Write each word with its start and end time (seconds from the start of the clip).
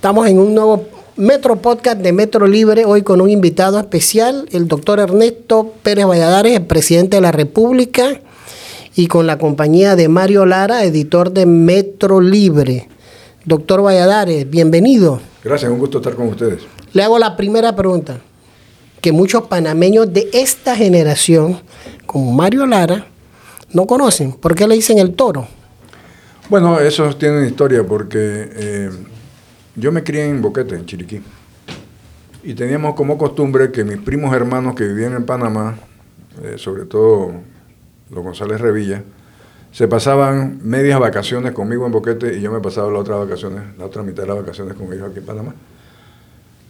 Estamos 0.00 0.28
en 0.28 0.38
un 0.38 0.54
nuevo 0.54 0.86
Metro 1.16 1.56
Podcast 1.56 1.98
de 1.98 2.14
Metro 2.14 2.46
Libre, 2.46 2.86
hoy 2.86 3.02
con 3.02 3.20
un 3.20 3.28
invitado 3.28 3.78
especial, 3.78 4.48
el 4.50 4.66
doctor 4.66 4.98
Ernesto 4.98 5.74
Pérez 5.82 6.06
Valladares, 6.06 6.56
el 6.56 6.64
presidente 6.64 7.18
de 7.18 7.20
la 7.20 7.32
República, 7.32 8.18
y 8.96 9.08
con 9.08 9.26
la 9.26 9.36
compañía 9.36 9.96
de 9.96 10.08
Mario 10.08 10.46
Lara, 10.46 10.84
editor 10.84 11.32
de 11.32 11.44
Metro 11.44 12.22
Libre. 12.22 12.88
Doctor 13.44 13.84
Valladares, 13.84 14.48
bienvenido. 14.48 15.20
Gracias, 15.44 15.70
un 15.70 15.78
gusto 15.78 15.98
estar 15.98 16.14
con 16.14 16.28
ustedes. 16.28 16.62
Le 16.94 17.02
hago 17.02 17.18
la 17.18 17.36
primera 17.36 17.76
pregunta, 17.76 18.20
que 19.02 19.12
muchos 19.12 19.48
panameños 19.48 20.10
de 20.10 20.30
esta 20.32 20.76
generación, 20.76 21.60
como 22.06 22.32
Mario 22.32 22.64
Lara, 22.66 23.06
no 23.74 23.86
conocen. 23.86 24.32
¿Por 24.32 24.54
qué 24.54 24.66
le 24.66 24.76
dicen 24.76 24.98
el 24.98 25.12
toro? 25.12 25.46
Bueno, 26.48 26.80
eso 26.80 27.14
tiene 27.16 27.36
una 27.36 27.46
historia 27.46 27.84
porque 27.86 28.48
eh, 28.54 28.90
yo 29.76 29.92
me 29.92 30.02
crié 30.02 30.28
en 30.28 30.42
Boquete, 30.42 30.74
en 30.74 30.86
Chiriquí. 30.86 31.20
Y 32.42 32.54
teníamos 32.54 32.94
como 32.94 33.18
costumbre 33.18 33.70
que 33.70 33.84
mis 33.84 33.98
primos 33.98 34.34
hermanos 34.34 34.74
que 34.74 34.84
vivían 34.84 35.14
en 35.14 35.24
Panamá, 35.24 35.76
eh, 36.42 36.54
sobre 36.56 36.84
todo 36.84 37.32
los 38.10 38.24
González 38.24 38.60
Revilla, 38.60 39.02
se 39.72 39.86
pasaban 39.86 40.60
medias 40.62 40.98
vacaciones 40.98 41.52
conmigo 41.52 41.86
en 41.86 41.92
Boquete 41.92 42.36
y 42.36 42.40
yo 42.40 42.50
me 42.50 42.60
pasaba 42.60 42.90
las 42.90 43.02
otras 43.02 43.20
vacaciones, 43.20 43.76
la 43.78 43.84
otra 43.84 44.02
mitad 44.02 44.22
de 44.22 44.28
las 44.28 44.38
vacaciones 44.38 44.74
con 44.74 44.92
ellos 44.92 45.10
aquí 45.10 45.18
en 45.18 45.26
Panamá. 45.26 45.54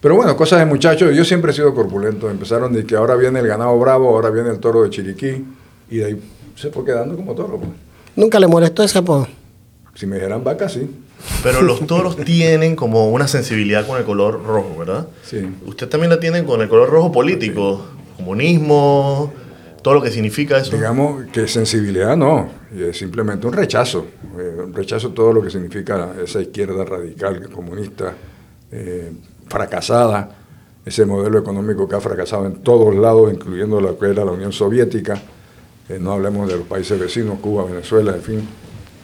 Pero 0.00 0.16
bueno, 0.16 0.34
cosas 0.36 0.58
de 0.60 0.66
muchachos, 0.66 1.14
yo 1.14 1.24
siempre 1.24 1.50
he 1.50 1.54
sido 1.54 1.74
corpulento. 1.74 2.30
Empezaron 2.30 2.72
de 2.72 2.84
que 2.84 2.96
ahora 2.96 3.16
viene 3.16 3.40
el 3.40 3.46
ganado 3.46 3.78
bravo, 3.78 4.08
ahora 4.08 4.30
viene 4.30 4.50
el 4.50 4.58
toro 4.58 4.82
de 4.82 4.90
Chiriquí, 4.90 5.44
y 5.90 5.98
de 5.98 6.04
ahí 6.04 6.22
se 6.56 6.70
fue 6.70 6.84
quedando 6.84 7.16
como 7.16 7.34
toro. 7.34 7.58
Pues. 7.58 7.70
¿Nunca 8.16 8.40
le 8.40 8.46
molestó 8.46 8.82
ese 8.82 8.98
apodo? 8.98 9.28
Si 9.94 10.06
me 10.06 10.16
dijeran 10.16 10.42
vaca, 10.42 10.68
sí. 10.68 10.90
Pero 11.42 11.62
los 11.62 11.86
toros 11.86 12.16
tienen 12.16 12.76
como 12.76 13.10
una 13.10 13.28
sensibilidad 13.28 13.86
con 13.86 13.98
el 13.98 14.04
color 14.04 14.42
rojo, 14.44 14.76
¿verdad? 14.78 15.08
Sí. 15.22 15.38
Usted 15.66 15.88
también 15.88 16.10
la 16.10 16.20
tiene 16.20 16.44
con 16.44 16.60
el 16.60 16.68
color 16.68 16.90
rojo 16.90 17.12
político, 17.12 17.84
comunismo, 18.16 19.32
todo 19.82 19.94
lo 19.94 20.02
que 20.02 20.10
significa 20.10 20.58
eso. 20.58 20.76
Digamos 20.76 21.26
que 21.32 21.48
sensibilidad 21.48 22.16
no, 22.16 22.50
es 22.76 22.98
simplemente 22.98 23.46
un 23.46 23.52
rechazo, 23.52 24.06
eh, 24.38 24.62
un 24.64 24.74
rechazo 24.74 25.08
a 25.08 25.14
todo 25.14 25.32
lo 25.32 25.42
que 25.42 25.50
significa 25.50 26.12
esa 26.22 26.40
izquierda 26.40 26.84
radical, 26.84 27.48
comunista, 27.50 28.14
eh, 28.70 29.12
fracasada, 29.48 30.36
ese 30.84 31.06
modelo 31.06 31.38
económico 31.38 31.88
que 31.88 31.96
ha 31.96 32.00
fracasado 32.00 32.46
en 32.46 32.62
todos 32.62 32.94
lados, 32.94 33.32
incluyendo 33.32 33.80
lo 33.80 33.98
que 33.98 34.06
era 34.06 34.24
la 34.24 34.32
Unión 34.32 34.52
Soviética, 34.52 35.20
eh, 35.88 35.98
no 36.00 36.12
hablemos 36.12 36.48
de 36.48 36.56
los 36.56 36.66
países 36.66 36.98
vecinos, 36.98 37.38
Cuba, 37.40 37.64
Venezuela, 37.64 38.14
en 38.14 38.22
fin. 38.22 38.48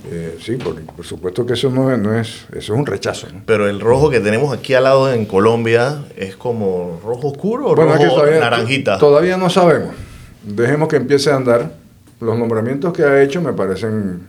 Eh, 0.08 0.38
sí, 0.40 0.56
porque 0.62 0.82
por 0.82 1.04
supuesto 1.04 1.44
que 1.44 1.54
eso 1.54 1.68
no 1.70 1.92
es, 1.92 1.98
no 1.98 2.18
es 2.18 2.46
eso 2.50 2.74
es 2.74 2.78
un 2.78 2.86
rechazo. 2.86 3.26
Pero 3.44 3.68
el 3.68 3.80
rojo 3.80 4.08
que 4.08 4.20
tenemos 4.20 4.56
aquí 4.56 4.74
al 4.74 4.84
lado 4.84 5.12
en 5.12 5.26
Colombia 5.26 6.04
es 6.16 6.36
como 6.36 7.00
rojo 7.04 7.28
oscuro 7.28 7.66
o 7.66 7.74
rojo 7.74 7.98
todavía, 7.98 8.40
naranjita. 8.40 8.98
Todavía 8.98 9.36
no 9.36 9.50
sabemos. 9.50 9.94
Dejemos 10.44 10.88
que 10.88 10.96
empiece 10.96 11.30
a 11.30 11.36
andar. 11.36 11.72
Los 12.20 12.38
nombramientos 12.38 12.92
que 12.92 13.02
ha 13.02 13.22
hecho 13.22 13.42
me 13.42 13.52
parecen 13.52 14.26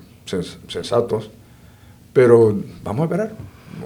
sensatos, 0.67 1.30
pero 2.11 2.58
vamos 2.83 3.02
a 3.02 3.05
esperar. 3.05 3.31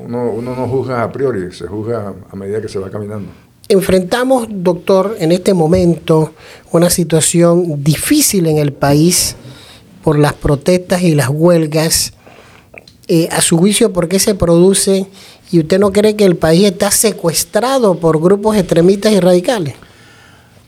Uno, 0.04 0.32
uno 0.32 0.56
no 0.56 0.68
juzga 0.68 1.04
a 1.04 1.12
priori, 1.12 1.52
se 1.52 1.68
juzga 1.68 2.14
a 2.32 2.36
medida 2.36 2.62
que 2.62 2.68
se 2.68 2.80
va 2.80 2.90
caminando. 2.90 3.30
Enfrentamos, 3.68 4.48
doctor, 4.50 5.16
en 5.20 5.32
este 5.32 5.54
momento 5.54 6.34
una 6.72 6.90
situación 6.90 7.84
difícil 7.84 8.48
en 8.48 8.58
el 8.58 8.74
país 8.74 9.36
por 10.04 10.18
las 10.18 10.34
protestas 10.34 11.02
y 11.02 11.16
las 11.16 11.30
huelgas. 11.30 12.14
Eh, 13.08 13.28
a 13.32 13.42
su 13.42 13.58
juicio, 13.58 13.92
¿por 13.92 14.08
qué 14.08 14.20
se 14.20 14.36
produce? 14.36 15.08
¿Y 15.52 15.60
usted 15.60 15.80
no 15.80 15.92
cree 15.92 16.16
que 16.16 16.24
el 16.24 16.38
país 16.38 16.66
está 16.66 16.92
secuestrado 16.92 17.96
por 17.96 18.22
grupos 18.22 18.56
extremistas 18.56 19.12
y 19.12 19.20
radicales? 19.20 19.76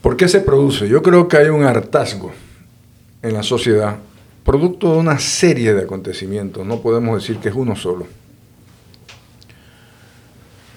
¿Por 0.01 0.17
qué 0.17 0.27
se 0.27 0.41
produce? 0.41 0.89
Yo 0.89 1.01
creo 1.01 1.27
que 1.27 1.37
hay 1.37 1.47
un 1.47 1.63
hartazgo 1.63 2.31
en 3.21 3.33
la 3.33 3.43
sociedad, 3.43 3.97
producto 4.43 4.91
de 4.91 4.97
una 4.99 5.17
serie 5.19 5.73
de 5.73 5.83
acontecimientos. 5.83 6.65
No 6.65 6.81
podemos 6.81 7.21
decir 7.21 7.37
que 7.37 7.47
es 7.49 7.55
uno 7.55 7.75
solo. 7.75 8.05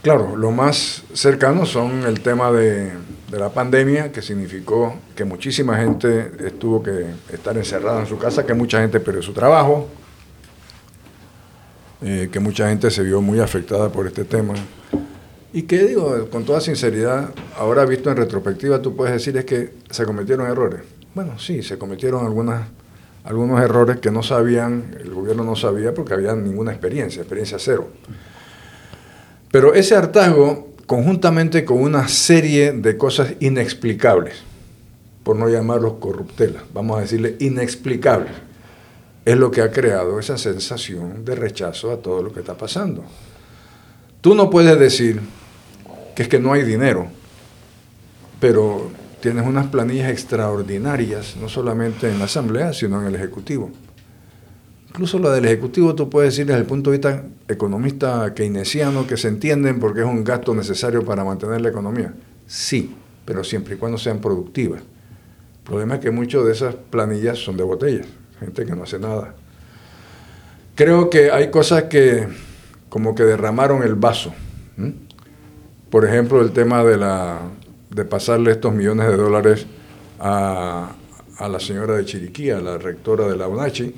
Claro, 0.06 0.36
lo 0.36 0.52
más 0.52 1.02
cercano 1.14 1.66
son 1.66 2.04
el 2.04 2.20
tema 2.20 2.52
de, 2.52 2.92
la 3.32 3.48
pandemia, 3.48 4.12
que 4.12 4.22
significó 4.22 4.94
que 5.16 5.24
muchísima 5.24 5.78
gente 5.78 6.30
estuvo 6.46 6.80
que 6.80 7.06
estar 7.32 7.56
encerrada 7.56 8.02
en 8.02 8.06
su 8.06 8.16
casa, 8.16 8.46
que 8.46 8.54
mucha 8.54 8.80
gente 8.80 9.00
perdió 9.00 9.20
su 9.20 9.32
trabajo, 9.32 9.88
eh, 12.02 12.28
que 12.30 12.38
mucha 12.38 12.68
gente 12.68 12.88
se 12.92 13.02
vio 13.02 13.20
muy 13.20 13.40
afectada 13.40 13.90
por 13.90 14.06
este 14.06 14.24
tema. 14.24 14.54
Y 15.52 15.62
que 15.62 15.82
digo, 15.82 16.30
con 16.30 16.44
toda 16.44 16.60
sinceridad, 16.60 17.30
ahora 17.58 17.84
visto 17.84 18.08
en 18.08 18.16
retrospectiva, 18.16 18.80
tú 18.80 18.94
puedes 18.94 19.12
decir 19.12 19.36
es 19.36 19.44
que 19.44 19.74
se 19.90 20.04
cometieron 20.04 20.48
errores. 20.48 20.82
Bueno, 21.16 21.36
sí, 21.36 21.64
se 21.64 21.78
cometieron 21.78 22.24
algunos 23.24 23.60
errores 23.60 23.96
que 23.96 24.12
no 24.12 24.22
sabían, 24.22 24.96
el 25.00 25.12
gobierno 25.12 25.42
no 25.42 25.56
sabía 25.56 25.92
porque 25.92 26.14
había 26.14 26.32
ninguna 26.36 26.70
experiencia, 26.70 27.22
experiencia 27.22 27.58
cero. 27.58 27.88
Pero 29.56 29.72
ese 29.72 29.94
hartazgo, 29.96 30.68
conjuntamente 30.84 31.64
con 31.64 31.78
una 31.78 32.08
serie 32.08 32.72
de 32.72 32.98
cosas 32.98 33.36
inexplicables, 33.40 34.34
por 35.24 35.34
no 35.34 35.48
llamarlos 35.48 35.94
corruptelas, 35.94 36.64
vamos 36.74 36.98
a 36.98 37.00
decirle 37.00 37.36
inexplicables, 37.40 38.32
es 39.24 39.34
lo 39.34 39.50
que 39.50 39.62
ha 39.62 39.70
creado 39.70 40.20
esa 40.20 40.36
sensación 40.36 41.24
de 41.24 41.36
rechazo 41.36 41.90
a 41.90 42.02
todo 42.02 42.22
lo 42.22 42.34
que 42.34 42.40
está 42.40 42.58
pasando. 42.58 43.02
Tú 44.20 44.34
no 44.34 44.50
puedes 44.50 44.78
decir 44.78 45.22
que 46.14 46.24
es 46.24 46.28
que 46.28 46.38
no 46.38 46.52
hay 46.52 46.62
dinero, 46.62 47.06
pero 48.38 48.90
tienes 49.22 49.46
unas 49.46 49.68
planillas 49.68 50.10
extraordinarias, 50.10 51.34
no 51.40 51.48
solamente 51.48 52.10
en 52.10 52.18
la 52.18 52.26
Asamblea, 52.26 52.74
sino 52.74 53.00
en 53.00 53.06
el 53.06 53.14
Ejecutivo. 53.14 53.70
Incluso 54.96 55.18
lo 55.18 55.30
del 55.30 55.44
Ejecutivo 55.44 55.94
tú 55.94 56.08
puedes 56.08 56.32
decir 56.32 56.46
desde 56.46 56.60
el 56.60 56.66
punto 56.66 56.90
de 56.90 56.96
vista 56.96 57.22
economista 57.48 58.32
keynesiano 58.32 59.06
que 59.06 59.18
se 59.18 59.28
entienden 59.28 59.78
porque 59.78 60.00
es 60.00 60.06
un 60.06 60.24
gasto 60.24 60.54
necesario 60.54 61.04
para 61.04 61.22
mantener 61.22 61.60
la 61.60 61.68
economía. 61.68 62.14
Sí, 62.46 62.96
pero 63.26 63.44
siempre 63.44 63.74
y 63.74 63.76
cuando 63.76 63.98
sean 63.98 64.22
productivas. 64.22 64.80
El 64.80 65.62
problema 65.64 65.96
es 65.96 66.00
que 66.00 66.10
muchas 66.10 66.46
de 66.46 66.52
esas 66.52 66.74
planillas 66.76 67.36
son 67.36 67.58
de 67.58 67.62
botellas, 67.62 68.06
gente 68.40 68.64
que 68.64 68.74
no 68.74 68.84
hace 68.84 68.98
nada. 68.98 69.34
Creo 70.74 71.10
que 71.10 71.30
hay 71.30 71.50
cosas 71.50 71.82
que 71.82 72.26
como 72.88 73.14
que 73.14 73.24
derramaron 73.24 73.82
el 73.82 73.96
vaso. 73.96 74.32
Por 75.90 76.06
ejemplo, 76.06 76.40
el 76.40 76.52
tema 76.52 76.82
de, 76.84 76.96
la, 76.96 77.40
de 77.90 78.04
pasarle 78.06 78.50
estos 78.50 78.72
millones 78.72 79.08
de 79.08 79.16
dólares 79.18 79.66
a, 80.18 80.92
a 81.36 81.48
la 81.48 81.60
señora 81.60 81.96
de 81.96 82.06
Chiriquí, 82.06 82.48
a 82.48 82.60
la 82.60 82.78
rectora 82.78 83.28
de 83.28 83.36
la 83.36 83.46
UNACHI, 83.46 83.94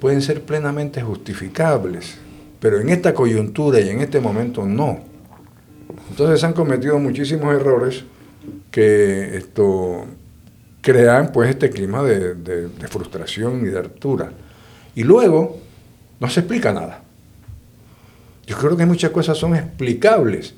pueden 0.00 0.22
ser 0.22 0.42
plenamente 0.42 1.02
justificables, 1.02 2.18
pero 2.60 2.80
en 2.80 2.88
esta 2.88 3.14
coyuntura 3.14 3.80
y 3.80 3.88
en 3.88 4.00
este 4.00 4.20
momento 4.20 4.66
no. 4.66 5.00
Entonces 6.10 6.42
han 6.44 6.52
cometido 6.52 6.98
muchísimos 6.98 7.54
errores 7.54 8.04
que 8.70 9.36
esto 9.36 10.06
crean 10.80 11.32
pues 11.32 11.50
este 11.50 11.70
clima 11.70 12.02
de, 12.02 12.34
de, 12.34 12.88
frustración 12.88 13.62
y 13.62 13.70
de 13.70 13.78
altura. 13.78 14.32
Y 14.94 15.04
luego 15.04 15.58
no 16.20 16.28
se 16.28 16.40
explica 16.40 16.72
nada. 16.72 17.02
Yo 18.46 18.56
creo 18.56 18.76
que 18.76 18.86
muchas 18.86 19.10
cosas 19.10 19.36
son 19.36 19.54
explicables. 19.54 20.54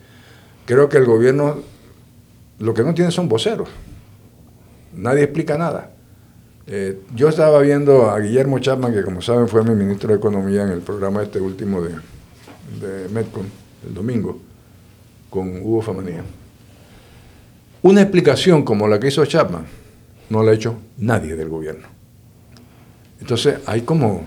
Creo 0.64 0.88
que 0.88 0.98
el 0.98 1.04
gobierno 1.04 1.58
lo 2.58 2.74
que 2.74 2.84
no 2.84 2.94
tiene 2.94 3.10
son 3.10 3.28
voceros. 3.28 3.68
Nadie 4.94 5.24
explica 5.24 5.58
nada. 5.58 5.90
Eh, 6.66 7.00
yo 7.14 7.28
estaba 7.28 7.60
viendo 7.60 8.10
a 8.10 8.20
Guillermo 8.20 8.58
Chapman, 8.58 8.92
que 8.92 9.02
como 9.02 9.22
saben 9.22 9.48
fue 9.48 9.64
mi 9.64 9.74
ministro 9.74 10.10
de 10.10 10.16
Economía 10.16 10.62
en 10.62 10.70
el 10.70 10.80
programa 10.80 11.22
este 11.22 11.40
último 11.40 11.82
de, 11.82 11.94
de 12.80 13.08
Metcon, 13.08 13.46
el 13.86 13.94
domingo, 13.94 14.38
con 15.28 15.62
Hugo 15.62 15.82
Famanía. 15.82 16.22
Una 17.82 18.02
explicación 18.02 18.62
como 18.62 18.86
la 18.86 19.00
que 19.00 19.08
hizo 19.08 19.24
Chapman 19.24 19.64
no 20.28 20.42
la 20.42 20.52
ha 20.52 20.54
hecho 20.54 20.76
nadie 20.98 21.34
del 21.34 21.48
gobierno. 21.48 21.88
Entonces 23.20 23.58
hay 23.66 23.82
como, 23.82 24.22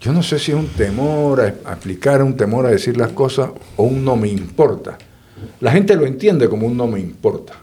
yo 0.00 0.12
no 0.12 0.22
sé 0.22 0.38
si 0.38 0.52
es 0.52 0.58
un 0.58 0.68
temor 0.68 1.40
a, 1.40 1.48
explicar, 1.48 2.22
un 2.22 2.36
temor 2.36 2.66
a 2.66 2.70
decir 2.70 2.96
las 2.96 3.12
cosas 3.12 3.50
o 3.76 3.84
un 3.84 4.04
no 4.04 4.16
me 4.16 4.28
importa. 4.28 4.98
La 5.60 5.72
gente 5.72 5.96
lo 5.96 6.06
entiende 6.06 6.48
como 6.48 6.66
un 6.66 6.76
no 6.76 6.86
me 6.86 7.00
importa. 7.00 7.54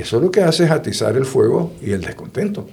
Eso 0.00 0.18
lo 0.18 0.30
que 0.30 0.42
hace 0.42 0.64
es 0.64 0.70
atizar 0.70 1.16
el 1.16 1.26
fuego 1.26 1.72
y 1.82 1.92
el 1.92 2.00
descontento. 2.00 2.68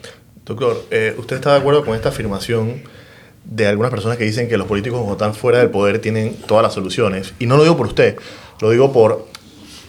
Doctor, 0.45 0.85
eh, 0.91 1.13
¿usted 1.17 1.35
está 1.35 1.51
de 1.51 1.59
acuerdo 1.59 1.83
con 1.83 1.93
esta 1.93 2.09
afirmación 2.09 2.81
de 3.43 3.67
algunas 3.67 3.91
personas 3.91 4.17
que 4.17 4.23
dicen 4.23 4.47
que 4.47 4.57
los 4.57 4.67
políticos 4.67 4.99
cuando 4.99 5.13
están 5.13 5.33
fuera 5.33 5.59
del 5.59 5.69
poder 5.69 5.99
tienen 5.99 6.35
todas 6.47 6.63
las 6.63 6.73
soluciones? 6.73 7.33
Y 7.39 7.45
no 7.45 7.57
lo 7.57 7.63
digo 7.63 7.75
por 7.75 7.87
usted, 7.87 8.15
lo 8.61 8.71
digo 8.71 8.93
por, 8.93 9.27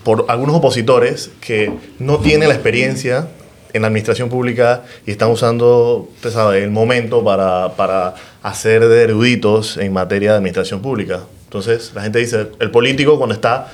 por 0.02 0.25
algunos 0.29 0.56
opositores 0.56 1.31
que 1.40 1.73
no 2.00 2.19
tienen 2.19 2.49
la 2.49 2.55
experiencia 2.55 3.29
en 3.73 3.82
la 3.82 3.88
administración 3.88 4.29
pública 4.29 4.82
y 5.06 5.12
están 5.12 5.31
usando, 5.31 6.08
usted 6.17 6.55
el 6.55 6.70
momento 6.70 7.23
para, 7.23 7.76
para 7.76 8.14
hacer 8.43 8.88
de 8.88 9.05
eruditos 9.05 9.76
en 9.76 9.93
materia 9.93 10.32
de 10.32 10.38
administración 10.38 10.82
pública. 10.82 11.20
Entonces 11.44 11.93
la 11.94 12.02
gente 12.02 12.19
dice, 12.19 12.49
el 12.58 12.70
político 12.73 13.17
cuando 13.17 13.35
está, 13.35 13.70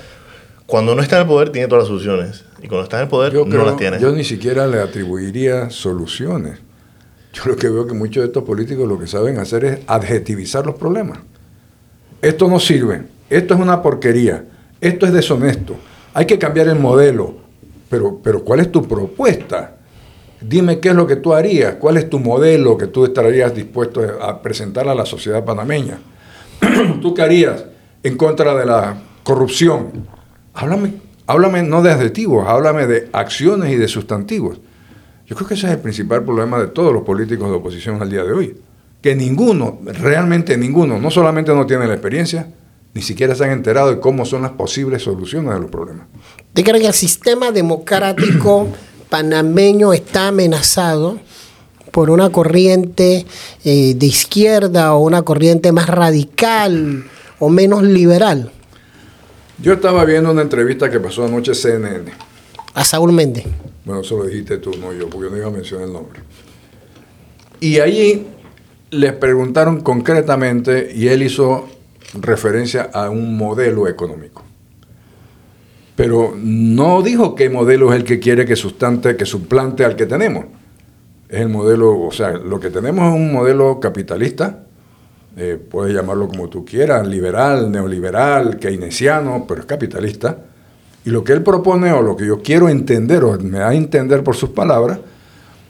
cuando 0.67 0.95
no 0.95 1.03
está 1.03 1.17
en 1.17 1.23
el 1.23 1.29
poder 1.29 1.51
tiene 1.51 1.69
todas 1.69 1.83
las 1.85 1.89
soluciones. 1.89 2.45
Y 2.63 2.69
cuando 2.69 2.85
está 2.85 2.97
en 2.99 3.03
el 3.05 3.09
poder 3.09 3.33
Yo, 3.33 3.45
no 3.45 3.51
creo- 3.51 3.65
las 3.67 3.77
tiene. 3.77 3.99
yo 4.01 4.13
ni 4.13 4.25
siquiera 4.25 4.67
le 4.67 4.81
atribuiría 4.81 5.71
soluciones. 5.71 6.59
Yo 7.33 7.43
lo 7.47 7.57
que 7.57 7.69
veo 7.69 7.87
que 7.87 7.95
muchos 7.95 8.23
de 8.23 8.27
estos 8.29 8.45
políticos 8.45 8.89
lo 8.89 8.99
que 8.99 9.07
saben 9.07 9.39
hacer 9.39 9.65
es 9.65 9.79
adjetivizar 9.87 10.65
los 10.65 10.77
problemas. 10.77 11.19
Esto 12.23 12.49
no 12.49 12.59
sirve, 12.61 13.03
esto 13.29 13.55
es 13.55 13.61
una 13.61 13.83
porquería, 13.83 14.45
esto 14.81 15.05
es 15.05 15.13
deshonesto, 15.13 15.77
hay 16.15 16.27
que 16.27 16.39
cambiar 16.39 16.69
el 16.69 16.79
modelo. 16.79 17.35
Pero, 17.91 18.19
pero 18.23 18.43
¿cuál 18.43 18.61
es 18.61 18.73
tu 18.73 18.87
propuesta? 18.89 19.77
Dime 20.41 20.81
qué 20.81 20.89
es 20.91 20.95
lo 20.95 21.07
que 21.07 21.17
tú 21.17 21.33
harías, 21.35 21.75
cuál 21.75 21.97
es 21.97 22.09
tu 22.09 22.19
modelo 22.19 22.77
que 22.79 22.87
tú 22.87 23.05
estarías 23.05 23.55
dispuesto 23.55 24.01
a 24.23 24.41
presentar 24.41 24.89
a 24.89 24.95
la 24.95 25.05
sociedad 25.07 25.45
panameña. 25.45 25.99
¿Tú 27.03 27.15
qué 27.15 27.23
harías 27.23 27.65
en 28.03 28.17
contra 28.17 28.55
de 28.55 28.65
la 28.67 28.97
corrupción? 29.23 30.07
Háblame, 30.55 30.95
háblame 31.27 31.62
no 31.65 31.83
de 31.83 31.91
adjetivos, 31.91 32.47
háblame 32.47 32.87
de 32.87 33.09
acciones 33.12 33.73
y 33.73 33.77
de 33.77 33.89
sustantivos. 33.89 34.61
Yo 35.27 35.35
creo 35.35 35.49
que 35.49 35.55
ese 35.55 35.67
es 35.67 35.73
el 35.73 35.81
principal 35.81 36.23
problema 36.23 36.59
de 36.59 36.69
todos 36.69 36.93
los 36.93 37.03
políticos 37.03 37.49
de 37.49 37.56
oposición 37.56 38.01
al 38.01 38.11
día 38.11 38.23
de 38.23 38.33
hoy. 38.33 38.56
Que 39.03 39.17
ninguno, 39.17 39.81
realmente 39.85 40.56
ninguno, 40.56 40.99
no 40.99 41.11
solamente 41.11 41.53
no 41.55 41.67
tiene 41.67 41.87
la 41.87 41.95
experiencia, 41.95 42.49
ni 42.95 43.03
siquiera 43.03 43.35
se 43.35 43.45
han 43.45 43.51
enterado 43.51 43.91
de 43.91 44.01
cómo 44.01 44.25
son 44.25 44.43
las 44.43 44.53
posibles 44.53 45.03
soluciones 45.03 45.53
de 45.53 45.61
los 45.61 45.71
problemas. 45.71 46.06
¿Usted 46.49 46.62
cree 46.62 46.81
que 46.81 46.87
el 46.87 46.95
sistema 46.95 47.51
democrático 47.51 48.69
panameño 49.11 49.93
está 49.93 50.29
amenazado 50.29 51.19
por 51.91 52.11
una 52.11 52.31
corriente 52.31 53.27
eh, 53.65 53.95
de 53.97 54.06
izquierda 54.06 54.95
o 54.95 55.01
una 55.01 55.23
corriente 55.23 55.73
más 55.73 55.89
radical 55.89 57.05
o 57.41 57.49
menos 57.49 57.83
liberal? 57.83 58.53
Yo 59.59 59.75
estaba 59.75 60.05
viendo 60.05 60.31
una 60.31 60.43
entrevista 60.43 60.91
que 60.91 61.01
pasó 61.01 61.25
anoche 61.25 61.53
en 61.53 61.56
CNN. 61.56 62.12
A 62.75 62.85
Saúl 62.85 63.12
Méndez. 63.12 63.45
Bueno, 63.85 64.01
eso 64.01 64.19
lo 64.19 64.25
dijiste 64.25 64.59
tú, 64.59 64.73
no 64.81 64.93
yo, 64.93 65.09
porque 65.09 65.27
yo 65.27 65.31
no 65.31 65.37
iba 65.37 65.47
a 65.47 65.51
mencionar 65.51 65.87
el 65.87 65.93
nombre. 65.93 66.21
Y 67.61 67.79
allí 67.79 68.27
les 68.91 69.12
preguntaron 69.12 69.81
concretamente 69.81 70.93
y 70.95 71.09
él 71.09 71.23
hizo 71.23 71.69
referencia 72.21 72.91
a 72.93 73.11
un 73.11 73.37
modelo 73.37 73.89
económico. 73.89 74.45
Pero 75.97 76.35
no 76.37 77.03
dijo 77.03 77.35
qué 77.35 77.49
modelo 77.49 77.93
es 77.93 78.01
el 78.01 78.05
que 78.05 78.19
quiere 78.19 78.45
que 78.45 78.56
sustante, 78.56 79.17
que 79.17 79.27
suplante 79.27 79.85
al 79.85 79.95
que 79.95 80.06
tenemos. 80.06 80.47
Es 81.29 81.41
el 81.41 81.49
modelo, 81.49 82.01
o 82.01 82.11
sea, 82.11 82.33
lo 82.33 82.59
que 82.59 82.71
tenemos 82.71 83.09
es 83.09 83.15
un 83.15 83.33
modelo 83.33 83.79
capitalista, 83.81 84.65
eh, 85.37 85.59
puedes 85.71 85.95
llamarlo 85.95 86.29
como 86.29 86.49
tú 86.49 86.65
quieras, 86.65 87.07
liberal, 87.07 87.71
neoliberal, 87.71 88.59
keynesiano, 88.59 89.45
pero 89.49 89.61
es 89.61 89.67
capitalista. 89.67 90.37
Y 91.05 91.11
lo 91.11 91.23
que 91.23 91.33
él 91.33 91.43
propone, 91.43 91.93
o 91.93 92.01
lo 92.03 92.17
que 92.17 92.27
yo 92.27 92.41
quiero 92.41 92.69
entender, 92.69 93.25
o 93.25 93.39
me 93.39 93.59
da 93.59 93.69
a 93.71 93.75
entender 93.75 94.23
por 94.23 94.37
sus 94.37 94.51
palabras, 94.51 94.99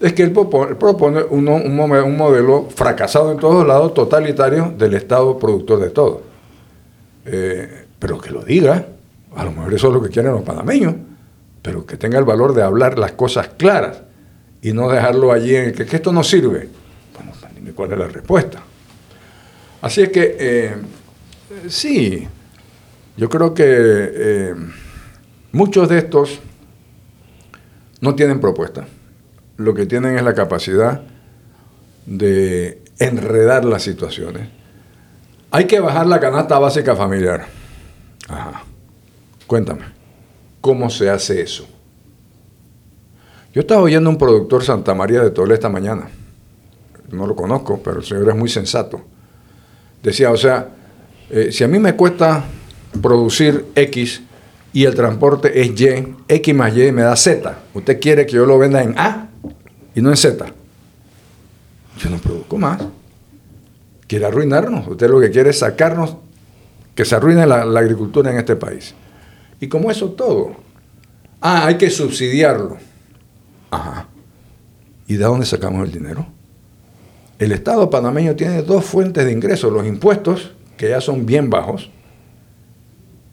es 0.00 0.12
que 0.12 0.22
él 0.22 0.32
propo- 0.34 0.68
él 0.68 0.76
propone 0.76 1.22
un, 1.22 1.48
un 1.48 2.16
modelo 2.16 2.68
fracasado 2.74 3.32
en 3.32 3.38
todos 3.38 3.66
lados, 3.66 3.94
totalitario, 3.94 4.72
del 4.76 4.94
Estado 4.94 5.38
productor 5.38 5.80
de 5.80 5.90
todo. 5.90 6.22
Eh, 7.26 7.86
pero 7.98 8.18
que 8.18 8.30
lo 8.30 8.42
diga, 8.42 8.86
a 9.34 9.44
lo 9.44 9.52
mejor 9.52 9.72
eso 9.72 9.88
es 9.88 9.94
lo 9.94 10.02
que 10.02 10.10
quieren 10.10 10.32
los 10.32 10.42
panameños, 10.42 10.94
pero 11.62 11.86
que 11.86 11.96
tenga 11.96 12.18
el 12.18 12.24
valor 12.24 12.52
de 12.54 12.62
hablar 12.62 12.98
las 12.98 13.12
cosas 13.12 13.48
claras 13.56 14.02
y 14.60 14.72
no 14.72 14.90
dejarlo 14.90 15.32
allí 15.32 15.56
en 15.56 15.72
que, 15.72 15.86
que 15.86 15.96
esto 15.96 16.12
no 16.12 16.22
sirve. 16.22 16.68
Bueno, 17.16 17.32
cuál 17.74 17.92
es 17.92 17.98
la 17.98 18.08
respuesta. 18.08 18.62
Así 19.84 20.00
es 20.00 20.08
que, 20.08 20.36
eh, 20.40 20.76
sí, 21.68 22.26
yo 23.18 23.28
creo 23.28 23.52
que 23.52 23.64
eh, 23.68 24.54
muchos 25.52 25.90
de 25.90 25.98
estos 25.98 26.40
no 28.00 28.14
tienen 28.14 28.40
propuesta. 28.40 28.86
Lo 29.58 29.74
que 29.74 29.84
tienen 29.84 30.16
es 30.16 30.22
la 30.24 30.32
capacidad 30.32 31.02
de 32.06 32.82
enredar 32.98 33.66
las 33.66 33.82
situaciones. 33.82 34.48
Hay 35.50 35.66
que 35.66 35.80
bajar 35.80 36.06
la 36.06 36.18
canasta 36.18 36.58
básica 36.58 36.96
familiar. 36.96 37.44
Ajá. 38.26 38.62
Cuéntame, 39.46 39.82
¿cómo 40.62 40.88
se 40.88 41.10
hace 41.10 41.42
eso? 41.42 41.68
Yo 43.52 43.60
estaba 43.60 43.82
oyendo 43.82 44.08
a 44.08 44.12
un 44.14 44.18
productor 44.18 44.64
Santa 44.64 44.94
María 44.94 45.20
de 45.20 45.30
Tole 45.30 45.52
esta 45.52 45.68
mañana. 45.68 46.08
No 47.12 47.26
lo 47.26 47.36
conozco, 47.36 47.82
pero 47.84 47.98
el 47.98 48.04
señor 48.04 48.30
es 48.30 48.34
muy 48.34 48.48
sensato. 48.48 49.12
Decía, 50.04 50.30
o 50.30 50.36
sea, 50.36 50.68
eh, 51.30 51.50
si 51.50 51.64
a 51.64 51.68
mí 51.68 51.78
me 51.78 51.96
cuesta 51.96 52.44
producir 53.00 53.64
X 53.74 54.22
y 54.74 54.84
el 54.84 54.94
transporte 54.94 55.60
es 55.60 55.80
Y, 55.80 56.14
X 56.28 56.54
más 56.54 56.76
Y 56.76 56.92
me 56.92 57.02
da 57.02 57.16
Z. 57.16 57.58
Usted 57.72 57.98
quiere 57.98 58.26
que 58.26 58.32
yo 58.32 58.44
lo 58.44 58.58
venda 58.58 58.82
en 58.82 58.98
A 58.98 59.28
y 59.94 60.02
no 60.02 60.10
en 60.10 60.16
Z. 60.16 60.44
Yo 61.98 62.10
no 62.10 62.18
produzco 62.18 62.58
más. 62.58 62.82
Quiere 64.06 64.26
arruinarnos. 64.26 64.86
Usted 64.86 65.08
lo 65.08 65.20
que 65.20 65.30
quiere 65.30 65.50
es 65.50 65.60
sacarnos, 65.60 66.16
que 66.94 67.06
se 67.06 67.14
arruine 67.14 67.46
la, 67.46 67.64
la 67.64 67.80
agricultura 67.80 68.30
en 68.30 68.36
este 68.36 68.56
país. 68.56 68.94
Y 69.58 69.68
como 69.68 69.90
eso 69.90 70.10
todo. 70.10 70.54
Ah, 71.40 71.66
hay 71.66 71.78
que 71.78 71.88
subsidiarlo. 71.88 72.76
Ajá. 73.70 74.08
¿Y 75.06 75.16
de 75.16 75.24
dónde 75.24 75.46
sacamos 75.46 75.86
el 75.86 75.92
dinero? 75.92 76.26
El 77.38 77.52
Estado 77.52 77.90
panameño 77.90 78.36
tiene 78.36 78.62
dos 78.62 78.84
fuentes 78.84 79.24
de 79.24 79.32
ingresos, 79.32 79.72
los 79.72 79.86
impuestos, 79.86 80.52
que 80.76 80.90
ya 80.90 81.00
son 81.00 81.26
bien 81.26 81.50
bajos, 81.50 81.90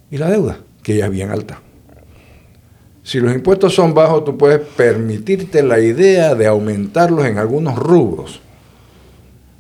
y 0.10 0.18
la 0.18 0.30
deuda, 0.30 0.60
que 0.84 0.98
ya 0.98 1.06
es 1.06 1.12
bien 1.12 1.30
alta. 1.30 1.62
Si 3.04 3.20
los 3.20 3.34
impuestos 3.34 3.74
son 3.74 3.94
bajos, 3.94 4.26
tú 4.26 4.38
puedes 4.38 4.60
permitirte 4.60 5.64
la 5.64 5.80
idea 5.80 6.36
de 6.36 6.48
aumentarlos 6.48 7.26
en 7.26 7.38
algunos 7.38 7.78
rubros. 7.78 8.42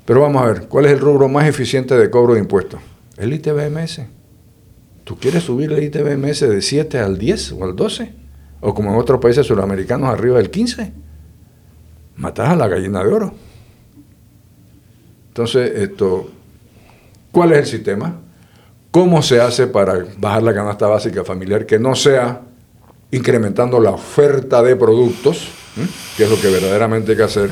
Pero 0.05 0.21
vamos 0.21 0.43
a 0.43 0.45
ver, 0.47 0.67
¿cuál 0.67 0.85
es 0.85 0.91
el 0.91 0.99
rubro 0.99 1.27
más 1.27 1.47
eficiente 1.47 1.97
de 1.97 2.09
cobro 2.09 2.33
de 2.33 2.39
impuestos? 2.39 2.79
El 3.17 3.33
ITBMS. 3.33 4.01
¿Tú 5.03 5.17
quieres 5.17 5.43
subir 5.43 5.71
el 5.71 5.83
ITBMS 5.83 6.41
de 6.41 6.61
7 6.61 6.99
al 6.99 7.17
10 7.17 7.53
o 7.53 7.63
al 7.63 7.75
12? 7.75 8.13
O 8.61 8.73
como 8.73 8.91
en 8.91 8.99
otros 8.99 9.19
países 9.19 9.45
sudamericanos 9.45 10.09
arriba 10.09 10.37
del 10.37 10.51
15. 10.51 10.91
Matas 12.17 12.49
a 12.49 12.55
la 12.55 12.67
gallina 12.67 13.03
de 13.03 13.09
oro. 13.09 13.33
Entonces, 15.31 15.71
esto, 15.77 16.29
¿cuál 17.31 17.53
es 17.53 17.59
el 17.59 17.65
sistema? 17.65 18.19
¿Cómo 18.91 19.21
se 19.21 19.39
hace 19.39 19.67
para 19.67 20.05
bajar 20.17 20.43
la 20.43 20.53
canasta 20.53 20.87
básica 20.87 21.23
familiar 21.23 21.65
que 21.65 21.79
no 21.79 21.95
sea 21.95 22.41
incrementando 23.11 23.79
la 23.79 23.91
oferta 23.91 24.61
de 24.61 24.75
productos, 24.75 25.47
que 26.17 26.25
es 26.25 26.29
lo 26.29 26.35
que 26.35 26.49
verdaderamente 26.49 27.11
hay 27.11 27.17
que 27.17 27.23
hacer, 27.23 27.49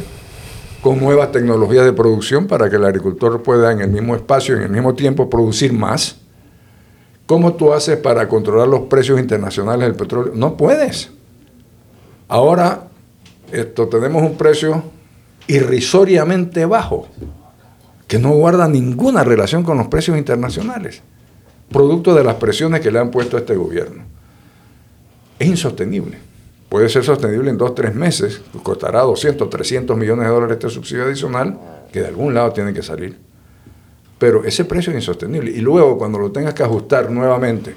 con 0.82 1.00
nuevas 1.00 1.32
tecnologías 1.32 1.86
de 1.86 1.94
producción 1.94 2.48
para 2.48 2.70
que 2.70 2.76
el 2.76 2.84
agricultor 2.84 3.42
pueda 3.42 3.72
en 3.72 3.80
el 3.80 3.90
mismo 3.90 4.14
espacio, 4.14 4.58
en 4.58 4.64
el 4.64 4.70
mismo 4.70 4.94
tiempo, 4.94 5.30
producir 5.30 5.72
más? 5.72 6.18
¿Cómo 7.26 7.54
tú 7.54 7.72
haces 7.72 7.96
para 7.96 8.28
controlar 8.28 8.68
los 8.68 8.82
precios 8.82 9.22
internacionales 9.22 9.88
del 9.88 9.96
petróleo? 9.96 10.34
No 10.36 10.58
puedes. 10.58 11.12
Ahora 12.28 12.90
esto, 13.54 13.88
tenemos 13.88 14.22
un 14.22 14.36
precio 14.36 14.84
irrisoriamente 15.48 16.66
bajo, 16.66 17.08
que 18.10 18.18
no 18.18 18.32
guarda 18.32 18.68
ninguna 18.68 19.24
relación 19.24 19.64
con 19.64 19.78
los 19.78 19.88
precios 19.88 20.18
internacionales, 20.18 21.04
producto 21.72 22.16
de 22.16 22.24
las 22.24 22.36
presiones 22.36 22.82
que 22.82 22.90
le 22.90 22.98
han 22.98 23.12
puesto 23.12 23.38
a 23.38 23.42
este 23.42 23.56
gobierno. 23.56 24.04
Es 25.38 25.48
insostenible. 25.48 26.18
Puede 26.70 26.90
ser 26.90 27.04
sostenible 27.04 27.52
en 27.52 27.58
dos, 27.60 27.76
tres 27.76 27.94
meses, 27.94 28.42
pues 28.52 28.64
costará 28.64 29.02
200, 29.02 29.48
300 29.48 29.96
millones 29.96 30.26
de 30.26 30.32
dólares 30.32 30.58
este 30.58 30.72
subsidio 30.72 31.04
adicional, 31.04 31.60
que 31.94 32.02
de 32.02 32.08
algún 32.08 32.34
lado 32.34 32.52
tiene 32.52 32.74
que 32.74 32.82
salir. 32.82 33.16
Pero 34.18 34.44
ese 34.44 34.66
precio 34.66 34.92
es 34.92 34.98
insostenible. 34.98 35.52
Y 35.52 35.62
luego, 35.62 36.00
cuando 36.00 36.18
lo 36.18 36.32
tengas 36.32 36.56
que 36.56 36.64
ajustar 36.64 37.12
nuevamente 37.12 37.76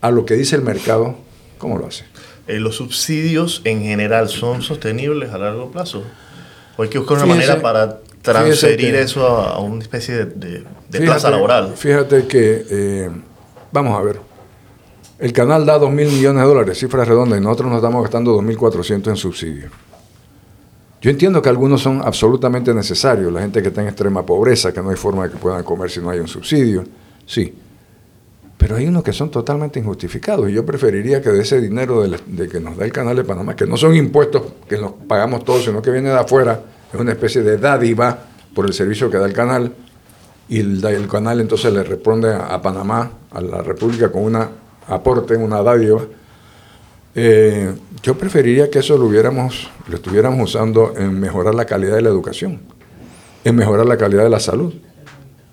a 0.00 0.10
lo 0.10 0.24
que 0.24 0.36
dice 0.36 0.56
el 0.56 0.62
mercado, 0.62 1.16
¿cómo 1.58 1.76
lo 1.76 1.86
hace? 1.86 2.04
Eh, 2.46 2.58
¿Los 2.60 2.76
subsidios 2.76 3.60
en 3.64 3.82
general 3.82 4.30
son 4.30 4.62
sostenibles 4.62 5.30
a 5.32 5.38
largo 5.38 5.70
plazo? 5.70 6.02
¿O 6.78 6.82
hay 6.82 6.88
que 6.88 6.98
buscar 6.98 7.18
una 7.18 7.26
manera 7.26 7.60
para 7.60 8.00
transferir 8.22 8.92
que- 8.92 9.00
eso 9.00 9.26
a, 9.26 9.54
a 9.54 9.58
una 9.60 9.82
especie 9.82 10.14
de, 10.14 10.24
de- 10.26 10.48
de 10.58 10.64
Fíjate- 10.90 11.04
plaza 11.06 11.30
laboral? 11.30 11.72
Fíjate 11.76 12.26
que, 12.26 12.64
eh, 12.70 13.10
vamos 13.72 13.98
a 13.98 14.02
ver, 14.02 14.20
el 15.18 15.32
canal 15.32 15.66
da 15.66 15.78
2 15.78 15.90
mil 15.90 16.08
millones 16.08 16.42
de 16.42 16.48
dólares, 16.48 16.78
cifras 16.78 17.06
redondas, 17.06 17.38
y 17.38 17.42
nosotros 17.42 17.68
nos 17.68 17.76
estamos 17.78 18.02
gastando 18.02 18.34
2.400 18.40 19.08
en 19.08 19.16
subsidios. 19.16 19.72
Yo 21.02 21.10
entiendo 21.10 21.40
que 21.40 21.48
algunos 21.48 21.80
son 21.80 22.02
absolutamente 22.04 22.74
necesarios, 22.74 23.32
la 23.32 23.40
gente 23.40 23.62
que 23.62 23.68
está 23.68 23.80
en 23.80 23.88
extrema 23.88 24.24
pobreza, 24.24 24.72
que 24.72 24.82
no 24.82 24.90
hay 24.90 24.96
forma 24.96 25.24
de 25.24 25.30
que 25.32 25.38
puedan 25.38 25.62
comer 25.62 25.90
si 25.90 26.00
no 26.00 26.10
hay 26.10 26.20
un 26.20 26.28
subsidio, 26.28 26.84
sí. 27.26 27.54
Pero 28.58 28.76
hay 28.76 28.86
unos 28.86 29.02
que 29.02 29.14
son 29.14 29.30
totalmente 29.30 29.78
injustificados 29.78 30.50
y 30.50 30.52
yo 30.52 30.66
preferiría 30.66 31.22
que 31.22 31.30
de 31.30 31.40
ese 31.40 31.58
dinero 31.58 32.02
de, 32.02 32.08
la- 32.08 32.18
de 32.26 32.46
que 32.48 32.60
nos 32.60 32.76
da 32.76 32.84
el 32.84 32.92
canal 32.92 33.16
de 33.16 33.24
Panamá, 33.24 33.56
que 33.56 33.64
no 33.66 33.78
son 33.78 33.94
impuestos 33.96 34.42
que 34.68 34.76
nos 34.76 34.92
pagamos 35.08 35.42
todos, 35.44 35.64
sino 35.64 35.80
que 35.80 35.90
viene 35.90 36.10
de 36.10 36.18
afuera, 36.18 36.60
es 36.92 37.00
una 37.00 37.12
especie 37.12 37.42
de 37.42 37.56
dádiva 37.56 38.18
por 38.54 38.66
el 38.66 38.72
servicio 38.72 39.10
que 39.10 39.18
da 39.18 39.26
el 39.26 39.32
canal, 39.32 39.72
y 40.48 40.58
el, 40.58 41.06
canal 41.08 41.40
entonces 41.40 41.72
le 41.72 41.84
responde 41.84 42.34
a, 42.34 42.60
Panamá, 42.60 43.08
a 43.30 43.40
la 43.40 43.62
República, 43.62 44.10
con 44.10 44.24
un 44.24 44.36
aporte, 44.88 45.36
una 45.36 45.62
dádiva. 45.62 46.02
Eh, 47.14 47.72
yo 48.02 48.18
preferiría 48.18 48.68
que 48.68 48.80
eso 48.80 48.98
lo, 48.98 49.06
hubiéramos, 49.06 49.70
lo 49.86 49.94
estuviéramos 49.94 50.50
usando 50.50 50.92
en 50.96 51.20
mejorar 51.20 51.54
la 51.54 51.66
calidad 51.66 51.94
de 51.94 52.02
la 52.02 52.08
educación, 52.08 52.58
en 53.44 53.54
mejorar 53.54 53.86
la 53.86 53.96
calidad 53.96 54.24
de 54.24 54.30
la 54.30 54.40
salud, 54.40 54.74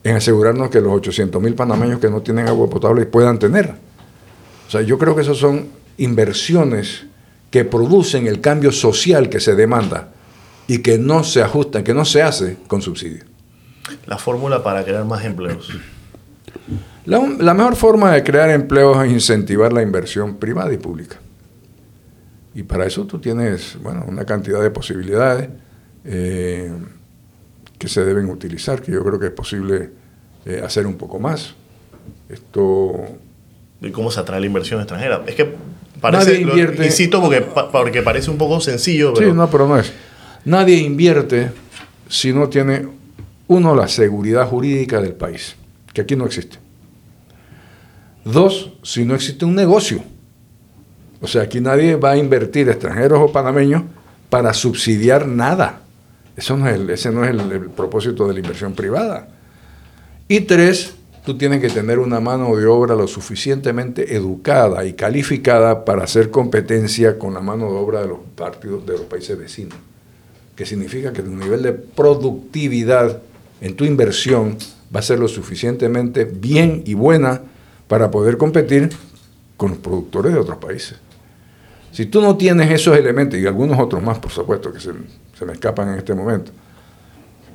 en 0.03 0.15
asegurarnos 0.15 0.71
que 0.71 0.81
los 0.81 0.91
800 0.93 1.39
mil 1.43 1.53
panameños 1.53 1.99
que 1.99 2.09
no 2.09 2.21
tienen 2.21 2.47
agua 2.47 2.67
potable 2.67 3.05
puedan 3.05 3.37
tener. 3.37 3.75
O 4.67 4.71
sea, 4.71 4.81
yo 4.81 4.97
creo 4.97 5.15
que 5.15 5.21
esas 5.21 5.37
son 5.37 5.67
inversiones 5.97 7.05
que 7.51 7.65
producen 7.65 8.25
el 8.25 8.41
cambio 8.41 8.71
social 8.71 9.29
que 9.29 9.39
se 9.39 9.53
demanda 9.53 10.09
y 10.67 10.79
que 10.79 10.97
no 10.97 11.23
se 11.23 11.41
ajustan, 11.41 11.83
que 11.83 11.93
no 11.93 12.05
se 12.05 12.21
hace 12.21 12.57
con 12.67 12.81
subsidio. 12.81 13.23
La 14.05 14.17
fórmula 14.17 14.61
para 14.63 14.83
crear 14.83 15.05
más 15.05 15.23
empleos. 15.23 15.69
La, 17.05 17.53
mejor 17.53 17.77
forma 17.77 18.11
de 18.11 18.21
crear 18.21 18.49
empleos 18.49 19.05
es 19.05 19.11
incentivar 19.11 19.71
la 19.71 19.81
inversión 19.81 20.35
privada 20.35 20.73
y 20.73 20.77
pública. 20.77 21.15
Y 22.53 22.63
para 22.63 22.85
eso 22.85 23.05
tú 23.05 23.19
tienes 23.19 23.77
bueno, 23.81 24.03
una 24.07 24.25
cantidad 24.25 24.61
de 24.61 24.69
posibilidades 24.71 25.49
eh, 26.03 26.69
que 27.77 27.87
se 27.87 28.03
deben 28.03 28.29
utilizar, 28.29 28.81
que 28.81 28.91
yo 28.91 29.03
creo 29.03 29.19
que 29.19 29.27
es 29.27 29.31
posible 29.31 29.91
eh, 30.45 30.61
hacer 30.65 30.85
un 30.85 30.95
poco 30.95 31.19
más. 31.19 31.55
Esto... 32.27 33.05
¿Y 33.79 33.91
cómo 33.91 34.11
se 34.11 34.19
atrae 34.19 34.41
la 34.41 34.47
inversión 34.47 34.81
extranjera? 34.81 35.23
Es 35.27 35.35
que 35.35 35.55
parece, 36.01 36.41
invierte, 36.41 36.83
insisto, 36.85 37.21
porque, 37.21 37.41
porque 37.41 38.01
parece 38.01 38.31
un 38.31 38.37
poco 38.37 38.59
sencillo. 38.59 39.13
Pero... 39.13 39.29
Sí, 39.29 39.33
no, 39.33 39.49
pero 39.49 39.67
no 39.67 39.77
es. 39.79 39.93
Nadie 40.45 40.77
invierte 40.77 41.51
si 42.09 42.33
no 42.33 42.49
tiene, 42.49 42.87
uno, 43.47 43.75
la 43.75 43.87
seguridad 43.87 44.47
jurídica 44.47 45.01
del 45.01 45.13
país, 45.13 45.55
que 45.93 46.01
aquí 46.01 46.15
no 46.15 46.25
existe. 46.25 46.57
Dos, 48.23 48.73
si 48.83 49.05
no 49.05 49.15
existe 49.15 49.45
un 49.45 49.55
negocio. 49.55 50.03
O 51.21 51.27
sea, 51.27 51.43
aquí 51.43 51.61
nadie 51.61 51.95
va 51.95 52.11
a 52.11 52.17
invertir, 52.17 52.69
extranjeros 52.69 53.19
o 53.21 53.31
panameños, 53.31 53.83
para 54.29 54.53
subsidiar 54.53 55.27
nada. 55.27 55.81
Ese 56.35 56.55
no 56.55 57.23
es 57.23 57.29
el 57.29 57.69
propósito 57.69 58.27
de 58.27 58.33
la 58.33 58.39
inversión 58.39 58.73
privada. 58.73 59.29
Y 60.27 60.41
tres, 60.41 60.93
tú 61.25 61.37
tienes 61.37 61.61
que 61.61 61.69
tener 61.69 61.99
una 61.99 62.19
mano 62.19 62.55
de 62.55 62.67
obra 62.67 62.95
lo 62.95 63.07
suficientemente 63.07 64.15
educada 64.15 64.85
y 64.85 64.93
calificada 64.93 65.83
para 65.85 66.03
hacer 66.03 66.29
competencia 66.29 67.17
con 67.17 67.33
la 67.33 67.41
mano 67.41 67.71
de 67.71 67.77
obra 67.77 68.01
de 68.01 68.07
los 68.09 68.19
partidos 68.35 68.85
de 68.85 68.93
los 68.93 69.01
países 69.03 69.37
vecinos 69.37 69.77
que 70.57 70.65
significa 70.65 71.13
que 71.13 71.21
tu 71.21 71.29
nivel 71.29 71.61
de 71.61 71.71
productividad 71.71 73.21
en 73.61 73.75
tu 73.75 73.85
inversión 73.85 74.57
va 74.93 74.99
a 74.99 75.03
ser 75.03 75.19
lo 75.19 75.27
suficientemente 75.27 76.25
bien 76.25 76.81
y 76.85 76.95
buena 76.95 77.41
para 77.87 78.09
poder 78.09 78.37
competir 78.37 78.89
con 79.55 79.69
los 79.69 79.79
productores 79.79 80.33
de 80.33 80.39
otros 80.39 80.57
países. 80.57 80.97
Si 81.91 82.07
tú 82.07 82.21
no 82.21 82.37
tienes 82.37 82.71
esos 82.71 82.97
elementos, 82.97 83.39
y 83.39 83.45
algunos 83.45 83.79
otros 83.79 84.01
más, 84.01 84.17
por 84.17 84.31
supuesto, 84.31 84.73
que 84.73 84.79
se, 84.79 84.91
se 85.37 85.45
me 85.45 85.53
escapan 85.53 85.93
en 85.93 85.99
este 85.99 86.15
momento, 86.15 86.51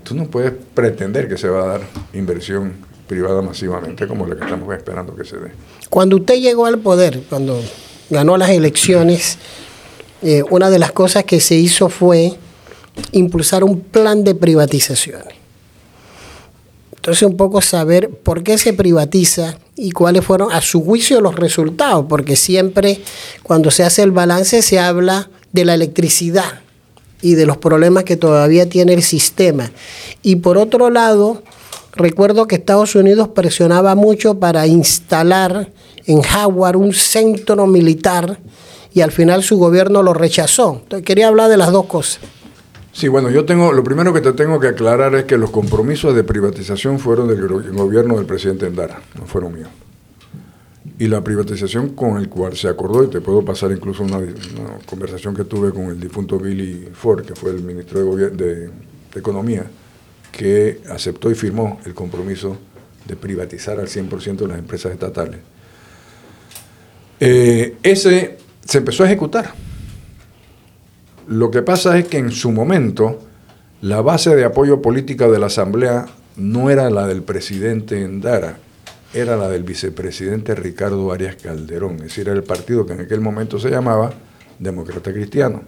tú 0.04 0.14
no 0.14 0.26
puedes 0.26 0.52
pretender 0.74 1.28
que 1.28 1.36
se 1.36 1.48
va 1.48 1.64
a 1.64 1.66
dar 1.78 1.80
inversión 2.14 2.72
privada 3.08 3.42
masivamente 3.42 4.06
como 4.06 4.26
la 4.26 4.36
que 4.36 4.44
estamos 4.44 4.72
esperando 4.74 5.14
que 5.16 5.24
se 5.24 5.36
dé. 5.38 5.50
Cuando 5.90 6.16
usted 6.16 6.36
llegó 6.36 6.66
al 6.66 6.78
poder, 6.78 7.22
cuando 7.28 7.60
ganó 8.10 8.36
las 8.36 8.50
elecciones, 8.50 9.38
eh, 10.22 10.44
una 10.50 10.70
de 10.70 10.78
las 10.78 10.92
cosas 10.92 11.24
que 11.24 11.40
se 11.40 11.56
hizo 11.56 11.88
fue 11.88 12.38
impulsar 13.12 13.64
un 13.64 13.80
plan 13.80 14.24
de 14.24 14.34
privatizaciones. 14.34 15.34
Entonces 17.02 17.22
un 17.24 17.36
poco 17.36 17.60
saber 17.60 18.10
por 18.10 18.44
qué 18.44 18.58
se 18.58 18.72
privatiza 18.72 19.56
y 19.74 19.90
cuáles 19.90 20.24
fueron 20.24 20.52
a 20.52 20.60
su 20.60 20.84
juicio 20.84 21.20
los 21.20 21.34
resultados, 21.34 22.06
porque 22.08 22.36
siempre 22.36 23.00
cuando 23.42 23.72
se 23.72 23.82
hace 23.82 24.02
el 24.02 24.12
balance 24.12 24.62
se 24.62 24.78
habla 24.78 25.28
de 25.52 25.64
la 25.64 25.74
electricidad 25.74 26.60
y 27.20 27.34
de 27.34 27.44
los 27.44 27.56
problemas 27.56 28.04
que 28.04 28.16
todavía 28.16 28.68
tiene 28.68 28.94
el 28.94 29.02
sistema. 29.02 29.72
Y 30.22 30.36
por 30.36 30.58
otro 30.58 30.90
lado, 30.90 31.42
recuerdo 31.92 32.46
que 32.46 32.54
Estados 32.54 32.94
Unidos 32.94 33.28
presionaba 33.34 33.96
mucho 33.96 34.38
para 34.38 34.68
instalar 34.68 35.72
en 36.06 36.20
Howard 36.20 36.76
un 36.76 36.92
centro 36.92 37.66
militar 37.66 38.38
y 38.94 39.00
al 39.00 39.10
final 39.10 39.42
su 39.42 39.56
gobierno 39.56 40.04
lo 40.04 40.14
rechazó. 40.14 40.80
Entonces 40.82 41.04
quería 41.04 41.26
hablar 41.28 41.50
de 41.50 41.56
las 41.56 41.72
dos 41.72 41.86
cosas. 41.86 42.20
Sí, 42.92 43.08
bueno, 43.08 43.30
yo 43.30 43.46
tengo, 43.46 43.72
lo 43.72 43.82
primero 43.82 44.12
que 44.12 44.20
te 44.20 44.34
tengo 44.34 44.60
que 44.60 44.68
aclarar 44.68 45.14
es 45.14 45.24
que 45.24 45.38
los 45.38 45.50
compromisos 45.50 46.14
de 46.14 46.24
privatización 46.24 46.98
fueron 46.98 47.26
del 47.26 47.72
gobierno 47.72 48.16
del 48.16 48.26
presidente 48.26 48.66
Endara, 48.66 49.00
no 49.18 49.24
fueron 49.24 49.54
míos. 49.54 49.70
Y 50.98 51.08
la 51.08 51.24
privatización 51.24 51.94
con 51.94 52.18
el 52.18 52.28
cual 52.28 52.54
se 52.54 52.68
acordó, 52.68 53.02
y 53.02 53.08
te 53.08 53.22
puedo 53.22 53.42
pasar 53.42 53.72
incluso 53.72 54.02
una, 54.02 54.20
conversación 54.84 55.34
que 55.34 55.44
tuve 55.44 55.72
con 55.72 55.84
el 55.84 55.98
difunto 55.98 56.38
Billy 56.38 56.90
Ford, 56.92 57.24
que 57.24 57.34
fue 57.34 57.52
el 57.52 57.62
ministro 57.62 58.14
de, 58.14 58.70
Economía, 59.14 59.66
que 60.30 60.80
aceptó 60.90 61.30
y 61.30 61.34
firmó 61.34 61.80
el 61.84 61.92
compromiso 61.92 62.56
de 63.06 63.14
privatizar 63.16 63.78
al 63.78 63.88
100% 63.88 64.36
de 64.36 64.48
las 64.48 64.58
empresas 64.58 64.92
estatales. 64.92 65.40
Eh, 67.20 67.76
ese 67.82 68.38
se 68.64 68.78
empezó 68.78 69.02
a 69.02 69.06
ejecutar 69.06 69.52
lo 71.26 71.50
que 71.50 71.62
pasa 71.62 71.98
es 71.98 72.08
que 72.08 72.18
en 72.18 72.30
su 72.30 72.52
momento 72.52 73.18
la 73.80 74.00
base 74.00 74.34
de 74.34 74.44
apoyo 74.44 74.80
política 74.80 75.28
de 75.28 75.38
la 75.38 75.46
Asamblea 75.46 76.06
no 76.36 76.70
era 76.70 76.90
la 76.90 77.06
del 77.06 77.22
presidente 77.22 78.00
Endara, 78.00 78.58
era 79.12 79.36
la 79.36 79.48
del 79.48 79.64
vicepresidente 79.64 80.54
Ricardo 80.54 81.12
Arias 81.12 81.36
Calderón, 81.36 81.96
es 81.96 82.02
decir, 82.02 82.28
era 82.28 82.36
el 82.36 82.44
partido 82.44 82.86
que 82.86 82.94
en 82.94 83.00
aquel 83.00 83.20
momento 83.20 83.58
se 83.58 83.70
llamaba 83.70 84.12
Demócrata 84.58 85.12
Cristiano. 85.12 85.62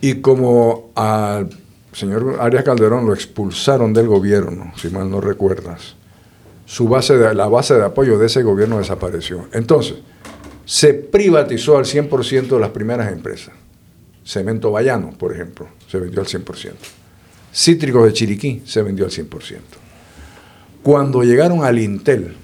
Y 0.00 0.16
como 0.16 0.90
al 0.94 1.48
señor 1.92 2.36
Arias 2.40 2.64
Calderón 2.64 3.06
lo 3.06 3.14
expulsaron 3.14 3.92
del 3.92 4.06
gobierno, 4.06 4.72
si 4.76 4.88
mal 4.90 5.10
no 5.10 5.20
recuerdas, 5.20 5.96
su 6.66 6.88
base 6.88 7.16
de, 7.16 7.34
la 7.34 7.46
base 7.46 7.74
de 7.74 7.84
apoyo 7.84 8.18
de 8.18 8.26
ese 8.26 8.42
gobierno 8.42 8.78
desapareció. 8.78 9.46
Entonces, 9.52 9.96
se 10.64 10.94
privatizó 10.94 11.78
al 11.78 11.84
100% 11.84 12.58
las 12.60 12.70
primeras 12.70 13.12
empresas. 13.12 13.54
Cemento 14.26 14.72
Bayano, 14.72 15.12
por 15.16 15.32
ejemplo, 15.32 15.68
se 15.88 15.98
vendió 15.98 16.20
al 16.20 16.26
100%. 16.26 16.72
Cítricos 17.54 18.04
de 18.04 18.12
Chiriquí 18.12 18.62
se 18.66 18.82
vendió 18.82 19.04
al 19.04 19.12
100%. 19.12 19.58
Cuando 20.82 21.22
llegaron 21.22 21.64
al 21.64 21.78
Intel, 21.78 22.34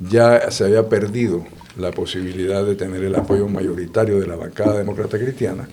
ya 0.00 0.50
se 0.50 0.64
había 0.64 0.88
perdido 0.88 1.44
la 1.76 1.90
posibilidad 1.90 2.64
de 2.64 2.74
tener 2.74 3.04
el 3.04 3.14
apoyo 3.14 3.48
mayoritario 3.48 4.18
de 4.18 4.26
la 4.26 4.36
bancada 4.36 4.78
demócrata 4.78 5.18
cristiana 5.18 5.68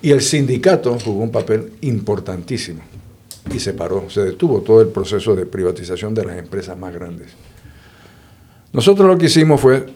y 0.00 0.10
el 0.10 0.20
sindicato 0.20 0.98
jugó 0.98 1.22
un 1.22 1.30
papel 1.30 1.74
importantísimo 1.82 2.80
y 3.54 3.60
se 3.60 3.74
paró, 3.74 4.08
se 4.08 4.22
detuvo 4.22 4.62
todo 4.62 4.80
el 4.80 4.88
proceso 4.88 5.36
de 5.36 5.46
privatización 5.46 6.14
de 6.14 6.24
las 6.24 6.38
empresas 6.38 6.76
más 6.78 6.94
grandes. 6.94 7.28
Nosotros 8.72 9.06
lo 9.06 9.18
que 9.18 9.26
hicimos 9.26 9.60
fue 9.60 9.86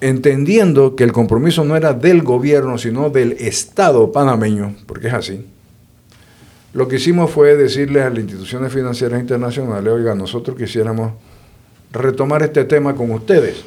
entendiendo 0.00 0.94
que 0.96 1.04
el 1.04 1.12
compromiso 1.12 1.64
no 1.64 1.76
era 1.76 1.92
del 1.92 2.22
gobierno, 2.22 2.78
sino 2.78 3.10
del 3.10 3.32
Estado 3.32 4.12
panameño, 4.12 4.76
porque 4.86 5.08
es 5.08 5.14
así, 5.14 5.46
lo 6.72 6.88
que 6.88 6.96
hicimos 6.96 7.30
fue 7.30 7.56
decirle 7.56 8.02
a 8.02 8.10
las 8.10 8.18
instituciones 8.18 8.72
financieras 8.72 9.20
internacionales, 9.20 9.90
oiga, 9.92 10.14
nosotros 10.14 10.56
quisiéramos 10.56 11.12
retomar 11.90 12.42
este 12.42 12.64
tema 12.64 12.94
con 12.94 13.10
ustedes. 13.10 13.64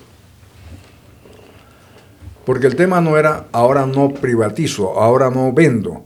Porque 2.46 2.68
el 2.68 2.76
tema 2.76 3.02
no 3.02 3.18
era, 3.18 3.48
ahora 3.52 3.86
no 3.86 4.10
privatizo, 4.10 5.00
ahora 5.00 5.30
no 5.30 5.52
vendo. 5.54 6.04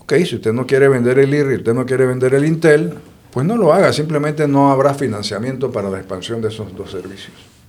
Ok, 0.00 0.14
si 0.24 0.36
usted 0.36 0.52
no 0.52 0.66
quiere 0.66 0.88
vender 0.88 1.18
el 1.20 1.32
IRI, 1.32 1.56
usted 1.56 1.74
no 1.74 1.86
quiere 1.86 2.06
vender 2.06 2.34
el 2.34 2.44
Intel, 2.44 2.94
pues 3.32 3.46
no 3.46 3.56
lo 3.56 3.72
haga, 3.72 3.92
simplemente 3.92 4.48
no 4.48 4.72
habrá 4.72 4.94
financiamiento 4.94 5.70
para 5.70 5.88
la 5.88 5.98
expansión 5.98 6.40
de 6.40 6.48
esos 6.48 6.74
dos 6.76 6.90
servicios 6.90 7.59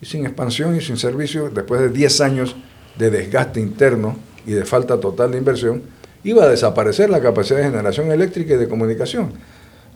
y 0.00 0.06
sin 0.06 0.24
expansión 0.26 0.76
y 0.76 0.80
sin 0.80 0.96
servicio, 0.96 1.50
después 1.50 1.80
de 1.80 1.90
10 1.90 2.20
años 2.20 2.56
de 2.96 3.10
desgaste 3.10 3.60
interno 3.60 4.16
y 4.46 4.52
de 4.52 4.64
falta 4.64 4.98
total 4.98 5.32
de 5.32 5.38
inversión, 5.38 5.82
iba 6.24 6.44
a 6.44 6.48
desaparecer 6.48 7.10
la 7.10 7.20
capacidad 7.20 7.58
de 7.58 7.64
generación 7.64 8.10
eléctrica 8.10 8.54
y 8.54 8.56
de 8.56 8.68
comunicación. 8.68 9.32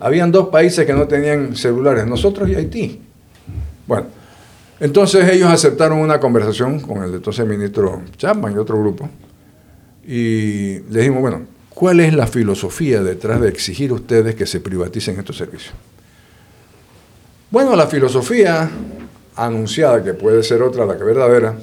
Habían 0.01 0.33
dos 0.33 0.49
países 0.49 0.87
que 0.87 0.93
no 0.93 1.07
tenían 1.07 1.57
celulares, 1.57 2.07
nosotros 2.07 2.49
y 2.49 2.55
Haití. 2.55 3.01
Bueno, 3.87 4.07
entonces 4.81 5.29
ellos 5.31 5.51
aceptaron 5.51 5.99
una 5.99 6.19
conversación 6.19 6.81
con 6.81 7.03
el 7.03 7.15
entonces 7.15 7.47
ministro 7.47 8.03
Chapman 8.17 8.55
y 8.55 8.59
otro 8.59 8.79
grupo, 8.79 9.09
y 10.07 10.81
le 10.91 11.01
dijimos, 11.01 11.23
bueno, 11.23 11.43
¿cuál 11.71 12.01
es 12.01 12.13
la 12.13 12.27
filosofía 12.27 13.03
detrás 13.03 13.41
de 13.41 13.49
exigir 13.49 13.93
ustedes 13.93 14.35
que 14.35 14.47
se 14.47 14.61
privaticen 14.61 15.19
estos 15.19 15.37
servicios? 15.37 15.73
Bueno, 17.51 17.77
la 17.77 17.87
filosofía 17.87 18.69
anunciada, 19.37 20.03
que 20.03 20.15
puede 20.15 20.43
ser 20.43 20.63
otra 20.63 20.87
la 20.87 20.97
que 20.97 21.05
verdadera, 21.05 21.57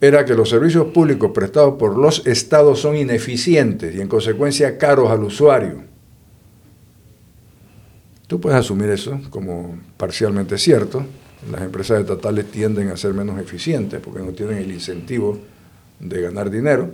era 0.00 0.24
que 0.24 0.34
los 0.34 0.48
servicios 0.48 0.86
públicos 0.88 1.30
prestados 1.34 1.74
por 1.78 1.98
los 1.98 2.26
estados 2.26 2.80
son 2.80 2.96
ineficientes 2.96 3.94
y 3.94 4.00
en 4.00 4.08
consecuencia 4.08 4.78
caros 4.78 5.10
al 5.10 5.22
usuario. 5.22 5.84
Tú 8.26 8.40
puedes 8.40 8.58
asumir 8.58 8.88
eso 8.90 9.20
como 9.30 9.78
parcialmente 9.96 10.56
cierto. 10.56 11.04
Las 11.50 11.62
empresas 11.62 12.00
estatales 12.00 12.46
tienden 12.46 12.88
a 12.88 12.96
ser 12.96 13.12
menos 13.12 13.40
eficientes 13.40 14.00
porque 14.00 14.20
no 14.20 14.30
tienen 14.30 14.58
el 14.58 14.70
incentivo 14.70 15.38
de 15.98 16.22
ganar 16.22 16.50
dinero. 16.50 16.90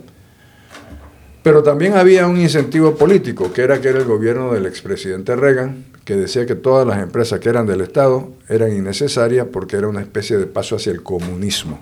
Pero 1.43 1.62
también 1.62 1.95
había 1.95 2.26
un 2.26 2.41
incentivo 2.41 2.97
político, 2.97 3.53
que 3.53 3.62
era 3.62 3.81
que 3.81 3.88
era 3.88 3.99
el 3.99 4.05
gobierno 4.05 4.53
del 4.53 4.67
expresidente 4.67 5.37
Reagan, 5.37 5.85
que 6.06 6.14
decía 6.14 6.46
que 6.46 6.54
todas 6.54 6.86
las 6.86 7.02
empresas 7.02 7.40
que 7.40 7.48
eran 7.48 7.66
del 7.66 7.80
Estado 7.80 8.28
eran 8.48 8.72
innecesarias 8.72 9.48
porque 9.52 9.76
era 9.76 9.88
una 9.88 10.00
especie 10.00 10.38
de 10.38 10.46
paso 10.46 10.76
hacia 10.76 10.92
el 10.92 11.02
comunismo. 11.02 11.80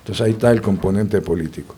Entonces 0.00 0.26
ahí 0.26 0.32
está 0.32 0.50
el 0.50 0.60
componente 0.60 1.20
político. 1.20 1.76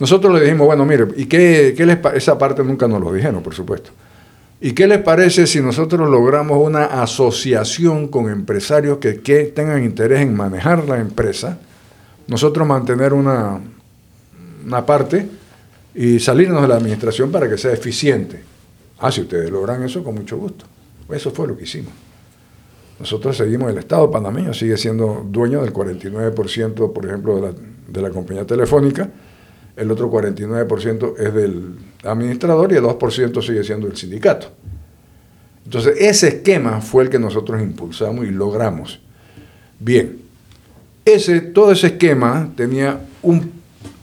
Nosotros 0.00 0.34
le 0.34 0.40
dijimos, 0.40 0.66
bueno, 0.66 0.84
mire, 0.84 1.06
¿y 1.16 1.26
qué, 1.26 1.74
qué 1.76 1.86
les 1.86 1.98
Esa 2.14 2.36
parte 2.36 2.64
nunca 2.64 2.88
nos 2.88 3.00
lo 3.00 3.12
dijeron, 3.12 3.40
por 3.40 3.54
supuesto. 3.54 3.92
¿Y 4.60 4.72
qué 4.72 4.88
les 4.88 4.98
parece 4.98 5.46
si 5.46 5.60
nosotros 5.60 6.10
logramos 6.10 6.58
una 6.58 6.86
asociación 6.86 8.08
con 8.08 8.28
empresarios 8.28 8.98
que, 8.98 9.20
que 9.20 9.44
tengan 9.44 9.84
interés 9.84 10.22
en 10.22 10.34
manejar 10.34 10.88
la 10.88 10.98
empresa? 10.98 11.56
Nosotros 12.26 12.66
mantener 12.66 13.12
una, 13.12 13.60
una 14.66 14.84
parte 14.84 15.28
y 15.94 16.18
salirnos 16.18 16.62
de 16.62 16.68
la 16.68 16.76
administración 16.78 17.30
para 17.30 17.48
que 17.48 17.56
sea 17.56 17.72
eficiente. 17.72 18.42
Ah, 18.98 19.12
si 19.12 19.20
ustedes 19.20 19.50
logran 19.50 19.84
eso, 19.84 20.02
con 20.02 20.16
mucho 20.16 20.36
gusto. 20.36 20.64
Eso 21.12 21.30
fue 21.30 21.46
lo 21.48 21.56
que 21.56 21.64
hicimos. 21.64 21.92
Nosotros 22.98 23.36
seguimos, 23.36 23.70
el 23.70 23.78
Estado 23.78 24.10
panameño 24.10 24.52
sigue 24.52 24.76
siendo 24.76 25.26
dueño 25.26 25.62
del 25.62 25.72
49%, 25.72 26.92
por 26.92 27.06
ejemplo, 27.06 27.36
de 27.36 27.42
la, 27.42 27.54
de 27.88 28.02
la 28.02 28.10
compañía 28.10 28.46
telefónica, 28.46 29.08
el 29.76 29.90
otro 29.90 30.10
49% 30.10 31.14
es 31.18 31.32
del 31.32 31.74
administrador 32.04 32.72
y 32.72 32.76
el 32.76 32.84
2% 32.84 33.42
sigue 33.42 33.64
siendo 33.64 33.86
el 33.86 33.96
sindicato. 33.96 34.48
Entonces, 35.64 35.94
ese 35.98 36.28
esquema 36.28 36.80
fue 36.80 37.04
el 37.04 37.10
que 37.10 37.18
nosotros 37.18 37.62
impulsamos 37.62 38.26
y 38.26 38.30
logramos. 38.30 39.00
Bien, 39.78 40.18
ese, 41.04 41.40
todo 41.40 41.72
ese 41.72 41.88
esquema 41.88 42.52
tenía 42.56 43.00
un 43.22 43.50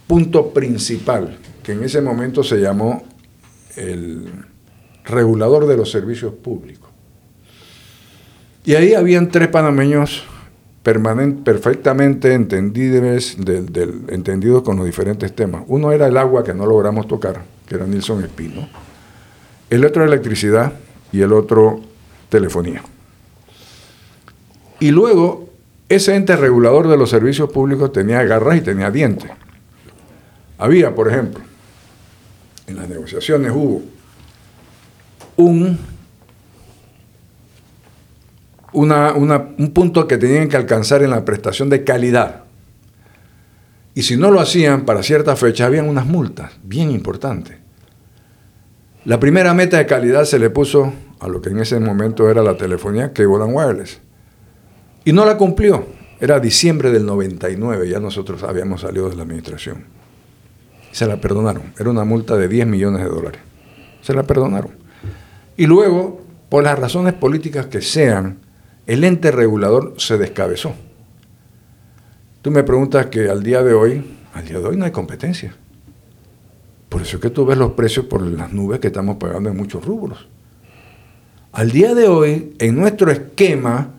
punto 0.07 0.51
principal, 0.51 1.37
que 1.61 1.73
en 1.73 1.83
ese 1.83 2.01
momento 2.01 2.43
se 2.43 2.57
llamó 2.57 3.03
el 3.75 4.31
regulador 5.05 5.67
de 5.67 5.77
los 5.77 5.91
servicios 5.91 6.33
públicos. 6.33 6.86
Y 8.67 8.75
ahí 8.75 8.93
habían 8.95 9.29
tres 9.29 9.47
panameños 9.47 10.25
perfectamente 10.83 12.33
entendidos, 12.33 13.37
entendidos 14.09 14.61
con 14.61 14.75
los 14.75 14.85
diferentes 14.85 15.33
temas. 15.33 15.63
Uno 15.67 15.93
era 15.93 16.07
el 16.07 16.17
agua, 16.17 16.43
que 16.43 16.53
no 16.53 16.65
logramos 16.65 17.07
tocar, 17.07 17.43
que 17.65 17.75
era 17.75 17.85
Nilson 17.87 18.25
Espino. 18.25 18.67
El 19.69 19.85
otro 19.85 20.03
electricidad 20.03 20.73
y 21.13 21.21
el 21.21 21.31
otro 21.31 21.79
telefonía. 22.27 22.83
Y 24.81 24.91
luego, 24.91 25.47
ese 25.87 26.15
ente 26.15 26.35
regulador 26.35 26.89
de 26.89 26.97
los 26.97 27.09
servicios 27.09 27.49
públicos 27.49 27.93
tenía 27.93 28.21
garras 28.23 28.57
y 28.57 28.61
tenía 28.61 28.91
dientes. 28.91 29.31
Había, 30.57 30.93
por 30.93 31.07
ejemplo, 31.07 31.41
en 32.67 32.75
las 32.75 32.89
negociaciones 32.89 33.49
hubo 33.55 33.81
un 35.37 35.96
un 38.73 39.71
punto 39.73 40.07
que 40.07 40.17
tenían 40.17 40.49
que 40.49 40.57
alcanzar 40.57 41.03
en 41.03 41.11
la 41.11 41.25
prestación 41.25 41.69
de 41.69 41.83
calidad. 41.83 42.43
Y 43.93 44.03
si 44.03 44.15
no 44.15 44.29
lo 44.29 44.39
hacían 44.39 44.85
para 44.85 45.01
cierta 45.01 45.35
fecha, 45.35 45.65
habían 45.65 45.89
unas 45.89 46.05
multas 46.05 46.53
bien 46.63 46.91
importantes. 46.91 47.57
La 49.05 49.19
primera 49.19 49.53
meta 49.53 49.77
de 49.77 49.85
calidad 49.85 50.25
se 50.25 50.37
le 50.37 50.49
puso 50.49 50.93
a 51.19 51.27
lo 51.27 51.41
que 51.41 51.49
en 51.49 51.59
ese 51.59 51.79
momento 51.79 52.29
era 52.29 52.43
la 52.43 52.57
telefonía 52.57 53.13
Cable 53.13 53.43
and 53.43 53.55
Wireless. 53.55 53.99
Y 55.05 55.13
no 55.13 55.25
la 55.25 55.37
cumplió. 55.37 55.87
Era 56.19 56.39
diciembre 56.39 56.91
del 56.91 57.05
99, 57.05 57.87
ya 57.87 57.99
nosotros 57.99 58.43
habíamos 58.43 58.81
salido 58.81 59.09
de 59.09 59.15
la 59.15 59.23
administración. 59.23 59.85
Se 60.91 61.05
la 61.05 61.21
perdonaron. 61.21 61.73
Era 61.79 61.89
una 61.89 62.03
multa 62.03 62.35
de 62.35 62.47
10 62.47 62.67
millones 62.67 63.03
de 63.03 63.09
dólares. 63.09 63.41
Se 64.01 64.13
la 64.13 64.23
perdonaron. 64.23 64.71
Y 65.55 65.67
luego, 65.67 66.21
por 66.49 66.63
las 66.63 66.77
razones 66.77 67.13
políticas 67.13 67.67
que 67.67 67.81
sean, 67.81 68.39
el 68.87 69.03
ente 69.03 69.31
regulador 69.31 69.93
se 69.97 70.17
descabezó. 70.17 70.73
Tú 72.41 72.51
me 72.51 72.63
preguntas 72.63 73.07
que 73.07 73.29
al 73.29 73.43
día 73.43 73.61
de 73.61 73.73
hoy, 73.73 74.03
al 74.33 74.45
día 74.45 74.59
de 74.59 74.65
hoy 74.65 74.77
no 74.77 74.85
hay 74.85 74.91
competencia. 74.91 75.53
Por 76.87 77.01
eso 77.01 77.17
es 77.17 77.21
que 77.21 77.29
tú 77.29 77.45
ves 77.45 77.57
los 77.57 77.73
precios 77.73 78.05
por 78.05 78.21
las 78.21 78.53
nubes 78.53 78.79
que 78.79 78.87
estamos 78.87 79.17
pagando 79.17 79.49
en 79.49 79.57
muchos 79.57 79.85
rubros. 79.85 80.27
Al 81.51 81.71
día 81.71 81.93
de 81.93 82.07
hoy, 82.07 82.53
en 82.59 82.77
nuestro 82.77 83.11
esquema, 83.11 83.89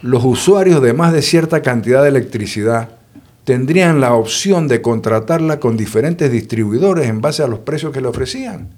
los 0.00 0.24
usuarios 0.24 0.80
de 0.80 0.94
más 0.94 1.12
de 1.12 1.20
cierta 1.20 1.60
cantidad 1.60 2.02
de 2.02 2.08
electricidad 2.08 2.96
tendrían 3.44 4.00
la 4.00 4.14
opción 4.14 4.68
de 4.68 4.80
contratarla 4.80 5.60
con 5.60 5.76
diferentes 5.76 6.32
distribuidores 6.32 7.08
en 7.08 7.20
base 7.20 7.42
a 7.42 7.46
los 7.46 7.58
precios 7.58 7.92
que 7.92 8.00
le 8.00 8.08
ofrecían. 8.08 8.70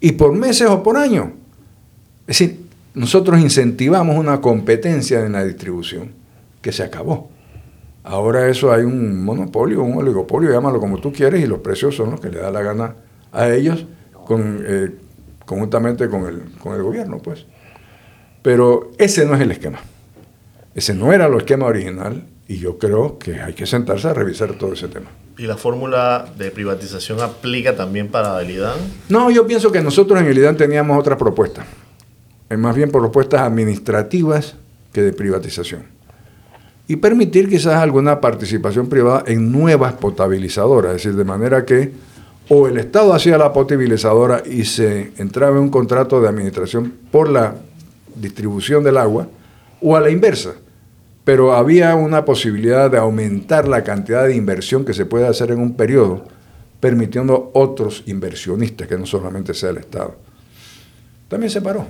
Y 0.00 0.12
por 0.12 0.32
meses 0.32 0.68
o 0.68 0.82
por 0.82 0.96
año. 0.96 1.34
Es 2.26 2.38
decir, 2.38 2.61
nosotros 2.94 3.40
incentivamos 3.40 4.16
una 4.16 4.40
competencia 4.40 5.24
en 5.24 5.32
la 5.32 5.44
distribución 5.44 6.12
que 6.60 6.72
se 6.72 6.82
acabó. 6.82 7.30
Ahora 8.04 8.48
eso 8.48 8.72
hay 8.72 8.82
un 8.82 9.24
monopolio, 9.24 9.82
un 9.82 9.96
oligopolio, 9.96 10.50
llámalo 10.50 10.80
como 10.80 11.00
tú 11.00 11.12
quieres, 11.12 11.42
y 11.42 11.46
los 11.46 11.60
precios 11.60 11.94
son 11.94 12.10
los 12.10 12.20
que 12.20 12.30
le 12.30 12.40
da 12.40 12.50
la 12.50 12.62
gana 12.62 12.96
a 13.30 13.48
ellos 13.48 13.86
con, 14.26 14.62
eh, 14.66 14.90
conjuntamente 15.46 16.08
con 16.08 16.26
el, 16.26 16.42
con 16.58 16.74
el 16.74 16.82
gobierno, 16.82 17.18
pues. 17.18 17.46
Pero 18.42 18.90
ese 18.98 19.24
no 19.24 19.34
es 19.34 19.40
el 19.40 19.52
esquema. 19.52 19.78
Ese 20.74 20.94
no 20.94 21.12
era 21.12 21.26
el 21.26 21.34
esquema 21.34 21.66
original 21.66 22.24
y 22.48 22.58
yo 22.58 22.76
creo 22.76 23.18
que 23.18 23.40
hay 23.40 23.52
que 23.52 23.66
sentarse 23.66 24.08
a 24.08 24.14
revisar 24.14 24.54
todo 24.54 24.72
ese 24.72 24.88
tema. 24.88 25.06
¿Y 25.38 25.46
la 25.46 25.56
fórmula 25.56 26.26
de 26.36 26.50
privatización 26.50 27.20
aplica 27.20 27.76
también 27.76 28.08
para 28.08 28.40
el 28.42 28.50
IDAN? 28.50 28.78
No, 29.08 29.30
yo 29.30 29.46
pienso 29.46 29.70
que 29.70 29.80
nosotros 29.80 30.20
en 30.20 30.26
el 30.26 30.36
IDAN 30.36 30.56
teníamos 30.56 30.98
otra 30.98 31.16
propuesta 31.16 31.64
más 32.56 32.76
bien 32.76 32.90
por 32.90 33.02
propuestas 33.02 33.42
administrativas 33.42 34.56
que 34.92 35.02
de 35.02 35.12
privatización. 35.12 35.82
Y 36.88 36.96
permitir 36.96 37.48
quizás 37.48 37.74
alguna 37.74 38.20
participación 38.20 38.88
privada 38.88 39.24
en 39.26 39.50
nuevas 39.50 39.94
potabilizadoras, 39.94 40.96
es 40.96 41.02
decir, 41.04 41.16
de 41.16 41.24
manera 41.24 41.64
que 41.64 41.92
o 42.48 42.66
el 42.66 42.76
Estado 42.76 43.14
hacía 43.14 43.38
la 43.38 43.52
potabilizadora 43.52 44.42
y 44.44 44.64
se 44.64 45.12
entraba 45.16 45.56
en 45.56 45.62
un 45.62 45.70
contrato 45.70 46.20
de 46.20 46.28
administración 46.28 46.92
por 47.10 47.28
la 47.28 47.54
distribución 48.14 48.84
del 48.84 48.98
agua, 48.98 49.28
o 49.80 49.96
a 49.96 50.00
la 50.00 50.10
inversa. 50.10 50.54
Pero 51.24 51.54
había 51.54 51.94
una 51.94 52.24
posibilidad 52.24 52.90
de 52.90 52.98
aumentar 52.98 53.68
la 53.68 53.84
cantidad 53.84 54.26
de 54.26 54.36
inversión 54.36 54.84
que 54.84 54.92
se 54.92 55.06
puede 55.06 55.26
hacer 55.26 55.50
en 55.50 55.60
un 55.60 55.74
periodo, 55.74 56.24
permitiendo 56.80 57.50
otros 57.54 58.02
inversionistas, 58.06 58.88
que 58.88 58.98
no 58.98 59.06
solamente 59.06 59.54
sea 59.54 59.70
el 59.70 59.78
Estado. 59.78 60.16
También 61.28 61.50
se 61.50 61.62
paró. 61.62 61.86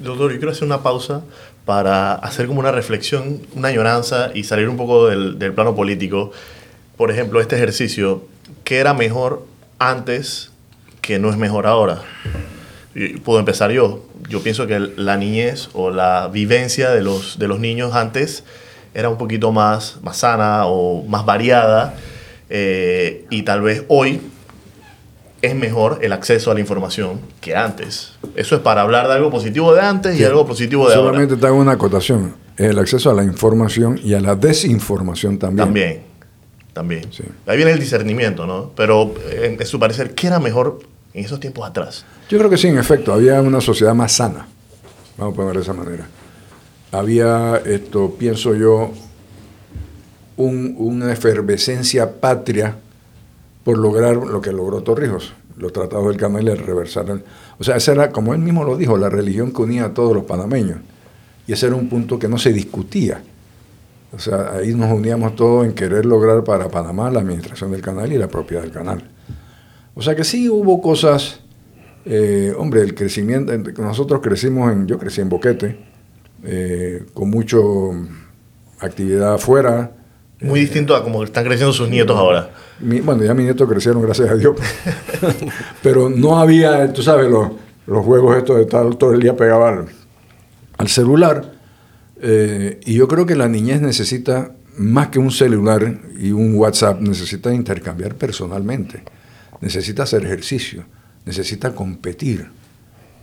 Doctor, 0.00 0.32
yo 0.32 0.38
quiero 0.38 0.52
hacer 0.52 0.64
una 0.64 0.82
pausa 0.82 1.22
para 1.64 2.14
hacer 2.14 2.46
como 2.46 2.60
una 2.60 2.72
reflexión, 2.72 3.40
una 3.54 3.68
añoranza 3.68 4.30
y 4.34 4.44
salir 4.44 4.68
un 4.68 4.76
poco 4.76 5.08
del, 5.08 5.38
del 5.38 5.52
plano 5.52 5.74
político. 5.74 6.32
Por 6.96 7.10
ejemplo, 7.10 7.40
este 7.40 7.56
ejercicio, 7.56 8.24
¿qué 8.64 8.78
era 8.78 8.94
mejor 8.94 9.46
antes 9.78 10.50
que 11.00 11.18
no 11.18 11.30
es 11.30 11.36
mejor 11.36 11.66
ahora? 11.66 12.02
puedo 13.24 13.38
empezar 13.38 13.70
yo. 13.70 14.04
Yo 14.28 14.42
pienso 14.42 14.66
que 14.66 14.78
la 14.78 15.16
niñez 15.16 15.70
o 15.72 15.90
la 15.90 16.28
vivencia 16.28 16.90
de 16.90 17.02
los, 17.02 17.38
de 17.38 17.48
los 17.48 17.58
niños 17.58 17.94
antes 17.94 18.44
era 18.94 19.08
un 19.08 19.18
poquito 19.18 19.52
más, 19.52 19.98
más 20.02 20.18
sana 20.18 20.66
o 20.66 21.02
más 21.04 21.24
variada. 21.24 21.94
Eh, 22.50 23.24
y 23.30 23.42
tal 23.42 23.62
vez 23.62 23.84
hoy 23.88 24.20
es 25.42 25.56
mejor 25.56 25.98
el 26.02 26.12
acceso 26.12 26.52
a 26.52 26.54
la 26.54 26.60
información 26.60 27.20
que 27.40 27.56
antes. 27.56 28.12
Eso 28.36 28.54
es 28.54 28.62
para 28.62 28.82
hablar 28.82 29.08
de 29.08 29.14
algo 29.14 29.28
positivo 29.28 29.74
de 29.74 29.80
antes 29.80 30.18
y 30.18 30.24
algo 30.24 30.46
positivo 30.46 30.88
de 30.88 30.94
ahora. 30.94 31.08
Solamente 31.08 31.36
te 31.36 31.46
hago 31.46 31.56
una 31.56 31.72
acotación. 31.72 32.36
El 32.56 32.78
acceso 32.78 33.10
a 33.10 33.14
la 33.14 33.24
información 33.24 33.98
y 34.02 34.14
a 34.14 34.20
la 34.20 34.36
desinformación 34.36 35.38
también. 35.38 35.66
También, 35.66 36.02
también. 36.72 37.10
Ahí 37.46 37.56
viene 37.56 37.72
el 37.72 37.80
discernimiento, 37.80 38.46
¿no? 38.46 38.70
Pero 38.76 39.14
en, 39.32 39.66
su 39.66 39.80
parecer, 39.80 40.14
¿qué 40.14 40.28
era 40.28 40.38
mejor 40.38 40.78
en 41.12 41.24
esos 41.24 41.40
tiempos 41.40 41.68
atrás? 41.68 42.04
Yo 42.28 42.38
creo 42.38 42.48
que 42.48 42.56
sí, 42.56 42.68
en 42.68 42.78
efecto, 42.78 43.12
había 43.12 43.40
una 43.40 43.60
sociedad 43.60 43.94
más 43.94 44.12
sana, 44.12 44.46
vamos 45.18 45.34
a 45.34 45.36
poner 45.36 45.56
de 45.56 45.62
esa 45.62 45.72
manera. 45.72 46.06
Había, 46.92 47.60
esto, 47.64 48.14
pienso 48.16 48.54
yo, 48.54 48.92
una 50.36 51.12
efervescencia 51.12 52.20
patria 52.20 52.76
por 53.64 53.78
lograr 53.78 54.16
lo 54.16 54.40
que 54.40 54.52
logró 54.52 54.82
Torrijos, 54.82 55.32
los 55.56 55.72
tratados 55.72 56.08
del 56.08 56.16
canal 56.16 56.44
y 56.44 56.50
el 56.50 56.58
reversar. 56.58 57.06
O 57.58 57.64
sea, 57.64 57.76
esa 57.76 57.92
era, 57.92 58.10
como 58.10 58.34
él 58.34 58.40
mismo 58.40 58.64
lo 58.64 58.76
dijo, 58.76 58.96
la 58.96 59.08
religión 59.08 59.52
que 59.52 59.62
unía 59.62 59.86
a 59.86 59.94
todos 59.94 60.14
los 60.14 60.24
panameños. 60.24 60.78
Y 61.46 61.52
ese 61.52 61.66
era 61.66 61.76
un 61.76 61.88
punto 61.88 62.18
que 62.18 62.28
no 62.28 62.38
se 62.38 62.52
discutía. 62.52 63.22
O 64.14 64.18
sea, 64.18 64.52
ahí 64.52 64.74
nos 64.74 64.92
uníamos 64.92 65.36
todos 65.36 65.64
en 65.64 65.72
querer 65.72 66.04
lograr 66.04 66.44
para 66.44 66.68
Panamá 66.68 67.10
la 67.10 67.20
administración 67.20 67.70
del 67.70 67.80
canal 67.80 68.12
y 68.12 68.18
la 68.18 68.28
propiedad 68.28 68.62
del 68.62 68.72
canal. 68.72 69.02
O 69.94 70.02
sea 70.02 70.14
que 70.14 70.24
sí 70.24 70.48
hubo 70.48 70.80
cosas 70.80 71.40
Eh, 72.04 72.52
hombre, 72.58 72.82
el 72.82 72.94
crecimiento, 72.94 73.56
nosotros 73.80 74.20
crecimos 74.20 74.72
en, 74.72 74.88
yo 74.88 74.98
crecí 74.98 75.20
en 75.20 75.28
Boquete, 75.28 75.78
eh, 76.42 77.06
con 77.14 77.30
mucho 77.30 77.92
actividad 78.80 79.34
afuera. 79.34 79.92
Muy 80.42 80.60
distinto 80.60 80.94
a 80.94 81.02
como 81.02 81.24
están 81.24 81.44
creciendo 81.44 81.72
sus 81.72 81.88
nietos 81.88 82.16
ahora. 82.16 82.50
bueno, 82.80 83.24
ya 83.24 83.34
mis 83.34 83.44
nietos 83.44 83.68
crecieron, 83.68 84.02
gracias 84.02 84.30
a 84.30 84.34
Dios. 84.34 84.56
Pero 85.82 86.08
no 86.08 86.38
había, 86.38 86.92
tú 86.92 87.02
sabes, 87.02 87.30
los, 87.30 87.50
los 87.86 88.04
juegos 88.04 88.36
estos 88.36 88.56
de 88.56 88.62
estar 88.62 88.94
todo 88.96 89.12
el 89.12 89.20
día 89.20 89.36
pegado 89.36 89.66
al, 89.66 90.88
celular. 90.88 91.52
Eh, 92.20 92.80
y 92.84 92.94
yo 92.94 93.08
creo 93.08 93.24
que 93.24 93.36
la 93.36 93.48
niñez 93.48 93.80
necesita, 93.80 94.52
más 94.76 95.08
que 95.08 95.18
un 95.18 95.30
celular 95.30 96.00
y 96.18 96.32
un 96.32 96.54
WhatsApp, 96.56 97.00
necesita 97.00 97.54
intercambiar 97.54 98.16
personalmente. 98.16 99.04
Necesita 99.60 100.02
hacer 100.02 100.24
ejercicio 100.24 100.84
necesita 101.24 101.74
competir. 101.74 102.50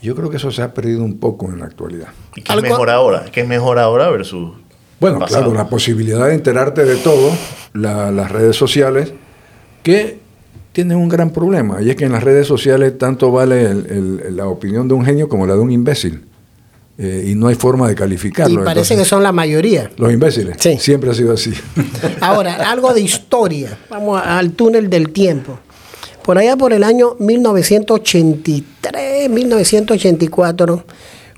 Yo 0.01 0.15
creo 0.15 0.29
que 0.29 0.37
eso 0.37 0.51
se 0.51 0.61
ha 0.61 0.73
perdido 0.73 1.03
un 1.03 1.19
poco 1.19 1.49
en 1.49 1.59
la 1.59 1.65
actualidad. 1.65 2.09
¿Y 2.35 2.41
qué 2.41 2.53
es 2.53 2.61
mejor 2.61 2.89
ahora? 2.89 3.25
¿Qué 3.31 3.41
es 3.41 3.47
mejor 3.47 3.79
ahora 3.79 4.09
versus.? 4.09 4.51
Bueno, 4.99 5.19
claro, 5.19 5.53
la 5.53 5.69
posibilidad 5.69 6.27
de 6.27 6.33
enterarte 6.33 6.83
de 6.83 6.95
todo, 6.97 7.31
las 7.73 8.31
redes 8.31 8.55
sociales, 8.55 9.13
que 9.83 10.17
tienen 10.73 10.97
un 10.97 11.09
gran 11.09 11.31
problema. 11.31 11.81
Y 11.81 11.89
es 11.89 11.95
que 11.95 12.05
en 12.05 12.11
las 12.11 12.23
redes 12.23 12.47
sociales 12.47 12.97
tanto 12.97 13.31
vale 13.31 13.73
la 14.31 14.47
opinión 14.47 14.87
de 14.87 14.93
un 14.93 15.05
genio 15.05 15.29
como 15.29 15.45
la 15.45 15.53
de 15.53 15.59
un 15.59 15.71
imbécil. 15.71 16.25
Eh, 16.97 17.27
y 17.29 17.35
no 17.35 17.47
hay 17.47 17.55
forma 17.55 17.87
de 17.87 17.95
calificarlo. 17.95 18.61
Y 18.61 18.65
parece 18.65 18.97
que 18.97 19.05
son 19.05 19.23
la 19.23 19.31
mayoría. 19.31 19.89
Los 19.95 20.11
imbéciles. 20.11 20.57
Sí. 20.59 20.77
Siempre 20.77 21.09
ha 21.09 21.13
sido 21.13 21.31
así. 21.31 21.53
Ahora, 22.19 22.69
algo 22.69 22.93
de 22.93 22.99
historia. 22.99 23.77
Vamos 23.89 24.21
al 24.21 24.51
túnel 24.51 24.89
del 24.89 25.11
tiempo. 25.11 25.57
Por 26.23 26.37
allá 26.37 26.57
por 26.57 26.73
el 26.73 26.83
año 26.83 27.15
1983, 27.19 29.29
1984, 29.29 30.83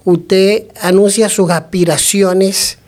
usted 0.03 0.63
anuncia 0.81 1.29
sus 1.29 1.51
aspiraciones 1.51 2.79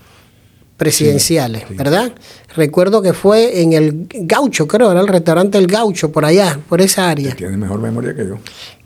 presidenciales, 0.84 1.64
¿verdad? 1.78 2.12
Recuerdo 2.58 3.02
que 3.02 3.14
fue 3.14 3.62
en 3.62 3.72
el 3.72 4.06
Gaucho, 4.10 4.68
creo, 4.68 4.92
era 4.92 5.00
el 5.00 5.08
restaurante 5.08 5.58
El 5.58 5.68
Gaucho, 5.68 6.12
por 6.12 6.26
allá, 6.26 6.60
por 6.68 6.82
esa 6.82 7.10
área. 7.10 7.34
Tiene 7.36 7.56
mejor 7.56 7.80
memoria 7.80 8.14
que 8.14 8.28
yo. 8.28 8.38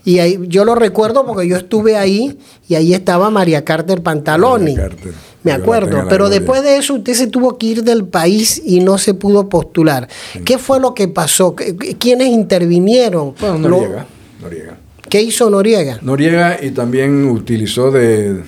Y 0.05 0.19
ahí, 0.19 0.37
yo 0.47 0.63
lo 0.63 0.75
recuerdo 0.75 1.25
porque 1.25 1.47
yo 1.47 1.57
estuve 1.57 1.97
ahí 1.97 2.37
y 2.69 2.75
ahí 2.75 2.93
estaba 2.93 3.31
María 3.31 3.65
Carter 3.65 4.03
Pantaloni. 4.03 4.75
María 4.75 4.89
Carter. 4.89 5.13
Me 5.41 5.51
acuerdo, 5.53 6.05
pero 6.07 6.29
después 6.29 6.61
de 6.61 6.77
eso 6.77 6.93
usted 6.93 7.13
se 7.13 7.27
tuvo 7.27 7.57
que 7.57 7.65
ir 7.65 7.83
del 7.83 8.05
país 8.05 8.61
y 8.63 8.79
no 8.79 8.99
se 8.99 9.15
pudo 9.15 9.49
postular. 9.49 10.07
¿Qué 10.45 10.59
fue 10.59 10.79
lo 10.79 10.93
que 10.93 11.07
pasó? 11.07 11.55
¿Quiénes 11.55 12.27
intervinieron? 12.27 13.33
Bueno, 13.39 13.57
Noriega, 13.57 14.05
Noriega. 14.39 14.77
¿Qué 15.09 15.21
hizo 15.21 15.49
Noriega? 15.49 15.97
Noriega 16.03 16.59
y 16.61 16.71
también 16.71 17.25
utilizó 17.29 17.89
de, 17.89 18.43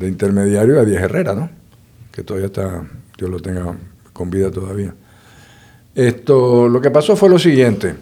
intermediario 0.00 0.80
a 0.80 0.84
Díaz 0.84 1.04
Herrera, 1.04 1.34
¿no? 1.34 1.57
Que 2.18 2.24
todavía 2.24 2.46
está, 2.46 2.84
Dios 3.16 3.30
lo 3.30 3.38
tenga 3.38 3.76
con 4.12 4.28
vida 4.28 4.50
todavía. 4.50 4.92
Esto, 5.94 6.68
lo 6.68 6.80
que 6.80 6.90
pasó 6.90 7.14
fue 7.14 7.28
lo 7.28 7.38
siguiente. 7.38 7.94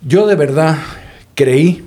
Yo 0.00 0.28
de 0.28 0.36
verdad 0.36 0.76
creí 1.34 1.84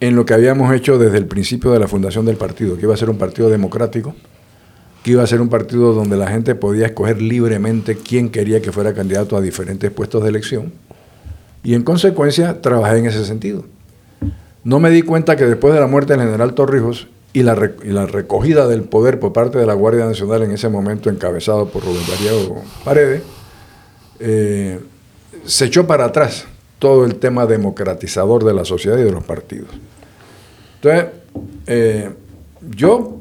en 0.00 0.16
lo 0.16 0.24
que 0.24 0.32
habíamos 0.32 0.74
hecho 0.74 0.96
desde 0.96 1.18
el 1.18 1.26
principio 1.26 1.70
de 1.70 1.80
la 1.80 1.86
fundación 1.86 2.24
del 2.24 2.38
partido, 2.38 2.78
que 2.78 2.84
iba 2.84 2.94
a 2.94 2.96
ser 2.96 3.10
un 3.10 3.18
partido 3.18 3.50
democrático, 3.50 4.14
que 5.02 5.10
iba 5.10 5.22
a 5.22 5.26
ser 5.26 5.42
un 5.42 5.50
partido 5.50 5.92
donde 5.92 6.16
la 6.16 6.28
gente 6.28 6.54
podía 6.54 6.86
escoger 6.86 7.20
libremente 7.20 7.96
quién 7.96 8.30
quería 8.30 8.62
que 8.62 8.72
fuera 8.72 8.94
candidato 8.94 9.36
a 9.36 9.42
diferentes 9.42 9.90
puestos 9.90 10.22
de 10.22 10.30
elección. 10.30 10.72
Y 11.62 11.74
en 11.74 11.82
consecuencia 11.82 12.62
trabajé 12.62 13.00
en 13.00 13.04
ese 13.04 13.26
sentido. 13.26 13.66
No 14.64 14.80
me 14.80 14.88
di 14.88 15.02
cuenta 15.02 15.36
que 15.36 15.44
después 15.44 15.74
de 15.74 15.80
la 15.80 15.86
muerte 15.86 16.14
del 16.14 16.22
general 16.22 16.54
Torrijos 16.54 17.06
y 17.36 17.42
la, 17.42 17.54
recogida 17.54 18.66
del 18.66 18.84
poder 18.84 19.20
por 19.20 19.34
parte 19.34 19.58
de 19.58 19.66
la 19.66 19.74
Guardia 19.74 20.06
Nacional 20.06 20.44
en 20.44 20.52
ese 20.52 20.70
momento 20.70 21.10
encabezado 21.10 21.68
por 21.68 21.84
Rubén 21.84 22.00
Darío 22.08 22.62
Paredes, 22.82 23.24
eh, 24.18 24.80
se 25.44 25.66
echó 25.66 25.86
para 25.86 26.06
atrás 26.06 26.46
todo 26.78 27.04
el 27.04 27.16
tema 27.16 27.44
democratizador 27.44 28.42
de 28.42 28.54
la 28.54 28.64
sociedad 28.64 28.96
y 28.96 29.02
de 29.02 29.12
los 29.12 29.22
partidos. 29.22 29.68
Entonces, 30.76 31.12
eh, 31.66 32.10
yo, 32.74 33.18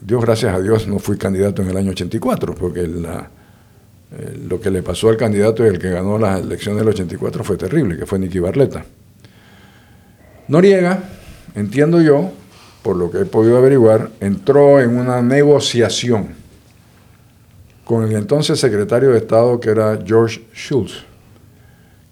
Dios 0.00 0.24
gracias 0.24 0.52
a 0.52 0.60
Dios, 0.60 0.88
no 0.88 0.98
fui 0.98 1.16
candidato 1.16 1.62
en 1.62 1.68
el 1.68 1.76
año 1.76 1.92
84, 1.92 2.56
porque 2.56 2.80
eh, 2.80 4.38
lo 4.48 4.60
que 4.60 4.72
le 4.72 4.82
pasó 4.82 5.10
al 5.10 5.16
candidato 5.16 5.64
y 5.64 5.68
el 5.68 5.78
que 5.78 5.90
ganó 5.90 6.18
las 6.18 6.40
elecciones 6.40 6.80
del 6.80 6.88
84 6.88 7.44
fue 7.44 7.56
terrible, 7.56 7.96
que 7.96 8.04
fue 8.04 8.18
Nicky 8.18 8.40
Barleta. 8.40 8.84
Noriega, 10.48 11.04
entiendo 11.54 12.00
yo, 12.00 12.32
por 12.84 12.94
lo 12.94 13.10
que 13.10 13.22
he 13.22 13.24
podido 13.24 13.58
averiguar, 13.58 14.10
entró 14.20 14.80
en 14.80 14.96
una 14.96 15.22
negociación 15.22 16.28
con 17.84 18.04
el 18.04 18.14
entonces 18.14 18.60
secretario 18.60 19.10
de 19.10 19.18
Estado 19.18 19.58
que 19.58 19.70
era 19.70 19.98
George 20.06 20.44
Schultz 20.54 21.04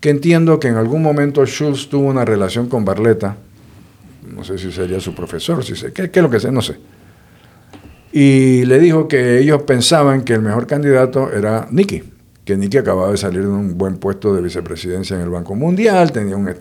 que 0.02 0.10
entiendo 0.10 0.58
que 0.58 0.66
en 0.66 0.74
algún 0.74 1.00
momento 1.00 1.46
Schultz 1.46 1.88
tuvo 1.88 2.08
una 2.08 2.24
relación 2.24 2.68
con 2.68 2.84
Barletta, 2.84 3.36
no 4.34 4.42
sé 4.42 4.58
si 4.58 4.72
sería 4.72 4.98
su 4.98 5.14
profesor, 5.14 5.64
si 5.64 5.76
sé, 5.76 5.92
qué, 5.92 6.10
es 6.12 6.16
lo 6.22 6.28
que 6.28 6.40
sé, 6.40 6.50
no 6.50 6.60
sé. 6.60 6.76
Y 8.10 8.64
le 8.64 8.80
dijo 8.80 9.06
que 9.06 9.38
ellos 9.38 9.62
pensaban 9.62 10.22
que 10.22 10.34
el 10.34 10.42
mejor 10.42 10.66
candidato 10.66 11.32
era 11.32 11.68
Nicky, 11.70 12.02
que 12.44 12.56
Nicky 12.56 12.78
acababa 12.78 13.12
de 13.12 13.16
salir 13.16 13.42
de 13.42 13.48
un 13.48 13.78
buen 13.78 13.96
puesto 13.98 14.34
de 14.34 14.42
vicepresidencia 14.42 15.14
en 15.14 15.22
el 15.22 15.30
Banco 15.30 15.54
Mundial, 15.54 16.10
tenía 16.10 16.36
una, 16.36 16.56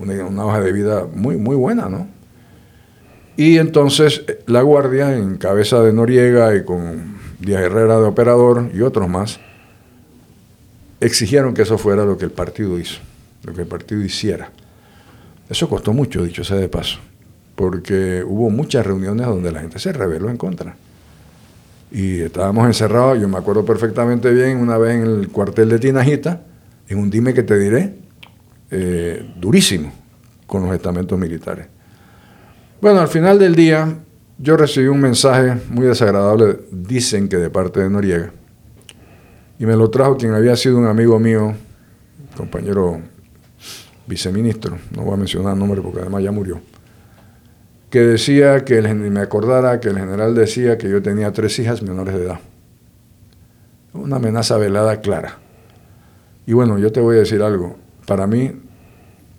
una, 0.00 0.44
hoja 0.44 0.60
de 0.60 0.72
vida 0.72 1.06
muy, 1.14 1.36
muy 1.36 1.54
buena, 1.54 1.88
¿no? 1.88 2.08
Y 3.36 3.58
entonces 3.58 4.22
eh, 4.26 4.42
la 4.46 4.62
Guardia, 4.62 5.14
en 5.14 5.36
cabeza 5.36 5.82
de 5.82 5.92
Noriega 5.92 6.54
y 6.56 6.64
con 6.64 7.16
Díaz 7.38 7.62
Herrera 7.62 7.98
de 7.98 8.06
operador 8.06 8.70
y 8.74 8.80
otros 8.80 9.08
más, 9.08 9.40
exigieron 11.00 11.54
que 11.54 11.62
eso 11.62 11.76
fuera 11.78 12.04
lo 12.04 12.16
que 12.16 12.24
el 12.24 12.30
partido 12.30 12.78
hizo, 12.78 13.00
lo 13.44 13.52
que 13.52 13.62
el 13.62 13.66
partido 13.68 14.02
hiciera. 14.02 14.50
Eso 15.48 15.68
costó 15.68 15.92
mucho, 15.92 16.24
dicho 16.24 16.42
sea 16.42 16.56
de 16.56 16.68
paso, 16.68 16.98
porque 17.54 18.24
hubo 18.26 18.50
muchas 18.50 18.86
reuniones 18.86 19.26
donde 19.26 19.52
la 19.52 19.60
gente 19.60 19.78
se 19.78 19.92
rebeló 19.92 20.30
en 20.30 20.36
contra. 20.36 20.74
Y 21.92 22.20
estábamos 22.20 22.66
encerrados, 22.66 23.20
yo 23.20 23.28
me 23.28 23.38
acuerdo 23.38 23.64
perfectamente 23.64 24.32
bien, 24.32 24.56
una 24.56 24.76
vez 24.76 24.96
en 24.96 25.02
el 25.02 25.28
cuartel 25.28 25.68
de 25.68 25.78
Tinajita, 25.78 26.42
en 26.88 26.98
un 26.98 27.10
dime 27.10 27.32
que 27.32 27.42
te 27.42 27.58
diré, 27.58 27.94
eh, 28.70 29.30
durísimo, 29.36 29.92
con 30.46 30.62
los 30.62 30.74
estamentos 30.74 31.16
militares. 31.18 31.68
Bueno, 32.78 33.00
al 33.00 33.08
final 33.08 33.38
del 33.38 33.54
día, 33.54 34.00
yo 34.36 34.56
recibí 34.56 34.88
un 34.88 35.00
mensaje 35.00 35.56
muy 35.70 35.86
desagradable, 35.86 36.58
dicen 36.70 37.26
que 37.26 37.38
de 37.38 37.48
parte 37.48 37.80
de 37.80 37.88
Noriega, 37.88 38.32
y 39.58 39.64
me 39.64 39.74
lo 39.76 39.88
trajo 39.88 40.18
quien 40.18 40.34
había 40.34 40.54
sido 40.56 40.76
un 40.76 40.86
amigo 40.86 41.18
mío, 41.18 41.54
compañero 42.36 43.00
viceministro, 44.06 44.76
no 44.94 45.02
voy 45.04 45.14
a 45.14 45.16
mencionar 45.16 45.56
nombre 45.56 45.80
porque 45.80 46.00
además 46.00 46.22
ya 46.22 46.32
murió, 46.32 46.60
que 47.88 48.00
decía 48.00 48.62
que 48.62 48.76
el, 48.76 48.94
me 48.94 49.20
acordara 49.20 49.80
que 49.80 49.88
el 49.88 49.98
general 49.98 50.34
decía 50.34 50.76
que 50.76 50.90
yo 50.90 51.00
tenía 51.00 51.32
tres 51.32 51.58
hijas 51.58 51.82
menores 51.82 52.14
de 52.14 52.24
edad. 52.24 52.40
Una 53.94 54.16
amenaza 54.16 54.58
velada 54.58 55.00
clara. 55.00 55.38
Y 56.44 56.52
bueno, 56.52 56.78
yo 56.78 56.92
te 56.92 57.00
voy 57.00 57.16
a 57.16 57.20
decir 57.20 57.40
algo, 57.42 57.78
para 58.06 58.26
mí 58.26 58.52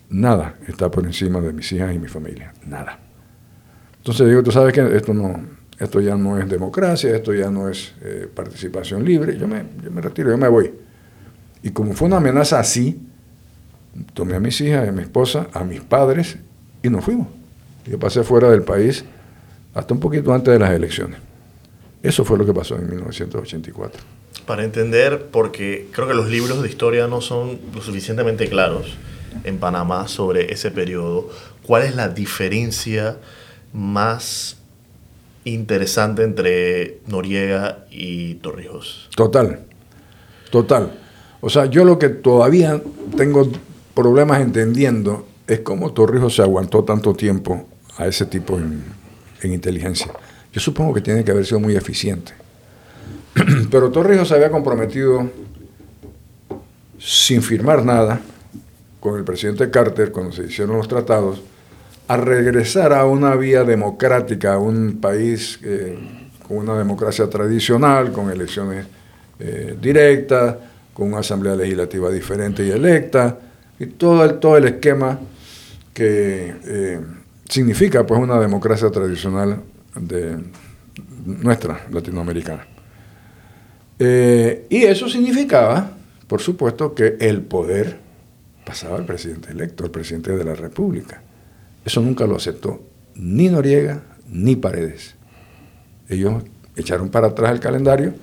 nada 0.09 0.55
está 0.67 0.89
por 0.89 1.05
encima 1.05 1.39
de 1.39 1.53
mis 1.53 1.71
hijas 1.71 1.93
y 1.93 1.99
mi 1.99 2.07
familia, 2.07 2.51
nada. 2.65 3.06
Entonces 4.07 4.29
digo, 4.29 4.41
tú 4.41 4.53
sabes 4.53 4.71
que 4.71 4.95
esto 4.95 5.13
no, 5.13 5.37
esto 5.77 5.99
ya 5.99 6.15
no 6.15 6.39
es 6.39 6.47
democracia, 6.47 7.13
esto 7.13 7.33
ya 7.33 7.51
no 7.51 7.67
es 7.67 7.91
eh, 8.01 8.25
participación 8.33 9.03
libre, 9.03 9.37
yo 9.37 9.49
me, 9.49 9.65
yo 9.83 9.91
me 9.91 9.99
retiro, 9.99 10.29
yo 10.29 10.37
me 10.37 10.47
voy. 10.47 10.71
Y 11.61 11.71
como 11.71 11.91
fue 11.91 12.07
una 12.07 12.15
amenaza 12.15 12.57
así, 12.57 12.97
tomé 14.13 14.37
a 14.37 14.39
mis 14.39 14.61
hijas, 14.61 14.87
a 14.87 14.93
mi 14.93 15.01
esposa, 15.01 15.47
a 15.51 15.65
mis 15.65 15.81
padres 15.81 16.37
y 16.81 16.89
nos 16.89 17.03
fuimos. 17.03 17.27
Yo 17.85 17.99
pasé 17.99 18.23
fuera 18.23 18.49
del 18.49 18.61
país 18.61 19.03
hasta 19.73 19.93
un 19.93 19.99
poquito 19.99 20.33
antes 20.33 20.53
de 20.53 20.59
las 20.59 20.71
elecciones. 20.71 21.19
Eso 22.01 22.23
fue 22.23 22.37
lo 22.37 22.45
que 22.45 22.53
pasó 22.53 22.77
en 22.77 22.89
1984. 22.89 24.01
Para 24.45 24.63
entender, 24.63 25.25
porque 25.33 25.89
creo 25.91 26.07
que 26.07 26.13
los 26.13 26.29
libros 26.29 26.61
de 26.63 26.69
historia 26.69 27.07
no 27.07 27.19
son 27.19 27.59
lo 27.75 27.81
suficientemente 27.81 28.47
claros 28.47 28.95
en 29.43 29.57
Panamá 29.57 30.07
sobre 30.07 30.53
ese 30.53 30.71
periodo, 30.71 31.29
¿cuál 31.61 31.83
es 31.83 31.93
la 31.93 32.07
diferencia 32.07 33.17
más 33.73 34.57
interesante 35.43 36.23
entre 36.23 36.99
Noriega 37.07 37.85
y 37.89 38.35
Torrijos. 38.35 39.09
Total, 39.15 39.61
total. 40.51 40.99
O 41.41 41.49
sea, 41.49 41.65
yo 41.65 41.85
lo 41.85 41.99
que 41.99 42.09
todavía 42.09 42.81
tengo 43.15 43.49
problemas 43.93 44.41
entendiendo 44.41 45.25
es 45.47 45.61
cómo 45.61 45.93
Torrijos 45.93 46.35
se 46.35 46.41
aguantó 46.41 46.83
tanto 46.83 47.13
tiempo 47.13 47.65
a 47.97 48.05
ese 48.05 48.25
tipo 48.25 48.57
en, 48.57 48.83
inteligencia. 49.43 50.11
Yo 50.51 50.59
supongo 50.59 50.93
que 50.93 51.01
tiene 51.01 51.23
que 51.23 51.31
haber 51.31 51.45
sido 51.45 51.59
muy 51.59 51.75
eficiente. 51.75 52.33
Pero 53.71 53.91
Torrijos 53.91 54.27
se 54.27 54.35
había 54.35 54.51
comprometido 54.51 55.29
sin 56.99 57.41
firmar 57.41 57.85
nada 57.85 58.19
con 58.99 59.17
el 59.17 59.23
presidente 59.23 59.69
Carter, 59.69 60.11
cuando 60.11 60.33
se 60.33 60.43
hicieron 60.43 60.77
los 60.77 60.87
tratados, 60.87 61.41
a 62.07 62.17
regresar 62.17 62.93
a 62.93 63.05
una 63.05 63.35
vía 63.35 63.63
democrática, 63.63 64.53
a 64.53 64.57
un 64.57 64.99
país 65.01 65.59
eh, 65.63 65.97
con 66.47 66.57
una 66.57 66.77
democracia 66.77 67.29
tradicional, 67.29 68.11
con 68.13 68.31
elecciones 68.31 68.85
eh, 69.39 69.77
directas, 69.79 70.55
con 70.93 71.09
una 71.09 71.19
asamblea 71.19 71.55
legislativa 71.55 72.09
diferente 72.09 72.65
y 72.65 72.71
electa, 72.71 73.37
y 73.77 73.87
todo 73.87 74.23
el, 74.23 74.39
todo 74.39 74.57
el 74.57 74.65
esquema 74.65 75.19
que 75.93 76.55
eh, 76.65 76.99
significa 77.47 78.05
pues 78.05 78.19
una 78.19 78.39
democracia 78.39 78.89
tradicional 78.89 79.61
de 79.95 80.37
nuestra 81.25 81.87
latinoamericana. 81.91 82.65
y 83.99 84.83
eso 84.83 85.09
significaba, 85.09 85.91
por 86.27 86.39
supuesto, 86.41 86.95
que 86.95 87.17
el 87.19 87.41
poder 87.41 87.97
pasaba 88.65 88.97
al 88.97 89.05
presidente 89.05 89.51
electo, 89.51 89.83
al 89.83 89.91
presidente 89.91 90.35
de 90.35 90.43
la 90.43 90.55
República. 90.55 91.21
Eso 91.87 92.01
nunca 92.01 92.27
lo 92.27 92.35
aceptó 92.35 92.81
ni 93.15 93.47
Noriega 93.47 94.03
ni 94.27 94.57
Paredes. 94.57 95.15
Ellos 96.09 96.43
echaron 96.75 97.07
para 97.07 97.27
atrás 97.27 97.53
el 97.53 97.61
calendario 97.61 98.13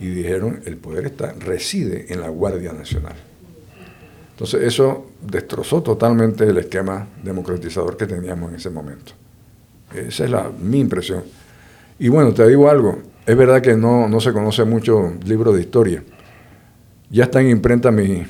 y 0.00 0.06
dijeron 0.06 0.62
el 0.64 0.78
poder 0.78 1.04
está, 1.04 1.34
reside 1.34 2.06
en 2.08 2.22
la 2.22 2.30
Guardia 2.30 2.72
Nacional. 2.72 3.12
Entonces 4.30 4.62
eso 4.62 5.10
destrozó 5.20 5.82
totalmente 5.82 6.44
el 6.44 6.56
esquema 6.56 7.06
democratizador 7.22 7.98
que 7.98 8.06
teníamos 8.06 8.48
en 8.48 8.56
ese 8.56 8.70
momento. 8.70 9.12
Esa 9.94 10.24
es 10.24 10.30
la, 10.30 10.50
mi 10.50 10.80
impresión. 10.80 11.22
Y 11.98 12.08
bueno, 12.08 12.32
te 12.32 12.48
digo 12.48 12.70
algo, 12.70 12.98
es 13.26 13.36
verdad 13.36 13.60
que 13.60 13.76
no, 13.76 14.08
no 14.08 14.20
se 14.20 14.32
conoce 14.32 14.64
mucho 14.64 15.12
libro 15.26 15.52
de 15.52 15.60
historia. 15.60 16.02
Ya 17.10 17.24
está 17.24 17.42
en 17.42 17.50
imprenta 17.50 17.90
mi, 17.90 18.24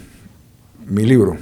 mi 0.89 1.05
libro. 1.05 1.37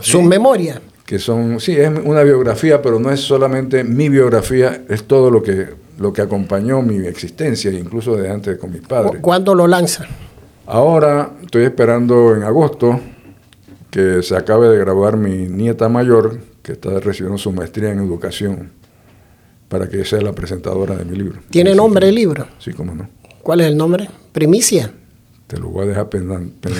Su 0.00 0.22
memoria 0.22 0.80
que 1.10 1.18
son, 1.18 1.58
sí, 1.58 1.72
es 1.72 1.90
una 2.04 2.22
biografía, 2.22 2.80
pero 2.80 3.00
no 3.00 3.10
es 3.10 3.18
solamente 3.18 3.82
mi 3.82 4.08
biografía, 4.08 4.84
es 4.88 5.02
todo 5.02 5.28
lo 5.28 5.42
que, 5.42 5.66
lo 5.98 6.12
que 6.12 6.22
acompañó 6.22 6.82
mi 6.82 7.04
existencia, 7.04 7.72
incluso 7.72 8.14
de 8.14 8.30
antes 8.30 8.56
con 8.58 8.70
mis 8.70 8.82
padres. 8.82 9.20
¿Cuándo 9.20 9.56
lo 9.56 9.66
lanza? 9.66 10.06
Ahora 10.66 11.32
estoy 11.42 11.64
esperando 11.64 12.36
en 12.36 12.44
agosto 12.44 13.00
que 13.90 14.22
se 14.22 14.36
acabe 14.36 14.68
de 14.68 14.78
graduar 14.78 15.16
mi 15.16 15.48
nieta 15.48 15.88
mayor, 15.88 16.38
que 16.62 16.74
está 16.74 17.00
recibiendo 17.00 17.38
su 17.38 17.50
maestría 17.50 17.90
en 17.90 17.98
educación, 17.98 18.70
para 19.68 19.88
que 19.88 20.04
sea 20.04 20.20
la 20.20 20.32
presentadora 20.32 20.94
de 20.94 21.04
mi 21.04 21.16
libro. 21.16 21.40
¿Tiene 21.50 21.74
nombre 21.74 22.08
el 22.08 22.14
libro? 22.14 22.46
Sí, 22.60 22.72
cómo 22.72 22.94
no. 22.94 23.08
¿Cuál 23.42 23.62
es 23.62 23.66
el 23.66 23.76
nombre? 23.76 24.08
Primicia. 24.30 24.92
Te 25.50 25.58
lo 25.58 25.68
voy 25.68 25.82
a 25.82 25.88
dejar 25.88 26.08
pendiente. 26.08 26.70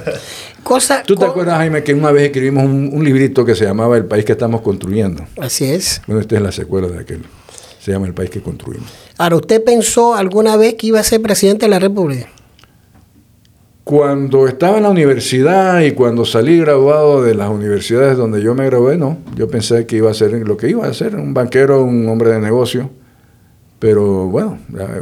Cosa, 0.62 1.02
¿Tú 1.04 1.16
te 1.16 1.24
acuerdas, 1.24 1.56
Jaime, 1.56 1.82
que 1.82 1.92
una 1.92 2.12
vez 2.12 2.26
escribimos 2.26 2.62
un, 2.66 3.02
librito 3.02 3.44
que 3.44 3.56
se 3.56 3.64
llamaba 3.64 3.96
El 3.96 4.04
país 4.04 4.24
que 4.24 4.30
estamos 4.30 4.60
construyendo? 4.60 5.24
Así 5.40 5.64
es. 5.64 6.00
Bueno, 6.06 6.20
esta 6.20 6.36
es 6.36 6.42
la 6.42 6.52
secuela 6.52 6.86
de 6.86 7.00
aquel. 7.00 7.24
Se 7.80 7.90
llama 7.90 8.06
El 8.06 8.14
país 8.14 8.30
que 8.30 8.40
construimos. 8.40 8.88
Ahora, 9.18 9.34
¿usted 9.34 9.64
pensó 9.64 10.14
alguna 10.14 10.56
vez 10.56 10.74
que 10.74 10.86
iba 10.86 11.00
a 11.00 11.02
ser 11.02 11.20
presidente 11.20 11.66
de 11.66 11.70
la 11.70 11.80
República? 11.80 12.28
Cuando 13.82 14.46
estaba 14.46 14.76
en 14.76 14.84
la 14.84 14.90
universidad 14.90 15.80
y 15.80 15.90
cuando 15.90 16.24
salí 16.24 16.60
graduado 16.60 17.24
de 17.24 17.34
las 17.34 17.50
universidades 17.50 18.16
donde 18.16 18.40
yo 18.40 18.54
me 18.54 18.66
gradué, 18.66 18.98
no. 18.98 19.18
Yo 19.34 19.48
pensé 19.48 19.84
que 19.84 19.96
iba 19.96 20.12
a 20.12 20.14
ser 20.14 20.30
lo 20.30 20.56
que 20.56 20.68
iba 20.70 20.86
a 20.86 20.94
ser, 20.94 21.16
un 21.16 21.34
banquero, 21.34 21.82
un 21.82 22.08
hombre 22.08 22.30
de 22.30 22.38
negocio 22.38 22.88
pero 23.82 24.28
bueno, 24.28 24.60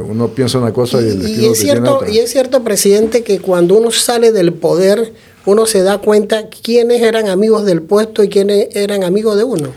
uno 0.09 0.29
piensa 0.29 0.57
una 0.57 0.73
cosa 0.73 0.99
y, 0.99 1.09
el 1.09 1.29
y 1.29 1.45
es 1.45 1.59
cierto, 1.59 2.01
Y 2.11 2.17
es 2.17 2.31
cierto, 2.31 2.63
presidente, 2.63 3.23
que 3.23 3.39
cuando 3.39 3.77
uno 3.77 3.91
sale 3.91 4.31
del 4.31 4.53
poder, 4.53 5.13
uno 5.45 5.67
se 5.67 5.83
da 5.83 5.99
cuenta 5.99 6.49
quiénes 6.49 7.03
eran 7.03 7.29
amigos 7.29 7.63
del 7.63 7.83
puesto 7.83 8.23
y 8.23 8.29
quiénes 8.29 8.75
eran 8.75 9.03
amigos 9.03 9.37
de 9.37 9.43
uno. 9.43 9.69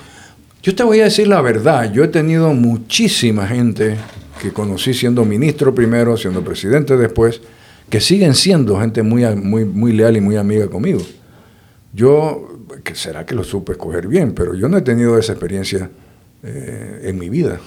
Yo 0.63 0.75
te 0.75 0.85
voy 0.85 1.01
a 1.01 1.05
decir 1.05 1.29
la 1.29 1.43
verdad, 1.43 1.93
yo 1.93 2.03
he 2.03 2.09
tenido 2.09 2.55
muchísima 2.55 3.47
gente 3.47 3.99
que 4.41 4.55
conocí 4.55 4.95
siendo 4.95 5.27
ministro 5.27 5.75
primero, 5.75 6.17
siendo 6.17 6.43
presidente 6.43 6.97
después, 6.97 7.43
que 7.91 8.01
siguen 8.01 8.35
siendo 8.35 8.81
gente 8.81 9.03
muy, 9.03 9.27
muy, 9.37 9.67
muy 9.67 9.93
leal 9.93 10.17
y 10.17 10.23
muy 10.23 10.37
amiga 10.37 10.69
conmigo. 10.69 11.03
Yo, 11.93 12.49
que 12.83 12.95
será 12.95 13.27
que 13.27 13.35
lo 13.35 13.45
supe 13.45 13.73
escoger 13.73 14.09
bien, 14.09 14.33
pero 14.33 14.55
yo 14.55 14.67
no 14.71 14.79
he 14.79 14.83
tenido 14.83 15.19
esa 15.19 15.33
experiencia 15.33 15.91
eh, 16.43 17.03
en 17.05 17.19
mi 17.19 17.29
vida. 17.29 17.61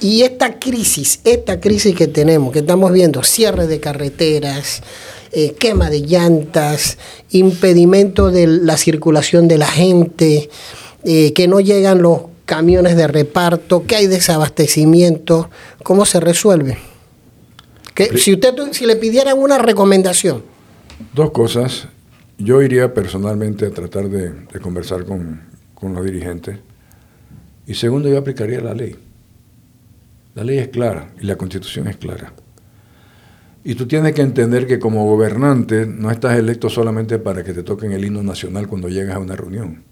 Y 0.00 0.22
esta 0.22 0.58
crisis, 0.58 1.20
esta 1.24 1.60
crisis 1.60 1.94
que 1.94 2.06
tenemos, 2.06 2.52
que 2.52 2.58
estamos 2.58 2.92
viendo, 2.92 3.22
cierre 3.22 3.66
de 3.66 3.80
carreteras, 3.80 4.82
eh, 5.32 5.54
quema 5.58 5.88
de 5.88 6.00
llantas, 6.02 6.98
impedimento 7.30 8.30
de 8.30 8.46
la 8.46 8.76
circulación 8.76 9.48
de 9.48 9.58
la 9.58 9.66
gente, 9.66 10.50
eh, 11.04 11.32
que 11.32 11.48
no 11.48 11.60
llegan 11.60 12.02
los 12.02 12.22
camiones 12.44 12.96
de 12.96 13.06
reparto, 13.06 13.86
que 13.86 13.96
hay 13.96 14.06
desabastecimiento, 14.06 15.50
¿cómo 15.82 16.04
se 16.04 16.20
resuelve? 16.20 16.78
Que, 17.94 18.18
si 18.18 18.34
usted 18.34 18.54
si 18.72 18.86
le 18.86 18.96
pidieran 18.96 19.38
una 19.38 19.58
recomendación. 19.58 20.42
Dos 21.14 21.30
cosas. 21.30 21.88
Yo 22.38 22.60
iría 22.60 22.92
personalmente 22.92 23.66
a 23.66 23.70
tratar 23.70 24.10
de, 24.10 24.60
conversar 24.60 25.06
con, 25.06 25.40
con 25.74 25.94
los 25.94 26.04
dirigentes 26.04 26.58
y 27.66 27.74
segundo, 27.74 28.08
yo 28.08 28.18
aplicaría 28.18 28.60
la 28.60 28.74
ley. 28.74 28.96
La 30.36 30.44
ley 30.44 30.58
es 30.58 30.68
clara 30.68 31.12
y 31.18 31.24
la 31.24 31.36
constitución 31.36 31.88
es 31.88 31.96
clara. 31.96 32.34
Y 33.64 33.74
tú 33.74 33.86
tienes 33.86 34.12
que 34.12 34.20
entender 34.20 34.66
que 34.66 34.78
como 34.78 35.06
gobernante 35.06 35.86
no 35.86 36.10
estás 36.10 36.38
electo 36.38 36.68
solamente 36.68 37.18
para 37.18 37.42
que 37.42 37.54
te 37.54 37.62
toquen 37.62 37.92
el 37.92 38.04
himno 38.04 38.22
nacional 38.22 38.68
cuando 38.68 38.90
llegas 38.90 39.16
a 39.16 39.18
una 39.18 39.34
reunión. 39.34 39.82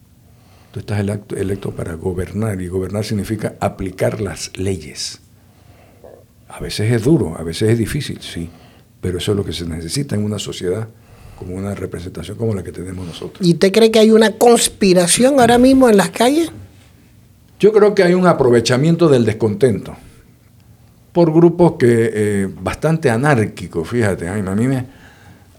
Tú 0.70 0.80
estás 0.80 1.00
electo 1.00 1.70
para 1.70 1.94
gobernar 1.94 2.60
y 2.60 2.68
gobernar 2.68 3.06
significa 3.06 3.54
aplicar 3.58 4.20
las 4.20 4.54
leyes. 4.58 5.18
A 6.48 6.60
veces 6.60 6.92
es 6.92 7.02
duro, 7.04 7.36
a 7.38 7.42
veces 7.42 7.70
es 7.70 7.78
difícil, 7.78 8.20
sí, 8.20 8.50
pero 9.00 9.16
eso 9.16 9.32
es 9.32 9.38
lo 9.38 9.46
que 9.46 9.54
se 9.54 9.66
necesita 9.66 10.14
en 10.14 10.24
una 10.24 10.38
sociedad 10.38 10.88
como 11.38 11.54
una 11.54 11.74
representación 11.74 12.36
como 12.36 12.54
la 12.54 12.62
que 12.62 12.70
tenemos 12.70 13.06
nosotros. 13.06 13.48
¿Y 13.48 13.54
usted 13.54 13.72
cree 13.72 13.90
que 13.90 13.98
hay 13.98 14.10
una 14.10 14.32
conspiración 14.32 15.40
ahora 15.40 15.56
mismo 15.56 15.88
en 15.88 15.96
las 15.96 16.10
calles? 16.10 16.50
Yo 17.58 17.72
creo 17.72 17.94
que 17.94 18.02
hay 18.02 18.12
un 18.12 18.26
aprovechamiento 18.26 19.08
del 19.08 19.24
descontento 19.24 19.96
por 21.14 21.32
grupos 21.32 21.74
que 21.78 22.10
eh, 22.12 22.48
bastante 22.60 23.08
anárquicos, 23.08 23.88
fíjate, 23.88 24.28
a 24.28 24.34
mí 24.34 24.66
me, 24.66 24.84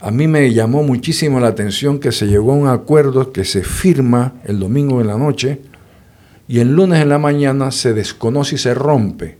a 0.00 0.10
mí 0.10 0.28
me 0.28 0.52
llamó 0.52 0.82
muchísimo 0.82 1.40
la 1.40 1.48
atención 1.48 1.98
que 1.98 2.12
se 2.12 2.26
llegó 2.26 2.52
a 2.52 2.56
un 2.56 2.68
acuerdo 2.68 3.32
que 3.32 3.46
se 3.46 3.62
firma 3.64 4.34
el 4.44 4.60
domingo 4.60 5.00
en 5.00 5.06
la 5.06 5.16
noche 5.16 5.62
y 6.46 6.58
el 6.58 6.76
lunes 6.76 7.00
en 7.00 7.08
la 7.08 7.16
mañana 7.16 7.70
se 7.70 7.94
desconoce 7.94 8.56
y 8.56 8.58
se 8.58 8.74
rompe. 8.74 9.38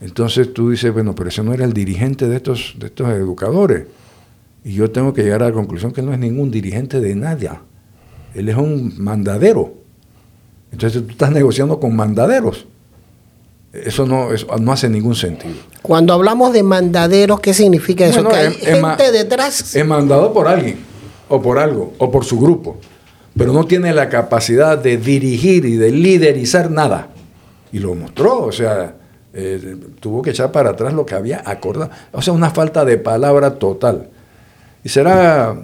Entonces 0.00 0.54
tú 0.54 0.70
dices, 0.70 0.92
bueno, 0.92 1.16
pero 1.16 1.30
ese 1.30 1.42
no 1.42 1.52
era 1.52 1.64
el 1.64 1.72
dirigente 1.72 2.28
de 2.28 2.36
estos, 2.36 2.76
de 2.78 2.86
estos 2.86 3.08
educadores. 3.08 3.86
Y 4.62 4.74
yo 4.74 4.92
tengo 4.92 5.12
que 5.12 5.24
llegar 5.24 5.42
a 5.42 5.46
la 5.46 5.52
conclusión 5.52 5.92
que 5.92 6.00
él 6.00 6.06
no 6.06 6.12
es 6.12 6.20
ningún 6.20 6.52
dirigente 6.52 7.00
de 7.00 7.16
nadie. 7.16 7.50
Él 8.36 8.48
es 8.48 8.56
un 8.56 8.94
mandadero. 9.02 9.74
Entonces 10.70 11.02
tú 11.02 11.10
estás 11.10 11.32
negociando 11.32 11.80
con 11.80 11.96
mandaderos. 11.96 12.68
Eso 13.72 14.06
no, 14.06 14.28
no 14.60 14.72
hace 14.72 14.88
ningún 14.88 15.14
sentido. 15.14 15.54
Cuando 15.82 16.14
hablamos 16.14 16.52
de 16.52 16.62
mandaderos, 16.62 17.40
¿qué 17.40 17.52
significa 17.52 18.06
eso? 18.06 18.26
que 18.26 18.36
hay 18.36 18.52
gente 18.54 19.12
detrás. 19.12 19.74
Es 19.74 19.86
mandado 19.86 20.32
por 20.32 20.48
alguien, 20.48 20.78
o 21.28 21.40
por 21.40 21.58
algo, 21.58 21.92
o 21.98 22.10
por 22.10 22.24
su 22.24 22.40
grupo, 22.40 22.78
pero 23.36 23.52
no 23.52 23.64
tiene 23.64 23.92
la 23.92 24.08
capacidad 24.08 24.78
de 24.78 24.96
dirigir 24.96 25.66
y 25.66 25.76
de 25.76 25.90
liderizar 25.90 26.70
nada. 26.70 27.08
Y 27.70 27.78
lo 27.78 27.94
mostró, 27.94 28.44
o 28.44 28.52
sea, 28.52 28.94
eh, 29.34 29.76
tuvo 30.00 30.22
que 30.22 30.30
echar 30.30 30.50
para 30.50 30.70
atrás 30.70 30.94
lo 30.94 31.04
que 31.04 31.14
había 31.14 31.42
acordado. 31.44 31.90
O 32.12 32.22
sea, 32.22 32.32
una 32.32 32.50
falta 32.50 32.86
de 32.86 32.96
palabra 32.96 33.54
total. 33.58 34.08
Y 34.82 34.88
será 34.88 35.54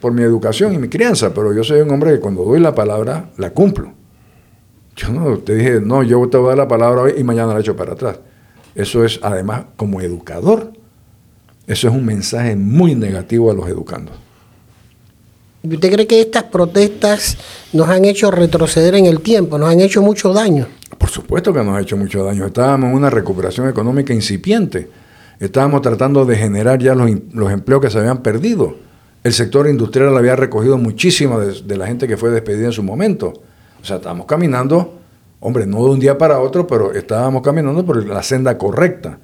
por 0.00 0.12
mi 0.12 0.22
educación 0.22 0.74
y 0.74 0.78
mi 0.78 0.88
crianza, 0.88 1.32
pero 1.32 1.52
yo 1.52 1.62
soy 1.62 1.80
un 1.80 1.90
hombre 1.90 2.14
que 2.14 2.20
cuando 2.20 2.44
doy 2.44 2.60
la 2.60 2.74
palabra, 2.74 3.30
la 3.36 3.50
cumplo. 3.50 3.92
Yo 4.98 5.10
no 5.10 5.38
te 5.38 5.54
dije, 5.54 5.80
no, 5.80 6.02
yo 6.02 6.28
te 6.28 6.36
voy 6.36 6.46
a 6.46 6.48
dar 6.50 6.58
la 6.58 6.68
palabra 6.68 7.02
hoy 7.02 7.14
y 7.16 7.22
mañana 7.22 7.54
la 7.54 7.60
echo 7.60 7.76
para 7.76 7.92
atrás. 7.92 8.18
Eso 8.74 9.04
es, 9.04 9.20
además, 9.22 9.66
como 9.76 10.00
educador, 10.00 10.72
eso 11.68 11.88
es 11.88 11.94
un 11.94 12.04
mensaje 12.04 12.56
muy 12.56 12.96
negativo 12.96 13.50
a 13.50 13.54
los 13.54 13.68
educandos. 13.68 14.16
¿Usted 15.62 15.92
cree 15.92 16.06
que 16.06 16.20
estas 16.20 16.44
protestas 16.44 17.36
nos 17.72 17.88
han 17.88 18.04
hecho 18.06 18.30
retroceder 18.30 18.96
en 18.96 19.06
el 19.06 19.20
tiempo, 19.20 19.56
nos 19.56 19.70
han 19.70 19.80
hecho 19.80 20.02
mucho 20.02 20.32
daño? 20.32 20.66
Por 20.96 21.10
supuesto 21.10 21.52
que 21.52 21.62
nos 21.62 21.76
ha 21.76 21.80
hecho 21.80 21.96
mucho 21.96 22.24
daño. 22.24 22.46
Estábamos 22.46 22.90
en 22.90 22.96
una 22.96 23.10
recuperación 23.10 23.68
económica 23.68 24.12
incipiente. 24.12 24.88
Estábamos 25.38 25.82
tratando 25.82 26.24
de 26.24 26.36
generar 26.36 26.80
ya 26.80 26.96
los, 26.96 27.10
empleos 27.52 27.80
que 27.80 27.90
se 27.90 27.98
habían 27.98 28.22
perdido. 28.22 28.76
El 29.22 29.32
sector 29.32 29.68
industrial 29.68 30.16
había 30.16 30.34
recogido 30.34 30.76
muchísimo 30.76 31.38
de 31.38 31.76
la 31.76 31.86
gente 31.86 32.08
que 32.08 32.16
fue 32.16 32.30
despedida 32.30 32.66
en 32.66 32.72
su 32.72 32.82
momento. 32.82 33.42
O 33.88 33.90
sea, 33.90 33.96
estábamos 33.96 34.26
caminando, 34.26 34.98
hombre, 35.40 35.66
no 35.66 35.82
de 35.82 35.90
un 35.92 35.98
día 35.98 36.18
para 36.18 36.40
otro, 36.40 36.66
pero 36.66 36.92
estábamos 36.92 37.40
caminando 37.40 37.86
por 37.86 38.06
la 38.06 38.22
senda 38.22 38.58
correcta. 38.58 39.18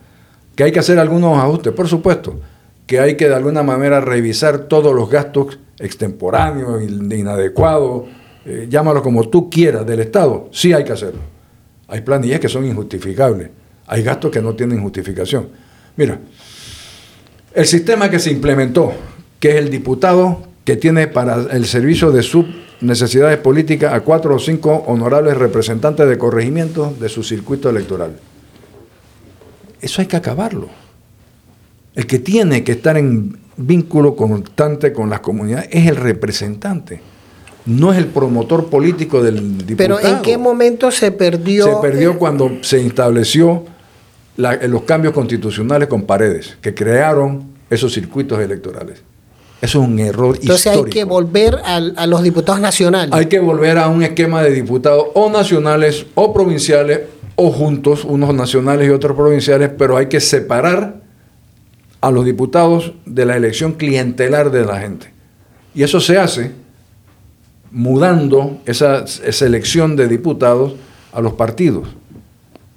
Que 0.57 0.64
hay 0.64 0.72
que 0.72 0.79
hacer 0.79 0.98
algunos 0.98 1.37
ajustes, 1.37 1.74
por 1.74 1.87
supuesto, 1.87 2.40
que 2.87 2.98
hay 2.98 3.14
que 3.14 3.29
de 3.29 3.35
alguna 3.35 3.62
manera 3.62 4.00
revisar 4.00 4.61
todos 4.61 4.94
los 4.94 5.11
gastos 5.11 5.59
extemporáneos, 5.79 6.83
inadecuados, 6.83 8.05
eh, 8.46 8.66
llámalo 8.70 9.03
como 9.03 9.29
tú 9.29 9.50
quieras, 9.50 9.85
del 9.85 10.00
Estado, 10.00 10.48
sí 10.50 10.72
hay 10.72 10.83
que 10.83 10.92
hacerlo. 10.92 11.20
Hay 11.88 12.00
planillas 12.00 12.40
que 12.40 12.48
son 12.48 12.64
injustificables, 12.64 13.50
hay 13.87 14.03
gastos 14.03 14.31
que 14.31 14.40
no 14.40 14.55
tienen 14.55 14.81
justificación. 14.81 15.50
Mira, 15.94 16.18
el 17.53 17.66
sistema 17.66 18.09
que 18.09 18.18
se 18.18 18.31
implementó, 18.31 18.94
que 19.38 19.50
es 19.50 19.57
el 19.57 19.68
diputado 19.68 20.38
que 20.64 20.77
tiene 20.77 21.07
para 21.07 21.35
el 21.53 21.66
servicio 21.66 22.11
de 22.11 22.22
sus 22.22 22.46
necesidades 22.81 23.39
políticas 23.39 23.93
a 23.93 24.01
cuatro 24.01 24.35
o 24.35 24.39
cinco 24.39 24.85
honorables 24.87 25.37
representantes 25.37 26.09
de 26.09 26.19
corregimiento 26.19 26.95
de 26.99 27.09
su 27.09 27.23
circuito 27.23 27.71
electoral. 27.71 28.17
Eso 29.81 30.01
hay 30.01 30.07
que 30.07 30.17
acabarlo. 30.17 30.69
El 31.95 32.07
que 32.07 32.19
tiene 32.19 32.65
que 32.65 32.73
estar 32.73 32.97
en 32.97 33.39
vínculo 33.57 34.17
constante 34.17 34.93
con 34.93 35.09
las 35.11 35.21
comunidades 35.21 35.69
es 35.71 35.87
el 35.87 35.97
representante, 35.97 37.01
no 37.67 37.93
es 37.93 37.99
el 37.99 38.07
promotor 38.07 38.69
político 38.69 39.23
del 39.23 39.59
diputado. 39.59 40.01
Pero 40.01 40.17
¿en 40.17 40.23
qué 40.23 40.37
momento 40.37 40.91
se 40.91 41.13
perdió? 41.13 41.67
Se 41.67 41.81
perdió 41.81 42.19
cuando 42.19 42.59
se 42.63 42.85
estableció 42.85 43.65
los 44.37 44.83
cambios 44.83 45.15
constitucionales 45.15 45.89
con 45.89 46.03
paredes, 46.03 46.59
que 46.61 46.75
crearon 46.75 47.55
esos 47.71 47.93
circuitos 47.95 48.41
electorales. 48.41 49.03
Eso 49.64 49.83
es 49.83 49.88
un 49.88 49.98
error 49.98 50.37
Entonces 50.38 50.66
hay 50.66 50.85
que 50.85 51.05
volver 51.05 51.57
a, 51.64 51.77
a, 51.77 52.07
los 52.07 52.22
diputados 52.22 52.61
nacionales. 52.61 53.14
Hay 53.14 53.27
que 53.27 53.40
volver 53.40 53.79
a 53.79 53.88
un 53.88 54.03
esquema 54.03 54.42
de 54.42 54.50
diputados 54.50 55.07
o 55.14 55.31
nacionales 55.31 56.05
o 56.14 56.35
provinciales 56.35 57.00
o 57.37 57.50
juntos, 57.50 58.05
unos 58.05 58.35
nacionales 58.35 58.87
y 58.87 58.90
otros 58.90 59.16
provinciales, 59.16 59.70
pero 59.77 59.96
hay 59.96 60.07
que 60.07 60.20
separar 60.20 61.00
a 62.03 62.11
los 62.11 62.27
diputados 62.27 62.92
de 63.07 63.24
la 63.24 63.37
elección 63.37 63.72
clientelar 63.72 64.50
de 64.50 64.66
la 64.66 64.81
gente. 64.81 65.11
Y 65.74 65.83
eso 65.83 65.98
se 65.98 66.18
hace 66.18 66.53
mudando 67.70 68.61
esa, 68.66 69.07
elección 69.40 69.96
de 69.96 70.07
diputados 70.07 70.74
a 71.12 71.22
los 71.22 71.33
partidos. 71.33 71.88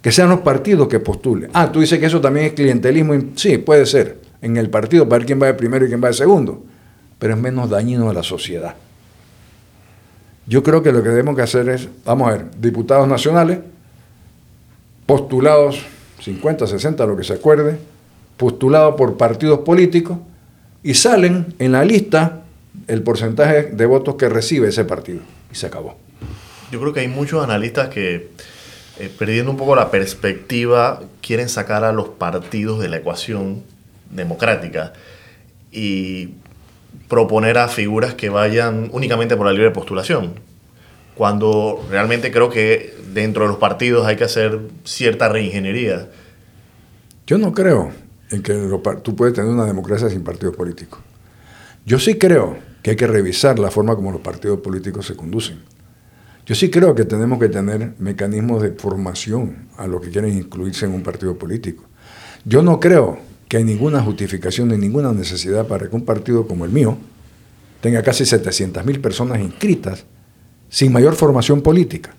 Que 0.01 0.13
sean 0.13 0.29
los 0.29 0.39
partidos 0.39 0.87
que 0.87 1.01
postulen. 1.01 1.49
Ah, 1.53 1.69
tú 1.69 1.81
dices 1.81 1.99
que 1.99 2.05
eso 2.05 2.21
también 2.21 2.45
es 2.45 2.53
clientelismo. 2.53 3.13
Sí, 3.35 3.57
puede 3.57 3.85
ser. 3.85 4.19
En 4.41 4.55
el 4.55 4.69
partido 4.69 5.09
para 5.09 5.19
ver 5.19 5.25
quién 5.25 5.41
va 5.41 5.47
de 5.47 5.55
primero 5.55 5.85
y 5.85 5.89
quién 5.89 6.01
va 6.01 6.07
de 6.07 6.13
segundo. 6.13 6.63
Pero 7.19 7.33
es 7.33 7.39
menos 7.39 7.69
dañino 7.69 8.09
a 8.09 8.13
la 8.13 8.23
sociedad. 8.23 8.75
Yo 10.45 10.63
creo 10.63 10.81
que 10.81 10.91
lo 10.91 11.03
que 11.03 11.09
debemos 11.09 11.35
que 11.35 11.41
hacer 11.41 11.67
es, 11.69 11.89
vamos 12.05 12.29
a 12.29 12.31
ver, 12.31 12.45
diputados 12.59 13.07
nacionales, 13.07 13.59
postulados 15.05 15.85
50, 16.21 16.67
60, 16.67 17.05
lo 17.05 17.17
que 17.17 17.23
se 17.23 17.33
acuerde, 17.33 17.77
postulado 18.37 18.95
por 18.95 19.17
partidos 19.17 19.59
políticos 19.59 20.19
y 20.83 20.93
salen 20.93 21.53
en 21.59 21.73
la 21.73 21.83
lista 21.83 22.43
el 22.87 23.01
porcentaje 23.01 23.63
de 23.63 23.85
votos 23.85 24.15
que 24.15 24.29
recibe 24.29 24.69
ese 24.69 24.85
partido. 24.85 25.19
Y 25.51 25.55
se 25.55 25.67
acabó. 25.67 25.97
Yo 26.71 26.79
creo 26.79 26.93
que 26.93 27.01
hay 27.01 27.07
muchos 27.07 27.43
analistas 27.43 27.89
que, 27.89 28.29
eh, 28.99 29.11
perdiendo 29.17 29.51
un 29.51 29.57
poco 29.57 29.75
la 29.75 29.91
perspectiva, 29.91 31.01
quieren 31.21 31.49
sacar 31.49 31.83
a 31.83 31.91
los 31.91 32.09
partidos 32.09 32.79
de 32.79 32.89
la 32.89 32.97
ecuación 32.97 33.63
democrática 34.11 34.93
y 35.71 36.29
proponer 37.07 37.57
a 37.57 37.67
figuras 37.67 38.13
que 38.13 38.29
vayan 38.29 38.89
únicamente 38.91 39.35
por 39.35 39.45
la 39.45 39.53
libre 39.53 39.71
postulación. 39.71 40.33
Cuando 41.15 41.85
realmente 41.89 42.31
creo 42.31 42.49
que 42.49 42.95
dentro 43.13 43.43
de 43.43 43.49
los 43.49 43.57
partidos 43.57 44.05
hay 44.05 44.17
que 44.17 44.25
hacer 44.25 44.59
cierta 44.83 45.29
reingeniería. 45.29 46.09
Yo 47.25 47.37
no 47.37 47.53
creo 47.53 47.91
en 48.29 48.43
que 48.43 48.53
tú 49.03 49.15
puedes 49.15 49.33
tener 49.33 49.49
una 49.49 49.65
democracia 49.65 50.09
sin 50.09 50.23
partidos 50.23 50.55
políticos. 50.55 50.99
Yo 51.85 51.99
sí 51.99 52.17
creo 52.17 52.57
que 52.83 52.91
hay 52.91 52.95
que 52.95 53.07
revisar 53.07 53.57
la 53.59 53.71
forma 53.71 53.95
como 53.95 54.11
los 54.11 54.21
partidos 54.21 54.59
políticos 54.59 55.05
se 55.05 55.15
conducen. 55.15 55.59
Yo 56.45 56.55
sí 56.55 56.69
creo 56.69 56.95
que 56.95 57.05
tenemos 57.05 57.39
que 57.39 57.49
tener 57.49 57.93
mecanismos 57.99 58.61
de 58.61 58.71
formación 58.71 59.67
a 59.77 59.87
los 59.87 60.01
que 60.01 60.09
quieren 60.09 60.37
incluirse 60.37 60.85
en 60.85 60.93
un 60.93 61.03
partido 61.03 61.37
político. 61.37 61.83
Yo 62.45 62.61
no 62.61 62.79
creo 62.79 63.19
que 63.47 63.57
hay 63.57 63.63
ninguna 63.63 64.01
justificación 64.01 64.69
ni 64.69 64.77
ninguna 64.77 65.13
necesidad 65.13 65.67
para 65.67 65.89
que 65.89 65.95
un 65.95 66.03
partido 66.03 66.47
como 66.47 66.65
el 66.65 66.71
mío 66.71 66.97
tenga 67.81 68.01
casi 68.03 68.23
700.000 68.23 69.01
personas 69.01 69.39
inscritas 69.39 70.05
sin 70.69 70.91
mayor 70.91 71.15
formación 71.15 71.61
política. 71.61 72.13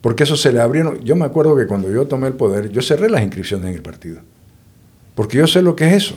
Porque 0.00 0.24
eso 0.24 0.36
se 0.36 0.52
le 0.52 0.60
abrieron. 0.60 1.00
Yo 1.00 1.16
me 1.16 1.24
acuerdo 1.24 1.56
que 1.56 1.66
cuando 1.66 1.90
yo 1.90 2.06
tomé 2.06 2.26
el 2.26 2.34
poder, 2.34 2.70
yo 2.70 2.82
cerré 2.82 3.08
las 3.08 3.22
inscripciones 3.22 3.68
en 3.68 3.74
el 3.74 3.82
partido. 3.82 4.20
Porque 5.14 5.38
yo 5.38 5.46
sé 5.46 5.62
lo 5.62 5.76
que 5.76 5.86
es 5.86 5.92
eso. 5.94 6.16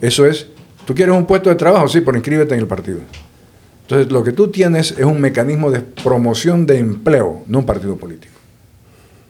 Eso 0.00 0.26
es, 0.26 0.46
tú 0.86 0.94
quieres 0.94 1.14
un 1.14 1.26
puesto 1.26 1.50
de 1.50 1.56
trabajo, 1.56 1.88
sí, 1.88 2.00
pero 2.00 2.16
inscríbete 2.16 2.54
en 2.54 2.60
el 2.60 2.66
partido. 2.66 3.00
Entonces, 3.82 4.10
lo 4.10 4.24
que 4.24 4.32
tú 4.32 4.48
tienes 4.48 4.92
es 4.92 5.04
un 5.04 5.20
mecanismo 5.20 5.70
de 5.70 5.80
promoción 5.80 6.66
de 6.66 6.78
empleo, 6.78 7.42
no 7.46 7.58
un 7.58 7.66
partido 7.66 7.96
político. 7.96 8.32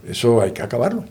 Eso 0.07 0.41
hay 0.41 0.53
que 0.53 0.63
acabarlo. 0.63 1.05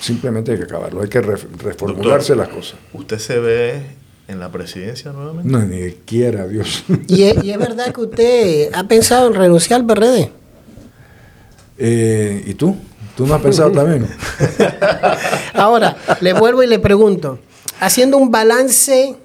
Simplemente 0.00 0.52
hay 0.52 0.58
que 0.58 0.64
acabarlo. 0.64 1.02
Hay 1.02 1.08
que 1.08 1.20
reformularse 1.20 2.34
las 2.34 2.48
cosas. 2.48 2.78
¿Usted 2.92 3.18
se 3.18 3.38
ve 3.38 3.82
en 4.28 4.40
la 4.40 4.50
presidencia 4.50 5.12
nuevamente? 5.12 5.50
No, 5.50 5.60
ni 5.60 5.92
quiera, 6.06 6.46
Dios. 6.46 6.84
¿Y 7.06 7.24
es, 7.24 7.58
verdad 7.58 7.92
que 7.92 8.00
usted 8.00 8.70
ha 8.72 8.84
pensado 8.88 9.28
en 9.28 9.34
renunciar 9.34 9.80
al 9.80 9.86
PRD? 9.86 10.32
Eh, 11.78 12.44
¿Y 12.46 12.54
tú? 12.54 12.76
¿Tú 13.16 13.26
no 13.26 13.34
has 13.34 13.42
pensado 13.42 13.70
también? 13.70 14.06
Ahora, 15.54 15.96
le 16.20 16.32
vuelvo 16.32 16.62
y 16.62 16.66
le 16.66 16.78
pregunto, 16.78 17.38
haciendo 17.80 18.16
un 18.16 18.30
balance 18.30 19.16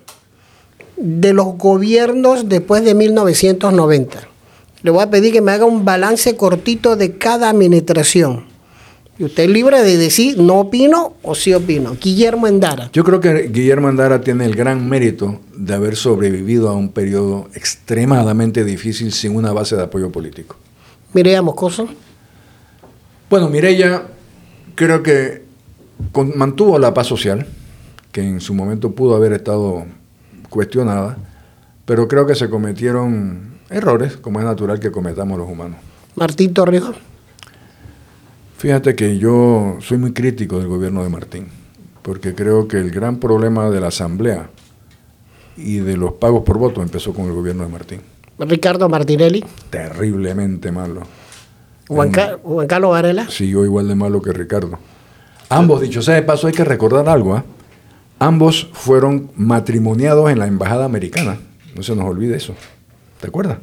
de 0.98 1.34
los 1.34 1.58
gobiernos 1.58 2.50
después 2.50 2.84
de 2.84 2.94
1990, 2.96 4.28
le 4.82 4.92
voy 4.92 5.04
a 5.04 5.10
pedir 5.10 5.32
que 5.32 5.42
me 5.42 5.52
haga 5.52 5.66
un 5.66 5.86
balance 5.86 6.36
cortito 6.36 6.96
de 6.96 7.18
cada 7.18 7.50
administración. 7.50 8.45
Y 9.18 9.24
usted 9.24 9.44
es 9.44 9.50
libre 9.50 9.82
de 9.82 9.98
decir 9.98 10.38
no 10.38 10.60
opino 10.60 11.14
o 11.24 11.36
sí 11.36 11.54
opino. 11.54 11.96
Guillermo 12.02 12.48
Endara. 12.48 12.90
Yo 12.92 13.04
creo 13.04 13.22
que 13.22 13.48
Guillermo 13.48 13.90
Endara 13.90 14.20
tiene 14.22 14.46
el 14.46 14.56
gran 14.56 14.90
mérito 14.90 15.40
de 15.56 15.74
haber 15.74 15.96
sobrevivido 15.96 16.68
a 16.70 16.74
un 16.74 16.90
periodo 16.90 17.48
extremadamente 17.54 18.66
difícil 18.66 19.14
sin 19.14 19.36
una 19.36 19.54
base 19.54 19.78
de 19.78 19.84
apoyo 19.84 20.12
político. 20.12 20.58
Mireya 21.14 21.42
Moscoso. 21.42 21.88
Bueno, 23.30 23.50
Mireya 23.50 24.04
creo 24.76 25.02
que 25.02 25.44
mantuvo 26.36 26.78
la 26.78 26.94
paz 26.94 27.08
social, 27.08 27.48
que 28.12 28.22
en 28.22 28.42
su 28.42 28.54
momento 28.54 28.92
pudo 28.92 29.16
haber 29.16 29.32
estado 29.32 29.86
cuestionada, 30.50 31.18
pero 31.86 32.10
creo 32.10 32.28
que 32.28 32.36
se 32.36 32.50
cometieron 32.50 33.60
errores, 33.70 34.18
como 34.18 34.40
es 34.40 34.46
natural 34.46 34.80
que 34.80 34.92
cometamos 34.92 35.38
los 35.38 35.50
humanos. 35.50 35.80
Martín 36.16 36.54
Torrijos. 36.54 36.98
Fíjate 38.66 38.96
que 38.96 39.20
yo 39.20 39.78
soy 39.80 40.00
muy 40.00 40.12
crítico 40.12 40.58
del 40.58 40.68
gobierno 40.68 41.04
de 41.04 41.10
Martín, 41.10 41.50
porque 42.02 42.34
creo 42.34 42.68
que 42.68 42.78
el 42.78 42.90
gran 42.90 43.20
problema 43.20 43.70
de 43.70 43.80
la 43.80 43.90
Asamblea 43.90 44.50
y 45.56 45.76
de 45.76 45.96
los 45.96 46.14
pagos 46.14 46.44
por 46.44 46.58
voto 46.58 46.82
empezó 46.82 47.14
con 47.14 47.28
el 47.28 47.34
gobierno 47.34 47.62
de 47.62 47.70
Martín. 47.70 48.02
Ricardo 48.40 48.90
Martinelli. 48.90 49.46
Terriblemente 49.70 50.72
malo. 50.72 51.04
Juan, 51.88 52.10
Carlos 52.10 52.90
Varela. 52.90 53.30
Siguió 53.30 53.64
igual 53.66 53.88
de 53.88 53.94
malo 53.94 54.20
que 54.20 54.34
Ricardo. 54.34 54.80
Ambos, 55.50 55.82
dicho 55.82 56.02
sea 56.02 56.16
de 56.16 56.24
paso, 56.24 56.48
hay 56.48 56.54
que 56.54 56.66
recordar 56.66 57.08
algo. 57.08 57.36
¿ah? 57.36 57.46
Ambos 58.18 58.72
fueron 58.74 59.30
matrimoniados 59.36 60.32
en 60.32 60.40
la 60.40 60.48
embajada 60.48 60.86
americana. 60.86 61.38
No 61.76 61.84
se 61.84 61.96
nos 61.96 62.06
olvide 62.06 62.36
eso. 62.36 62.56
¿Te 63.22 63.28
acuerdas? 63.28 63.60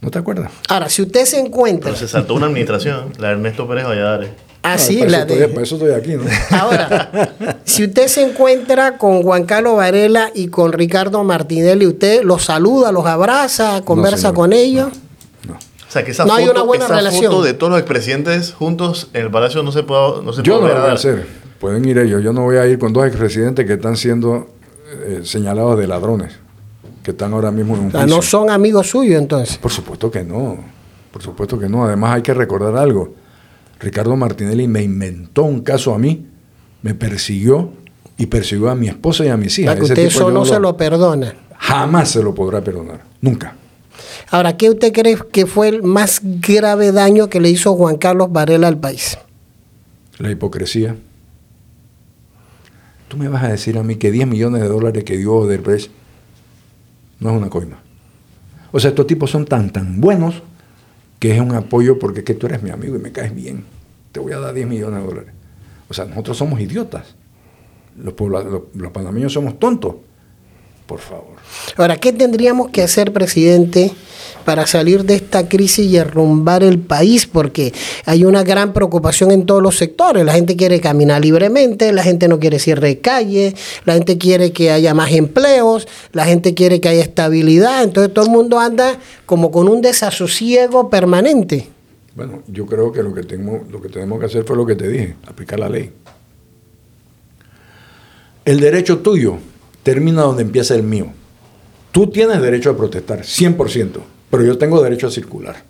¿No 0.00 0.10
te 0.10 0.18
acuerdas? 0.18 0.52
Ahora, 0.68 0.88
si 0.88 1.02
usted 1.02 1.24
se 1.24 1.38
encuentra. 1.38 1.90
Pero 1.90 1.96
se 1.98 2.08
saltó 2.08 2.34
una 2.34 2.46
administración, 2.46 3.12
la 3.18 3.28
de 3.28 3.34
Ernesto 3.34 3.66
Pérez 3.66 3.84
Valladares. 3.84 4.30
Ah, 4.62 4.76
sí, 4.76 5.02
la 5.06 5.24
de. 5.24 5.48
por 5.48 5.62
eso 5.62 5.76
estoy 5.76 5.92
aquí, 5.92 6.14
¿no? 6.14 6.24
Ahora, 6.50 7.32
si 7.64 7.84
usted 7.84 8.08
se 8.08 8.22
encuentra 8.22 8.98
con 8.98 9.22
Juan 9.22 9.44
Carlos 9.44 9.76
Varela 9.76 10.30
y 10.34 10.48
con 10.48 10.72
Ricardo 10.72 11.22
Martinelli, 11.24 11.86
usted 11.86 12.22
los 12.22 12.44
saluda, 12.44 12.92
los 12.92 13.06
abraza, 13.06 13.82
conversa 13.82 14.32
con 14.32 14.52
ellos. 14.52 14.88
O 15.88 15.90
sea, 15.90 16.04
que 16.04 16.10
esa, 16.10 16.26
foto, 16.26 17.42
de 17.42 17.54
todos 17.54 17.70
los 17.70 17.80
expresidentes 17.80 18.52
juntos 18.52 19.08
en 19.14 19.22
el 19.22 19.30
Palacio 19.30 19.62
no 19.62 19.72
se 19.72 19.84
puede 19.84 20.22
no 20.22 20.34
se 20.34 20.42
Yo 20.42 20.60
no 20.60 20.68
lo 20.68 20.74
voy 20.74 20.90
a 20.90 20.92
hacer. 20.92 21.26
Pueden 21.58 21.86
ir 21.86 21.96
ellos. 21.96 22.22
Yo 22.22 22.34
no 22.34 22.42
voy 22.42 22.58
a 22.58 22.66
ir 22.66 22.78
con 22.78 22.92
dos 22.92 23.06
expresidentes 23.06 23.66
que 23.66 23.72
están 23.72 23.96
siendo 23.96 24.48
eh, 25.06 25.20
señalados 25.24 25.78
de 25.78 25.86
ladrones, 25.86 26.34
que 27.08 27.12
están 27.12 27.32
ahora 27.32 27.50
mismo 27.50 27.74
en 27.74 27.84
un 27.84 27.96
o 27.96 28.06
¿No 28.06 28.20
son 28.20 28.50
amigos 28.50 28.90
suyos 28.90 29.18
entonces? 29.18 29.56
Por 29.56 29.72
supuesto 29.72 30.10
que 30.10 30.22
no. 30.22 30.58
Por 31.10 31.22
supuesto 31.22 31.58
que 31.58 31.66
no. 31.66 31.86
Además 31.86 32.16
hay 32.16 32.22
que 32.22 32.34
recordar 32.34 32.76
algo. 32.76 33.14
Ricardo 33.80 34.14
Martinelli 34.14 34.68
me 34.68 34.82
inventó 34.82 35.44
un 35.44 35.62
caso 35.62 35.94
a 35.94 35.98
mí, 35.98 36.26
me 36.82 36.92
persiguió 36.92 37.72
y 38.18 38.26
persiguió 38.26 38.68
a 38.68 38.74
mi 38.74 38.88
esposa 38.88 39.24
y 39.24 39.28
a 39.28 39.38
mis 39.38 39.58
hijas. 39.58 39.76
que 39.76 39.84
usted 39.84 39.98
eso 40.00 40.30
no 40.30 40.44
se 40.44 40.60
lo 40.60 40.76
perdona. 40.76 41.34
Jamás 41.56 42.10
se 42.10 42.22
lo 42.22 42.34
podrá 42.34 42.60
perdonar. 42.62 43.00
Nunca. 43.22 43.56
Ahora, 44.30 44.58
¿qué 44.58 44.68
usted 44.68 44.92
cree 44.92 45.16
que 45.32 45.46
fue 45.46 45.68
el 45.68 45.82
más 45.82 46.20
grave 46.22 46.92
daño 46.92 47.30
que 47.30 47.40
le 47.40 47.48
hizo 47.48 47.74
Juan 47.74 47.96
Carlos 47.96 48.30
Varela 48.30 48.68
al 48.68 48.76
país? 48.76 49.16
La 50.18 50.30
hipocresía. 50.30 50.94
Tú 53.08 53.16
me 53.16 53.28
vas 53.28 53.44
a 53.44 53.48
decir 53.48 53.78
a 53.78 53.82
mí 53.82 53.96
que 53.96 54.10
10 54.10 54.28
millones 54.28 54.60
de 54.60 54.68
dólares 54.68 55.04
que 55.04 55.16
dio 55.16 55.32
Odebrecht 55.32 55.90
no 57.20 57.30
es 57.30 57.36
una 57.36 57.50
coima. 57.50 57.80
O 58.72 58.80
sea, 58.80 58.90
estos 58.90 59.06
tipos 59.06 59.30
son 59.30 59.44
tan, 59.44 59.70
tan 59.70 60.00
buenos 60.00 60.42
que 61.18 61.34
es 61.34 61.40
un 61.40 61.54
apoyo 61.54 61.98
porque 61.98 62.24
que 62.24 62.34
tú 62.34 62.46
eres 62.46 62.62
mi 62.62 62.70
amigo 62.70 62.96
y 62.96 62.98
me 62.98 63.12
caes 63.12 63.34
bien. 63.34 63.64
Te 64.12 64.20
voy 64.20 64.32
a 64.32 64.38
dar 64.38 64.54
10 64.54 64.66
millones 64.66 65.00
de 65.00 65.06
dólares. 65.06 65.34
O 65.88 65.94
sea, 65.94 66.04
nosotros 66.04 66.36
somos 66.36 66.60
idiotas. 66.60 67.14
Los, 67.96 68.14
los, 68.18 68.62
los 68.74 68.92
panameños 68.92 69.32
somos 69.32 69.58
tontos. 69.58 69.96
Por 70.88 71.00
favor. 71.00 71.36
Ahora, 71.76 71.98
¿qué 71.98 72.14
tendríamos 72.14 72.70
que 72.70 72.82
hacer, 72.82 73.12
presidente, 73.12 73.92
para 74.46 74.66
salir 74.66 75.04
de 75.04 75.16
esta 75.16 75.46
crisis 75.46 75.84
y 75.84 75.98
arrumbar 75.98 76.62
el 76.62 76.78
país? 76.78 77.26
Porque 77.26 77.74
hay 78.06 78.24
una 78.24 78.42
gran 78.42 78.72
preocupación 78.72 79.30
en 79.30 79.44
todos 79.44 79.62
los 79.62 79.76
sectores. 79.76 80.24
La 80.24 80.32
gente 80.32 80.56
quiere 80.56 80.80
caminar 80.80 81.20
libremente, 81.20 81.92
la 81.92 82.02
gente 82.02 82.26
no 82.26 82.40
quiere 82.40 82.58
cierre 82.58 82.88
de 82.88 83.00
calle, 83.00 83.54
la 83.84 83.92
gente 83.92 84.16
quiere 84.16 84.50
que 84.52 84.70
haya 84.70 84.94
más 84.94 85.12
empleos, 85.12 85.86
la 86.12 86.24
gente 86.24 86.54
quiere 86.54 86.80
que 86.80 86.88
haya 86.88 87.02
estabilidad. 87.02 87.82
Entonces 87.82 88.14
todo 88.14 88.24
el 88.24 88.30
mundo 88.30 88.58
anda 88.58 88.98
como 89.26 89.50
con 89.50 89.68
un 89.68 89.82
desasosiego 89.82 90.88
permanente. 90.88 91.68
Bueno, 92.16 92.42
yo 92.46 92.64
creo 92.64 92.92
que 92.92 93.02
lo 93.02 93.12
que, 93.12 93.24
tengo, 93.24 93.62
lo 93.70 93.82
que 93.82 93.90
tenemos 93.90 94.18
que 94.20 94.24
hacer 94.24 94.44
fue 94.44 94.56
lo 94.56 94.64
que 94.64 94.74
te 94.74 94.88
dije, 94.88 95.16
aplicar 95.26 95.60
la 95.60 95.68
ley. 95.68 95.92
El 98.46 98.58
derecho 98.58 99.00
tuyo 99.00 99.36
termina 99.88 100.20
donde 100.20 100.42
empieza 100.42 100.74
el 100.74 100.82
mío. 100.82 101.06
Tú 101.92 102.08
tienes 102.08 102.42
derecho 102.42 102.68
a 102.68 102.76
protestar, 102.76 103.20
100%, 103.20 104.00
pero 104.30 104.44
yo 104.44 104.58
tengo 104.58 104.82
derecho 104.82 105.06
a 105.06 105.10
circular. 105.10 105.64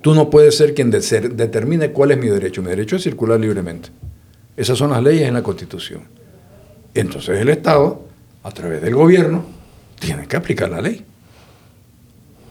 Tú 0.00 0.12
no 0.12 0.28
puedes 0.28 0.56
ser 0.56 0.74
quien 0.74 0.90
determine 0.90 1.92
cuál 1.92 2.10
es 2.10 2.18
mi 2.18 2.26
derecho. 2.26 2.60
Mi 2.60 2.70
derecho 2.70 2.96
es 2.96 3.04
circular 3.04 3.38
libremente. 3.38 3.90
Esas 4.56 4.76
son 4.76 4.90
las 4.90 5.00
leyes 5.04 5.28
en 5.28 5.34
la 5.34 5.44
Constitución. 5.44 6.02
Entonces 6.94 7.40
el 7.40 7.48
Estado, 7.48 8.08
a 8.42 8.50
través 8.50 8.82
del 8.82 8.96
gobierno, 8.96 9.44
tiene 10.00 10.26
que 10.26 10.36
aplicar 10.36 10.68
la 10.68 10.80
ley. 10.80 11.04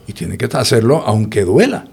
Y 0.08 0.14
tiene 0.14 0.38
que 0.38 0.46
hacerlo 0.46 1.04
aunque 1.06 1.44
duela. 1.44 1.86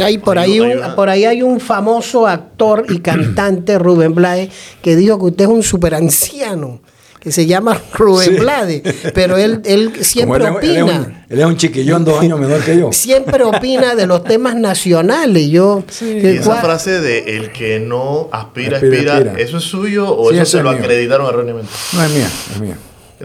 Hay, 0.00 0.18
por, 0.18 0.38
ahí 0.38 0.60
por 0.96 1.08
ahí 1.08 1.24
hay 1.24 1.42
un 1.42 1.60
famoso 1.60 2.26
actor 2.26 2.86
y 2.88 2.98
cantante, 2.98 3.78
Rubén 3.78 4.14
Blade, 4.14 4.50
que 4.82 4.96
dijo 4.96 5.18
que 5.18 5.24
usted 5.26 5.44
es 5.44 5.50
un 5.50 5.62
super 5.62 5.94
anciano 5.94 6.80
que 7.24 7.32
se 7.32 7.46
llama 7.46 7.80
Rubén 7.94 8.36
Blade, 8.36 8.82
pero 9.14 9.38
él, 9.38 9.62
él 9.64 9.92
siempre 10.04 10.46
opina. 10.48 11.24
Él 11.30 11.40
es, 11.40 11.46
un, 11.46 11.56
chiquillón 11.56 12.04
dos 12.04 12.20
años 12.20 12.38
menor 12.38 12.62
que 12.62 12.76
yo. 12.76 12.92
Siempre 12.92 13.42
opina 13.44 13.94
de 13.94 14.06
los 14.06 14.22
temas 14.24 14.54
nacionales. 14.54 15.48
Yo, 15.48 15.82
y 16.02 16.26
esa 16.26 16.56
frase 16.56 17.00
de 17.00 17.38
el 17.38 17.50
que 17.50 17.80
no 17.80 18.28
aspira, 18.30 18.76
aspira, 18.76 19.34
¿eso 19.38 19.56
es 19.56 19.64
suyo 19.64 20.10
o 20.10 20.30
eso 20.30 20.44
se 20.44 20.62
lo 20.62 20.70
acreditaron 20.70 21.26
erróneamente? 21.26 21.72
No, 21.94 22.04
es 22.04 22.10
mía, 22.12 22.30
es 22.52 22.60
mía. 22.60 22.76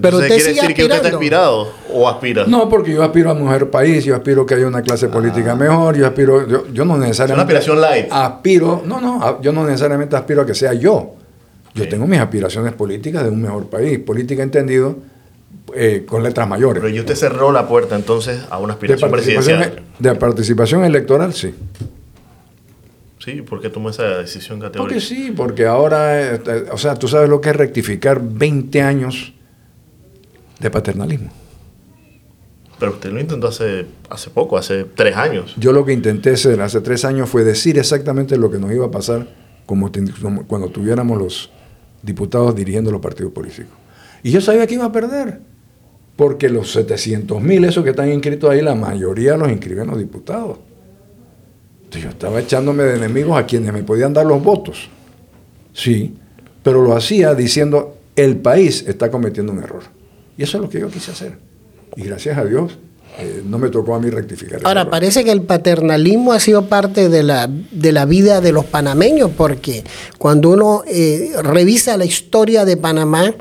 Pero 0.02 0.18
usted 0.18 0.36
quiere 0.36 0.54
decir 0.54 0.74
que 0.74 0.84
usted 0.84 0.95
está 0.97 1.10
aspirado 1.10 1.72
o 1.91 2.08
aspira. 2.08 2.45
No, 2.45 2.70
porque 2.70 2.93
yo 2.93 3.04
aspiro 3.04 3.32
a 3.32 3.34
mujer 3.34 3.70
país, 3.70 4.04
yo 4.06 4.16
aspiro 4.16 4.45
que 4.45 4.56
haya 4.56 4.68
una 4.68 4.82
clase 4.82 5.08
ah. 5.08 5.12
política 5.12 5.56
mejor, 5.56 5.97
yo 5.97 6.06
aspiro, 6.06 6.47
yo, 6.47 6.86
no 6.86 6.97
necesariamente. 6.97 7.56
Es 7.56 7.68
una 7.68 7.78
aspiración 7.78 7.82
light. 7.82 8.08
Aspiro, 8.12 8.84
no, 8.86 9.02
no, 9.02 9.41
yo 9.41 9.52
no 9.52 9.66
necesariamente 9.66 10.16
aspiro 10.16 10.41
a 10.41 10.45
que 10.45 10.54
sea 10.54 10.74
yo. 10.74 11.16
Yo 11.76 11.88
tengo 11.88 12.08
mis 12.08 12.20
aspiraciones 12.20 12.74
políticas 12.74 13.24
de 13.24 13.30
un 13.30 13.41
mejor 13.41 13.68
país, 13.68 14.00
política 14.00 14.43
entendido 14.43 14.97
eh, 15.74 16.04
con 16.08 16.24
letras 16.24 16.47
mayores. 16.47 16.82
Pero 16.82 16.93
y 16.93 17.00
usted 17.00 17.16
cerró 17.16 17.52
la 17.52 17.68
puerta 17.68 17.95
entonces 17.95 18.41
a 18.50 18.58
una 18.58 18.74
aspiración 18.74 19.12
presidencial. 19.12 19.84
De 19.97 20.16
participación 20.16 20.84
electoral, 20.84 21.34
sí. 21.34 21.54
Sí, 23.20 23.41
¿por 23.41 23.62
qué 23.62 23.70
tomó 23.70 23.89
esa 23.89 24.04
decisión 24.18 24.60
categórica? 24.60 24.95
Porque 24.95 25.02
sí, 25.02 25.34
porque 25.36 25.66
ahora, 25.66 26.36
eh, 26.36 26.41
o 26.72 26.78
sea, 26.78 26.95
tú 26.95 27.08
sabes 27.08 27.30
lo 27.30 27.41
que 27.41 27.50
es 27.50 27.56
rectificar 27.56 28.22
20 28.24 28.82
años 28.82 29.34
de 30.60 30.70
paternalismo. 30.70 31.30
Pero 32.80 32.93
usted 32.93 33.12
lo 33.12 33.20
intentó 33.20 33.47
hace, 33.47 33.86
hace 34.10 34.30
poco, 34.30 34.57
hace 34.57 34.86
tres 34.86 35.16
años. 35.18 35.53
Yo 35.57 35.74
lo 35.74 35.86
que 35.86 35.91
intenté 35.91 36.32
hacer 36.32 36.62
hace 36.62 36.80
tres 36.80 37.03
años 37.03 37.30
fue 37.30 37.43
decir 37.43 37.78
exactamente 37.78 38.38
lo 38.38 38.49
que 38.49 38.57
nos 38.57 38.72
iba 38.72 38.86
a 38.86 38.91
pasar 38.91 39.28
como, 39.66 39.91
cuando 40.47 40.70
tuviéramos 40.70 41.18
los 41.18 41.51
diputados 42.01 42.55
dirigiendo 42.55 42.89
los 42.89 43.01
partidos 43.01 43.34
políticos. 43.34 43.74
Y 44.24 44.32
yo 44.32 44.41
sabía 44.41 44.66
que 44.66 44.76
iba 44.76 44.86
a 44.86 44.91
perder, 44.91 45.41
porque 46.16 46.49
los 46.49 46.72
700 46.72 47.41
mil, 47.41 47.66
esos 47.66 47.84
que 47.84 47.91
están 47.91 48.12
inscritos 48.12 48.49
ahí, 48.49 48.62
la 48.62 48.76
mayoría 48.76 49.36
los 49.38 49.51
inscriben 49.51 49.88
los 49.88 49.99
diputados. 49.99 50.57
Entonces 51.84 52.03
yo 52.03 52.10
estaba 52.10 52.39
echándome 52.39 52.84
de 52.84 52.95
enemigos 52.95 53.38
a 53.38 53.45
quienes 53.45 53.74
me 53.74 53.84
podían 53.84 54.14
dar 54.14 54.26
los 54.26 54.41
votos. 54.41 54.89
Sí, 55.74 56.16
pero 56.64 56.82
lo 56.82 56.95
hacía 56.95 57.36
diciendo, 57.36 57.97
el 58.16 58.38
país 58.38 58.86
está 58.88 59.12
cometiendo 59.12 59.51
un 59.51 59.60
error. 59.60 59.99
Y 60.40 60.44
eso 60.44 60.56
es 60.56 60.64
lo 60.64 60.70
que 60.70 60.80
yo 60.80 60.90
quise 60.90 61.12
hacer. 61.12 61.38
Y 61.98 62.04
gracias 62.04 62.38
a 62.38 62.46
Dios 62.46 62.72
eh, 63.20 63.44
no 63.46 63.58
me 63.58 63.68
tocó 63.68 63.96
a 63.96 64.00
mí 64.00 64.10
rectificar. 64.10 64.62
Ahora, 64.64 64.90
parece 64.90 65.26
que 65.26 65.34
el 65.34 65.42
paternalismo 65.42 66.32
ha 66.32 66.40
sido 66.40 66.68
parte 66.68 67.10
de 67.10 67.24
la, 67.24 67.50
de 67.50 67.92
la 67.92 68.06
vida 68.06 68.40
de 68.40 68.54
los 68.54 68.64
panameños, 68.64 69.32
porque 69.36 69.84
cuando 70.18 70.52
uno 70.52 70.84
eh, 70.88 71.34
revisa 71.44 71.98
la 71.98 72.06
historia 72.06 72.64
de 72.64 72.78
Panamá, 72.78 73.36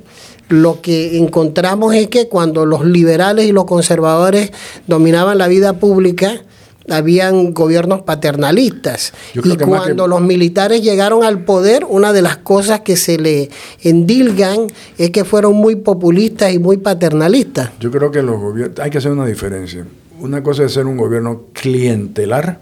lo 0.49 0.80
que 0.80 1.18
encontramos 1.18 1.94
es 1.94 2.09
que 2.09 2.26
cuando 2.26 2.66
los 2.66 2.84
liberales 2.84 3.46
y 3.46 3.53
los 3.53 3.66
conservadores 3.66 4.51
dominaban 4.88 5.38
la 5.38 5.46
vida 5.46 5.74
pública, 5.74 6.42
habían 6.91 7.53
gobiernos 7.53 8.03
paternalistas. 8.03 9.12
Y 9.34 9.57
cuando 9.57 10.07
los 10.07 10.20
militares 10.20 10.82
llegaron 10.82 11.24
al 11.24 11.45
poder, 11.45 11.84
una 11.89 12.12
de 12.12 12.22
las 12.22 12.39
cosas 12.39 12.80
que 12.80 12.97
se 12.97 13.18
le 13.18 13.51
endilgan 13.82 14.66
es 14.97 15.11
que 15.11 15.24
fueron 15.24 15.55
muy 15.55 15.76
populistas 15.76 16.53
y 16.53 16.59
muy 16.59 16.78
paternalistas. 16.78 17.70
Yo 17.80 17.91
creo 17.91 18.11
que 18.11 18.22
los 18.22 18.41
gobiernos, 18.41 18.78
hay 18.80 18.91
que 18.91 18.99
hacer 18.99 19.12
una 19.12 19.26
diferencia. 19.26 19.86
Una 20.20 20.43
cosa 20.43 20.64
es 20.64 20.72
ser 20.72 20.86
un 20.86 20.97
gobierno 20.97 21.45
clientelar, 21.53 22.61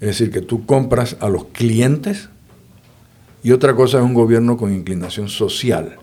es 0.00 0.08
decir, 0.08 0.30
que 0.30 0.40
tú 0.40 0.64
compras 0.64 1.16
a 1.20 1.28
los 1.28 1.46
clientes, 1.46 2.28
y 3.42 3.52
otra 3.52 3.74
cosa 3.74 3.98
es 3.98 4.04
un 4.04 4.14
gobierno 4.14 4.56
con 4.56 4.72
inclinación 4.72 5.28
social. 5.28 5.96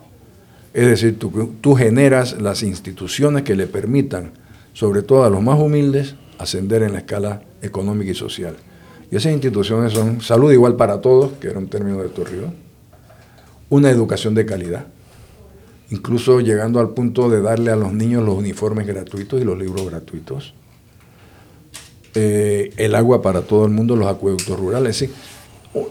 Es 0.74 0.88
decir, 0.88 1.18
tú, 1.18 1.56
tú 1.62 1.74
generas 1.76 2.40
las 2.42 2.64
instituciones 2.64 3.44
que 3.44 3.56
le 3.56 3.66
permitan, 3.66 4.32
sobre 4.74 5.02
todo 5.02 5.24
a 5.24 5.30
los 5.30 5.42
más 5.42 5.60
humildes, 5.60 6.16
ascender 6.40 6.82
en 6.82 6.94
la 6.94 7.00
escala 7.00 7.44
económica 7.62 8.12
y 8.12 8.16
social. 8.16 8.56
Y 9.12 9.16
esas 9.16 9.32
instituciones 9.34 9.94
son 9.94 10.22
salud 10.22 10.52
igual 10.52 10.76
para 10.76 11.02
todos, 11.02 11.34
que 11.34 11.48
era 11.48 11.60
un 11.60 11.68
término 11.68 12.02
de 12.02 12.10
Torrijos, 12.10 12.52
una 13.70 13.92
educación 13.92 14.34
de 14.34 14.46
calidad, 14.46 14.88
incluso 15.92 16.40
llegando 16.40 16.80
al 16.80 16.90
punto 16.90 17.30
de 17.30 17.42
darle 17.42 17.72
a 17.72 17.76
los 17.76 17.94
niños 17.94 18.24
los 18.24 18.36
uniformes 18.36 18.88
gratuitos 18.88 19.40
y 19.40 19.44
los 19.44 19.58
libros 19.58 19.86
gratuitos, 19.86 20.54
eh, 22.16 22.72
el 22.78 22.96
agua 22.96 23.22
para 23.22 23.42
todo 23.42 23.66
el 23.66 23.72
mundo, 23.72 23.96
los 23.96 24.08
acueductos 24.08 24.58
rurales. 24.60 24.98
¿sí? 24.98 25.10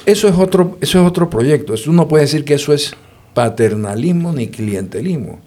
Eso, 0.07 0.29
es 0.29 0.37
otro, 0.37 0.79
eso 0.81 1.01
es 1.01 1.07
otro 1.07 1.31
proyecto. 1.31 1.75
Eso 1.75 1.93
no 1.93 2.09
puede 2.09 2.25
decir 2.25 2.45
que 2.45 2.55
eso 2.55 2.73
es 2.73 2.95
paternalismo 3.35 4.33
ni 4.33 4.49
clientelismo. 4.49 5.41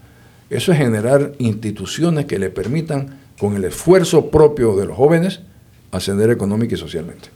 Eso 0.50 0.72
es 0.72 0.78
generar 0.78 1.34
instituciones 1.40 2.26
que 2.26 2.40
le 2.40 2.50
permitan 2.50 3.20
con 3.42 3.56
el 3.56 3.66
esfuerzo 3.66 4.30
propio 4.30 4.76
de 4.76 4.86
los 4.86 4.96
jóvenes, 4.96 5.40
ascender 5.92 6.30
económica 6.30 6.76
y 6.76 6.78
socialmente. 6.78 7.30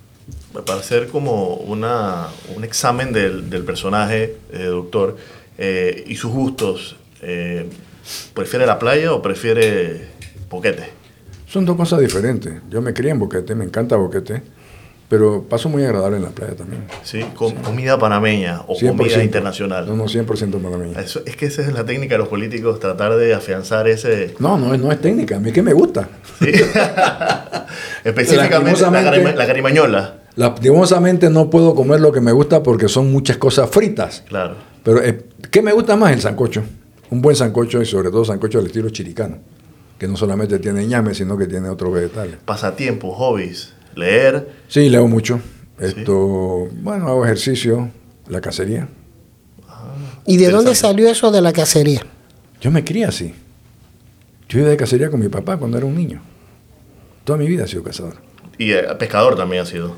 Para 0.54 0.80
hacer 0.80 1.08
como 1.08 1.56
una, 1.56 2.28
un 2.56 2.64
examen 2.64 3.12
del, 3.12 3.50
del 3.50 3.64
personaje, 3.64 4.36
eh, 4.54 4.66
doctor, 4.66 5.18
eh, 5.58 6.04
y 6.06 6.16
sus 6.16 6.32
gustos, 6.32 6.96
eh, 7.24 7.68
¿prefiere 8.36 8.68
la 8.68 8.78
playa 8.78 9.14
o 9.14 9.22
prefiere 9.24 10.10
Boquete? 10.48 10.92
Son 11.48 11.66
dos 11.66 11.76
cosas 11.76 12.02
diferentes. 12.02 12.54
Yo 12.70 12.84
me 12.84 12.94
crié 12.94 13.10
en 13.10 13.18
Boquete, 13.18 13.56
me 13.56 13.66
encanta 13.66 13.96
Boquete 13.96 14.44
pero 15.08 15.44
paso 15.44 15.70
muy 15.70 15.84
agradable 15.84 16.18
en 16.18 16.24
la 16.24 16.30
playa 16.30 16.56
también. 16.56 16.86
Sí, 17.04 17.24
comida 17.36 18.00
panameña 18.00 18.62
o 18.68 18.78
comida 18.80 19.24
internacional. 19.24 19.86
No, 19.86 19.96
no, 19.96 20.06
100% 20.06 20.62
panameña. 20.62 21.00
es 21.00 21.36
que 21.36 21.46
esa 21.46 21.62
es 21.62 21.74
la 21.74 21.86
técnica 21.86 22.16
de 22.16 22.20
los 22.20 22.28
políticos, 22.28 22.80
tratar 22.80 23.16
de 23.16 23.34
afianzar 23.34 23.88
ese... 23.88 24.34
No, 24.40 24.58
no, 24.58 24.76
no 24.76 24.92
es 24.92 25.00
técnica, 25.00 25.38
a 25.38 25.40
mí 25.40 25.50
es 25.50 25.54
que 25.54 25.62
me 25.62 25.74
gusta. 25.74 26.10
¿Sí? 26.40 26.52
Específicamente 28.04 28.82
la, 28.82 29.46
carimañola. 29.46 30.22
Lastimosamente 30.36 31.30
no 31.30 31.50
puedo 31.50 31.76
comer 31.76 32.02
lo 32.02 32.12
que 32.12 32.22
me 32.22 32.32
gusta 32.32 32.64
porque 32.64 32.88
son 32.88 33.12
muchas 33.12 33.38
cosas 33.38 33.70
fritas. 33.70 34.24
Claro. 34.28 34.56
Pero 34.84 35.04
eh, 35.04 35.26
¿qué 35.52 35.62
me 35.62 35.72
gusta 35.72 35.96
más? 35.96 36.14
El 36.14 36.22
sancocho. 36.22 36.64
Un 37.12 37.22
buen 37.22 37.36
sancocho 37.36 37.82
y 37.82 37.86
sobre 37.86 38.10
todo 38.10 38.26
sancocho 38.26 38.58
del 38.58 38.68
estilo 38.68 38.90
chiricano, 38.90 39.38
que 40.00 40.08
no 40.08 40.18
solamente 40.18 40.58
tiene 40.58 40.86
ñame, 40.88 41.14
sino 41.14 41.38
que 41.38 41.46
tiene 41.46 41.70
otros 41.70 41.94
vegetales. 41.94 42.38
Pasatiempos, 42.44 43.16
hobbies 43.16 43.76
leer. 43.96 44.50
Sí, 44.68 44.90
leo 44.90 45.08
mucho. 45.08 45.40
Esto, 45.80 46.70
bueno, 46.82 47.08
hago 47.08 47.26
ejercicio, 47.26 47.92
la 48.28 48.42
cacería. 48.42 48.88
¿Y 50.26 50.38
de 50.38 50.50
dónde 50.50 50.74
salió 50.74 51.10
eso 51.10 51.32
de 51.32 51.42
la 51.42 51.54
cacería? 51.54 52.02
Yo 52.62 52.72
me 52.72 52.84
crié 52.84 53.06
así. 53.06 53.34
Yo 54.50 54.60
iba 54.60 54.70
de 54.70 54.78
cacería 54.78 55.10
con 55.10 55.20
mi 55.20 55.28
papá 55.28 55.58
cuando 55.58 55.78
era 55.78 55.86
un 55.86 55.96
niño. 55.96 56.22
Toda 57.24 57.38
mi 57.38 57.48
vida 57.48 57.66
he 57.66 57.68
sido 57.68 57.84
cazador. 57.84 58.16
¿Y 58.58 58.72
eh, 58.72 58.84
pescador 58.98 59.36
también 59.36 59.64
ha 59.64 59.66
sido? 59.66 59.94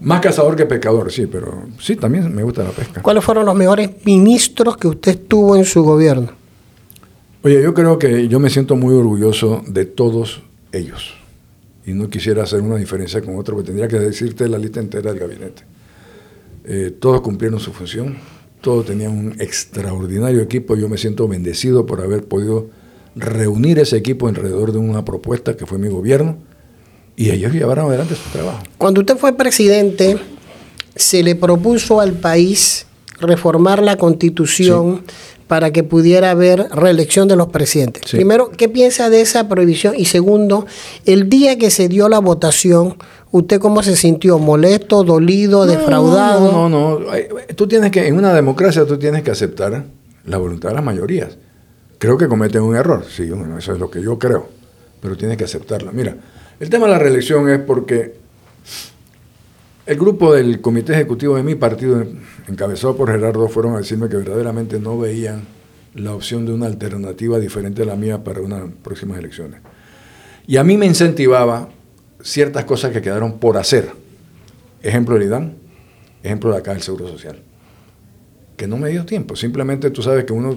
Más 0.00 0.20
cazador 0.20 0.56
que 0.56 0.66
pescador, 0.66 1.12
sí, 1.12 1.26
pero 1.26 1.64
sí, 1.78 1.94
también 1.96 2.34
me 2.34 2.42
gusta 2.42 2.64
la 2.64 2.70
pesca. 2.70 3.02
¿Cuáles 3.02 3.22
fueron 3.22 3.44
los 3.44 3.54
mejores 3.54 3.90
ministros 4.04 4.76
que 4.78 4.88
usted 4.88 5.18
tuvo 5.28 5.56
en 5.56 5.64
su 5.64 5.82
gobierno? 5.82 6.30
Oye, 7.42 7.62
yo 7.62 7.74
creo 7.74 7.98
que 7.98 8.28
yo 8.28 8.40
me 8.40 8.50
siento 8.50 8.76
muy 8.76 8.94
orgulloso 8.94 9.62
de 9.66 9.84
todos 9.84 10.42
ellos. 10.72 11.14
Y 11.86 11.92
no 11.92 12.08
quisiera 12.08 12.42
hacer 12.42 12.60
una 12.60 12.76
diferencia 12.76 13.20
con 13.22 13.36
otro, 13.38 13.54
porque 13.54 13.68
tendría 13.68 13.88
que 13.88 13.98
decirte 13.98 14.48
la 14.48 14.58
lista 14.58 14.80
entera 14.80 15.12
del 15.12 15.20
gabinete. 15.20 15.62
Eh, 16.64 16.94
todos 16.98 17.20
cumplieron 17.22 17.58
su 17.58 17.72
función, 17.72 18.16
todos 18.60 18.86
tenían 18.86 19.12
un 19.12 19.40
extraordinario 19.40 20.40
equipo. 20.40 20.76
Yo 20.76 20.88
me 20.88 20.98
siento 20.98 21.26
bendecido 21.26 21.86
por 21.86 22.00
haber 22.00 22.24
podido 22.24 22.68
reunir 23.16 23.78
ese 23.78 23.96
equipo 23.96 24.28
alrededor 24.28 24.72
de 24.72 24.78
una 24.78 25.04
propuesta 25.04 25.56
que 25.56 25.66
fue 25.66 25.78
mi 25.78 25.88
gobierno 25.88 26.36
y 27.16 27.30
ellos 27.30 27.52
llevaron 27.52 27.88
adelante 27.88 28.14
su 28.14 28.30
trabajo. 28.30 28.62
Cuando 28.78 29.00
usted 29.00 29.16
fue 29.16 29.36
presidente, 29.36 30.18
se 30.94 31.22
le 31.22 31.34
propuso 31.34 32.00
al 32.00 32.12
país 32.12 32.86
reformar 33.20 33.82
la 33.82 33.96
constitución 33.96 35.02
para 35.50 35.72
que 35.72 35.82
pudiera 35.82 36.30
haber 36.30 36.68
reelección 36.70 37.26
de 37.26 37.34
los 37.34 37.48
presidentes. 37.48 38.04
Primero, 38.12 38.52
¿qué 38.52 38.68
piensa 38.68 39.10
de 39.10 39.20
esa 39.20 39.48
prohibición? 39.48 39.96
Y 39.96 40.04
segundo, 40.04 40.64
el 41.06 41.28
día 41.28 41.58
que 41.58 41.70
se 41.70 41.88
dio 41.88 42.08
la 42.08 42.20
votación, 42.20 42.94
¿usted 43.32 43.58
cómo 43.58 43.82
se 43.82 43.96
sintió? 43.96 44.38
¿Molesto, 44.38 45.02
dolido, 45.02 45.66
defraudado? 45.66 46.52
No, 46.52 46.68
no, 46.68 47.00
no. 47.00 47.06
Tú 47.56 47.66
tienes 47.66 47.90
que, 47.90 48.06
en 48.06 48.16
una 48.16 48.32
democracia 48.32 48.86
tú 48.86 48.96
tienes 48.96 49.24
que 49.24 49.32
aceptar 49.32 49.86
la 50.24 50.38
voluntad 50.38 50.68
de 50.68 50.76
las 50.76 50.84
mayorías. 50.84 51.36
Creo 51.98 52.16
que 52.16 52.28
cometen 52.28 52.62
un 52.62 52.76
error, 52.76 53.04
sí, 53.10 53.28
bueno, 53.30 53.58
eso 53.58 53.72
es 53.72 53.80
lo 53.80 53.90
que 53.90 54.00
yo 54.00 54.20
creo, 54.20 54.46
pero 55.02 55.16
tienes 55.16 55.36
que 55.36 55.42
aceptarla. 55.42 55.90
Mira, 55.90 56.14
el 56.60 56.70
tema 56.70 56.86
de 56.86 56.92
la 56.92 56.98
reelección 57.00 57.50
es 57.50 57.58
porque 57.58 58.14
el 59.90 59.98
grupo 59.98 60.32
del 60.32 60.60
comité 60.60 60.92
ejecutivo 60.92 61.34
de 61.34 61.42
mi 61.42 61.56
partido, 61.56 62.06
encabezado 62.46 62.96
por 62.96 63.10
Gerardo, 63.10 63.48
fueron 63.48 63.74
a 63.74 63.78
decirme 63.78 64.08
que 64.08 64.18
verdaderamente 64.18 64.78
no 64.78 64.96
veían 64.96 65.42
la 65.96 66.14
opción 66.14 66.46
de 66.46 66.52
una 66.52 66.66
alternativa 66.66 67.40
diferente 67.40 67.82
a 67.82 67.86
la 67.86 67.96
mía 67.96 68.22
para 68.22 68.40
unas 68.40 68.70
próximas 68.84 69.18
elecciones. 69.18 69.60
Y 70.46 70.58
a 70.58 70.62
mí 70.62 70.76
me 70.76 70.86
incentivaba 70.86 71.70
ciertas 72.22 72.66
cosas 72.66 72.92
que 72.92 73.02
quedaron 73.02 73.40
por 73.40 73.56
hacer. 73.56 73.90
Ejemplo 74.80 75.16
del 75.16 75.24
IDAN, 75.24 75.56
ejemplo 76.22 76.52
de 76.52 76.58
acá 76.58 76.72
del 76.72 76.82
Seguro 76.82 77.08
Social. 77.08 77.42
Que 78.56 78.68
no 78.68 78.76
me 78.76 78.90
dio 78.90 79.04
tiempo. 79.04 79.34
Simplemente 79.34 79.90
tú 79.90 80.02
sabes 80.02 80.24
que 80.24 80.32
uno 80.32 80.56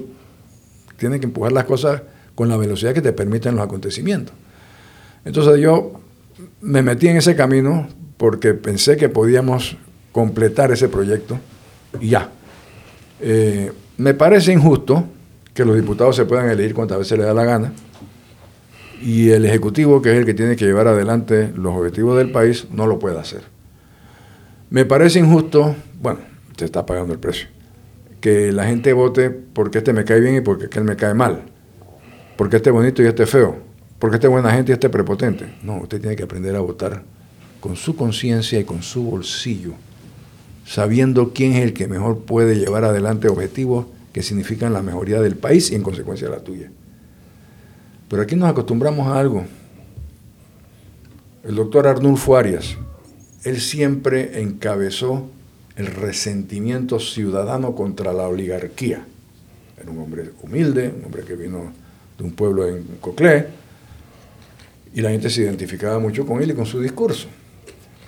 tiene 0.98 1.20
que 1.20 1.26
empujar 1.26 1.54
las 1.54 1.64
cosas 1.64 2.04
con 2.36 2.50
la 2.50 2.58
velocidad 2.58 2.94
que 2.94 3.02
te 3.02 3.14
permiten 3.14 3.56
los 3.56 3.66
acontecimientos. 3.66 4.36
Entonces 5.26 5.60
yo 5.60 5.94
me 6.62 6.84
metí 6.84 7.08
en 7.08 7.18
ese 7.18 7.36
camino 7.36 7.88
porque 8.18 8.54
pensé 8.54 8.98
que 8.98 9.10
podíamos 9.10 9.78
completar 10.12 10.72
ese 10.72 10.90
proyecto 10.90 11.40
y 12.00 12.10
ya. 12.10 12.30
Eh, 13.20 13.72
me 13.98 14.14
parece 14.14 14.52
injusto 14.52 15.06
que 15.54 15.66
los 15.66 15.76
diputados 15.76 16.16
se 16.16 16.26
puedan 16.26 16.50
elegir 16.50 16.74
cuantas 16.74 16.98
veces 16.98 17.18
les 17.18 17.28
da 17.28 17.34
la 17.34 17.46
gana 17.46 17.74
y 19.02 19.30
el 19.30 19.46
Ejecutivo, 19.46 20.02
que 20.02 20.12
es 20.12 20.18
el 20.18 20.26
que 20.26 20.34
tiene 20.34 20.56
que 20.56 20.66
llevar 20.66 20.88
adelante 20.88 21.52
los 21.56 21.76
objetivos 21.76 22.18
del 22.18 22.32
país, 22.32 22.68
no 22.72 22.88
lo 22.88 23.00
puede 23.00 23.20
hacer. 23.20 23.42
Me 24.70 24.86
parece 24.86 25.20
injusto, 25.20 25.76
bueno, 26.02 26.20
se 26.58 26.66
está 26.66 26.86
pagando 26.86 27.14
el 27.14 27.20
precio, 27.20 27.48
que 28.22 28.52
la 28.52 28.66
gente 28.66 28.94
vote 28.94 29.30
porque 29.30 29.80
este 29.80 29.94
me 29.94 30.06
cae 30.06 30.20
bien 30.20 30.36
y 30.36 30.42
porque 30.42 30.66
aquel 30.66 30.86
me 30.86 30.96
cae 30.96 31.14
mal, 31.14 31.44
porque 32.38 32.58
este 32.58 32.72
bonito 32.72 33.04
y 33.04 33.08
este 33.08 33.26
feo 33.26 33.74
porque 34.04 34.18
este 34.18 34.28
buena 34.28 34.52
gente 34.52 34.74
y 34.74 34.74
este 34.74 34.90
prepotente. 34.90 35.46
No, 35.64 35.78
usted 35.78 36.02
tiene 36.02 36.18
que 36.18 36.24
aprender 36.24 36.54
a 36.58 36.60
votar 36.60 37.04
con 37.64 37.78
su 37.78 37.96
conciencia 37.96 38.60
y 38.60 38.66
con 38.66 38.84
su 38.84 39.04
bolsillo, 39.04 39.72
sabiendo 40.66 41.32
quién 41.32 41.54
es 41.54 41.64
el 41.64 41.72
que 41.72 41.88
mejor 41.88 42.20
puede 42.26 42.58
llevar 42.58 42.84
adelante 42.84 43.30
objetivos 43.30 43.86
que 44.12 44.22
significan 44.22 44.74
la 44.74 44.82
mejoría 44.82 45.22
del 45.22 45.38
país 45.38 45.72
y 45.72 45.76
en 45.76 45.82
consecuencia 45.82 46.28
la 46.28 46.42
tuya. 46.42 46.70
Pero 48.10 48.22
aquí 48.22 48.36
nos 48.36 48.50
acostumbramos 48.50 49.08
a 49.08 49.18
algo. 49.18 49.46
El 51.46 51.56
doctor 51.56 51.88
Arnulfo 51.88 52.36
Arias, 52.36 52.76
él 53.46 53.62
siempre 53.62 54.42
encabezó 54.42 55.30
el 55.78 55.86
resentimiento 55.86 57.00
ciudadano 57.00 57.76
contra 57.76 58.12
la 58.12 58.28
oligarquía. 58.28 59.06
Era 59.82 59.90
un 59.90 60.00
hombre 60.00 60.32
humilde, 60.42 60.94
un 60.94 61.06
hombre 61.06 61.24
que 61.24 61.38
vino 61.38 61.72
de 62.18 62.24
un 62.26 62.34
pueblo 62.34 62.68
en 62.68 62.84
Coclé, 63.00 63.48
y 64.94 65.00
la 65.00 65.12
gente 65.12 65.30
se 65.30 65.44
identificaba 65.44 65.98
mucho 65.98 66.26
con 66.26 66.44
él 66.44 66.52
y 66.52 66.56
con 66.56 66.66
su 66.66 66.82
discurso. 66.82 67.30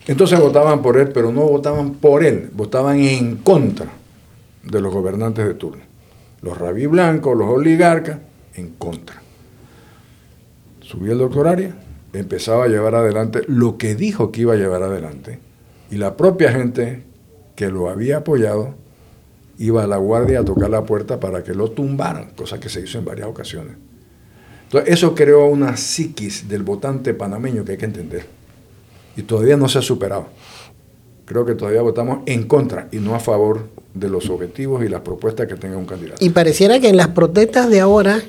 Entonces 0.08 0.40
votaban 0.40 0.82
por 0.82 0.98
él, 0.98 1.10
pero 1.10 1.32
no 1.32 1.42
votaban 1.42 1.96
por 1.96 2.24
él, 2.24 2.50
votaban 2.54 3.00
en 3.00 3.38
contra 3.38 3.88
de 4.64 4.82
los 4.82 4.94
gobernantes 4.94 5.46
de 5.46 5.54
turno. 5.56 5.84
Los 6.42 6.58
rabí 6.58 6.86
blancos, 6.86 7.36
los 7.38 7.48
oligarcas, 7.48 8.20
en 8.54 8.70
contra. 8.72 9.22
Subía 10.82 11.14
el 11.14 11.18
doctor 11.18 11.48
Arias, 11.48 11.74
empezaba 12.14 12.66
a 12.66 12.68
llevar 12.68 12.96
adelante 12.96 13.42
lo 13.48 13.78
que 13.78 13.96
dijo 13.96 14.32
que 14.32 14.42
iba 14.42 14.54
a 14.54 14.58
llevar 14.58 14.84
adelante, 14.84 15.40
y 15.90 15.96
la 15.96 16.16
propia 16.16 16.52
gente 16.52 17.04
que 17.56 17.70
lo 17.70 17.90
había 17.90 18.18
apoyado 18.18 18.76
iba 19.58 19.84
a 19.84 19.88
la 19.88 19.98
guardia 19.98 20.42
a 20.42 20.46
tocar 20.46 20.70
la 20.70 20.86
puerta 20.86 21.20
para 21.20 21.44
que 21.44 21.54
lo 21.54 21.72
tumbaran, 21.72 22.32
cosa 22.36 22.60
que 22.60 22.70
se 22.70 22.82
hizo 22.82 23.00
en 23.00 23.06
varias 23.06 23.28
ocasiones. 23.28 23.76
Entonces, 24.64 24.94
eso 24.94 25.16
creó 25.16 25.46
una 25.48 25.78
psiquis 25.78 26.48
del 26.48 26.64
votante 26.64 27.14
panameño 27.14 27.64
que 27.64 27.74
hay 27.74 27.78
que 27.78 27.86
entender. 27.86 28.26
Y 29.16 29.24
todavía 29.24 29.58
no 29.58 29.70
se 29.70 29.80
ha 29.80 29.82
superado. 29.82 30.28
Creo 31.26 31.46
que 31.46 31.56
todavía 31.56 31.82
votamos 31.82 32.20
en 32.26 32.48
contra 32.48 32.88
y 32.92 32.98
no 32.98 33.16
a 33.16 33.20
favor 33.20 33.68
de 33.94 34.10
los 34.10 34.30
objetivos 34.30 34.84
y 34.84 34.90
las 34.90 35.02
propuestas 35.02 35.48
que 35.48 35.56
tenga 35.56 35.78
un 35.78 35.86
candidato. 35.86 36.24
Y 36.24 36.30
pareciera 36.30 36.80
que 36.80 36.90
en 36.90 36.98
las 36.98 37.08
protestas 37.10 37.70
de 37.70 37.80
ahora 37.80 38.22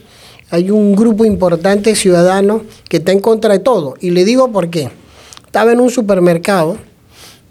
hay 0.51 0.71
un 0.71 0.95
grupo 0.95 1.25
importante 1.25 1.91
de 1.91 1.97
ciudadanos 1.97 2.63
que 2.89 2.99
está 2.99 3.13
en 3.13 3.21
contra 3.21 3.53
de 3.53 3.59
todo. 3.59 3.95
Y 4.01 4.11
le 4.11 4.25
digo 4.25 4.51
por 4.53 4.71
qué. 4.71 4.91
Estaba 5.45 5.73
en 5.73 5.81
un 5.81 5.91
supermercado 5.91 6.77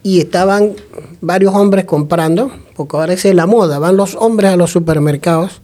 y 0.05 0.19
estaban 0.19 0.75
varios 1.19 1.55
hombres 1.55 1.85
comprando, 1.85 2.51
porque 2.75 2.95
ahora 2.95 3.15
la 3.33 3.47
moda, 3.47 3.79
van 3.79 3.97
los 3.97 4.13
hombres 4.13 4.51
a 4.51 4.55
los 4.55 4.69
supermercados 4.69 5.63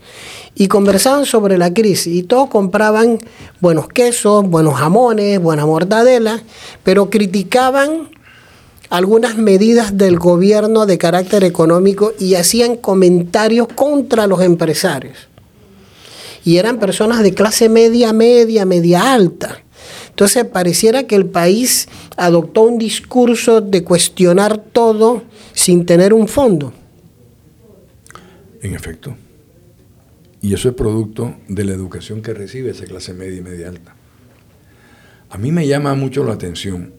y 0.55 0.67
conversaban 0.67 1.27
sobre 1.27 1.59
la 1.59 1.71
crisis 1.71 2.07
y 2.07 2.23
todos 2.23 2.49
compraban 2.49 3.19
buenos 3.59 3.87
quesos, 3.87 4.43
buenos 4.49 4.79
jamones, 4.79 5.39
buena 5.39 5.67
mortadela, 5.67 6.41
pero 6.81 7.11
criticaban 7.11 8.09
algunas 8.89 9.37
medidas 9.37 9.99
del 9.99 10.17
gobierno 10.17 10.87
de 10.87 10.97
carácter 10.97 11.43
económico 11.43 12.13
y 12.17 12.33
hacían 12.33 12.77
comentarios 12.77 13.67
contra 13.67 14.25
los 14.25 14.41
empresarios. 14.41 15.19
Y 16.43 16.57
eran 16.57 16.79
personas 16.79 17.21
de 17.21 17.35
clase 17.35 17.69
media, 17.69 18.11
media, 18.11 18.65
media 18.65 19.13
alta. 19.13 19.61
Entonces 20.21 20.45
pareciera 20.45 21.07
que 21.07 21.15
el 21.15 21.25
país 21.25 21.89
adoptó 22.15 22.61
un 22.61 22.77
discurso 22.77 23.59
de 23.59 23.83
cuestionar 23.83 24.59
todo 24.59 25.23
sin 25.53 25.83
tener 25.87 26.13
un 26.13 26.27
fondo. 26.27 26.71
En 28.61 28.75
efecto. 28.75 29.15
Y 30.39 30.53
eso 30.53 30.69
es 30.69 30.75
producto 30.75 31.37
de 31.47 31.63
la 31.63 31.71
educación 31.71 32.21
que 32.21 32.35
recibe 32.35 32.69
esa 32.69 32.85
clase 32.85 33.15
media 33.15 33.39
y 33.39 33.41
media 33.41 33.69
alta. 33.69 33.95
A 35.31 35.39
mí 35.39 35.51
me 35.51 35.65
llama 35.65 35.95
mucho 35.95 36.23
la 36.23 36.33
atención 36.33 36.93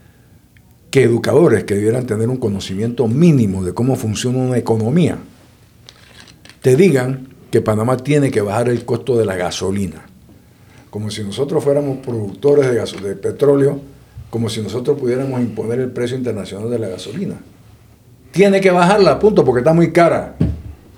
que 0.90 1.02
educadores 1.02 1.64
que 1.64 1.74
debieran 1.74 2.06
tener 2.06 2.30
un 2.30 2.38
conocimiento 2.38 3.06
mínimo 3.06 3.62
de 3.62 3.74
cómo 3.74 3.96
funciona 3.96 4.38
una 4.38 4.56
economía, 4.56 5.18
te 6.62 6.74
digan 6.74 7.28
que 7.50 7.60
Panamá 7.60 7.98
tiene 7.98 8.30
que 8.30 8.40
bajar 8.40 8.70
el 8.70 8.86
costo 8.86 9.18
de 9.18 9.26
la 9.26 9.36
gasolina. 9.36 10.06
Como 10.90 11.10
si 11.10 11.22
nosotros 11.22 11.62
fuéramos 11.62 11.98
productores 11.98 12.66
de, 12.66 13.08
de 13.08 13.16
petróleo, 13.16 13.80
como 14.28 14.48
si 14.48 14.60
nosotros 14.60 14.98
pudiéramos 14.98 15.40
imponer 15.40 15.80
el 15.80 15.90
precio 15.90 16.16
internacional 16.16 16.70
de 16.70 16.78
la 16.78 16.88
gasolina. 16.88 17.36
Tiene 18.32 18.60
que 18.60 18.70
bajarla, 18.70 19.18
punto, 19.18 19.44
porque 19.44 19.60
está 19.60 19.72
muy 19.72 19.92
cara. 19.92 20.36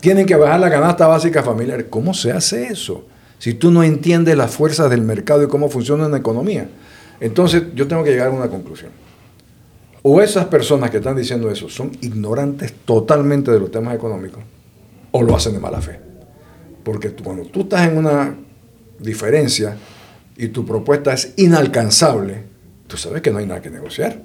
Tienen 0.01 0.27
que 0.27 0.37
bajar 0.37 0.61
la 0.61 0.71
canasta 0.71 1.07
básica 1.07 1.43
familiar. 1.43 1.87
¿Cómo 1.89 2.13
se 2.13 2.33
hace 2.33 2.67
eso? 2.67 3.07
Si 3.39 3.55
tú 3.55 3.71
no 3.71 3.83
entiendes 3.83 4.37
las 4.37 4.55
fuerzas 4.55 4.91
del 4.91 5.03
mercado 5.03 5.43
y 5.43 5.49
cómo 5.49 5.69
funciona 5.69 6.09
la 6.09 6.19
economía. 6.19 6.69
Entonces 7.21 7.63
yo 7.75 7.89
tengo 7.89 8.05
que 8.05 8.11
llegar 8.11 8.29
a 8.29 8.31
una 8.33 8.49
conclusión. 8.49 8.91
O 10.03 10.21
esas 10.21 10.47
personas 10.47 10.91
que 10.91 10.97
están 10.97 11.17
diciendo 11.17 11.51
eso 11.51 11.69
son 11.69 11.93
ignorantes 12.01 12.73
totalmente 12.85 13.53
de 13.53 13.61
los 13.61 13.71
temas 13.71 13.95
económicos, 13.95 14.43
o 15.13 15.23
lo 15.23 15.37
hacen 15.37 15.53
de 15.53 15.61
mala 15.61 15.81
fe. 15.81 16.01
Porque 16.83 17.11
cuando 17.13 17.45
tú 17.45 17.61
estás 17.61 17.89
en 17.89 17.99
una 17.99 18.37
diferencia 19.03 19.77
y 20.37 20.49
tu 20.49 20.65
propuesta 20.65 21.13
es 21.13 21.35
inalcanzable, 21.37 22.45
tú 22.87 22.97
sabes 22.97 23.23
que 23.23 23.31
no 23.31 23.39
hay 23.39 23.47
nada 23.47 23.61
que 23.61 23.71
negociar. 23.71 24.23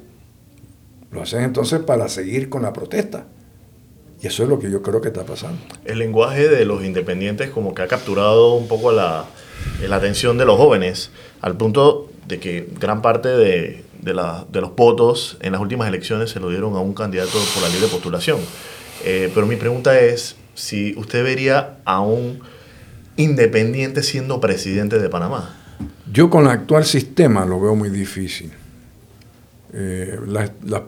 Lo 1.11 1.21
hacen 1.21 1.43
entonces 1.43 1.79
para 1.79 2.09
seguir 2.09 2.49
con 2.49 2.61
la 2.63 2.73
protesta. 2.73 3.27
Y 4.21 4.27
eso 4.27 4.43
es 4.43 4.49
lo 4.49 4.59
que 4.59 4.71
yo 4.71 4.81
creo 4.81 4.99
que 4.99 5.09
está 5.09 5.25
pasando. 5.25 5.59
El 5.85 5.99
lenguaje 5.99 6.49
de 6.49 6.65
los 6.65 6.83
independientes 6.83 7.49
como 7.49 7.75
que 7.75 7.83
ha 7.83 7.87
capturado 7.87 8.55
un 8.55 8.67
poco 8.67 8.91
la, 8.91 9.25
la 9.87 9.95
atención 9.95 10.37
de 10.37 10.45
los 10.45 10.57
jóvenes, 10.57 11.11
al 11.41 11.55
punto 11.55 12.09
de 12.27 12.39
que 12.39 12.67
gran 12.79 13.01
parte 13.01 13.29
de, 13.29 13.85
de, 14.01 14.13
la, 14.13 14.45
de 14.51 14.61
los 14.61 14.75
votos 14.75 15.37
en 15.41 15.51
las 15.51 15.61
últimas 15.61 15.87
elecciones 15.87 16.31
se 16.31 16.39
lo 16.39 16.49
dieron 16.49 16.75
a 16.75 16.79
un 16.79 16.93
candidato 16.93 17.37
por 17.53 17.63
la 17.63 17.69
libre 17.69 17.87
postulación. 17.87 18.39
Eh, 19.05 19.31
pero 19.33 19.45
mi 19.45 19.55
pregunta 19.55 19.99
es 19.99 20.35
si 20.55 20.95
usted 20.97 21.23
vería 21.23 21.77
a 21.85 22.01
un 22.01 22.39
independiente 23.17 24.03
siendo 24.03 24.39
presidente 24.39 24.99
de 24.99 25.09
Panamá. 25.09 25.55
Yo 26.11 26.29
con 26.29 26.45
el 26.45 26.51
actual 26.51 26.85
sistema 26.85 27.45
lo 27.45 27.59
veo 27.59 27.75
muy 27.75 27.89
difícil. 27.89 28.51
Eh, 29.73 30.17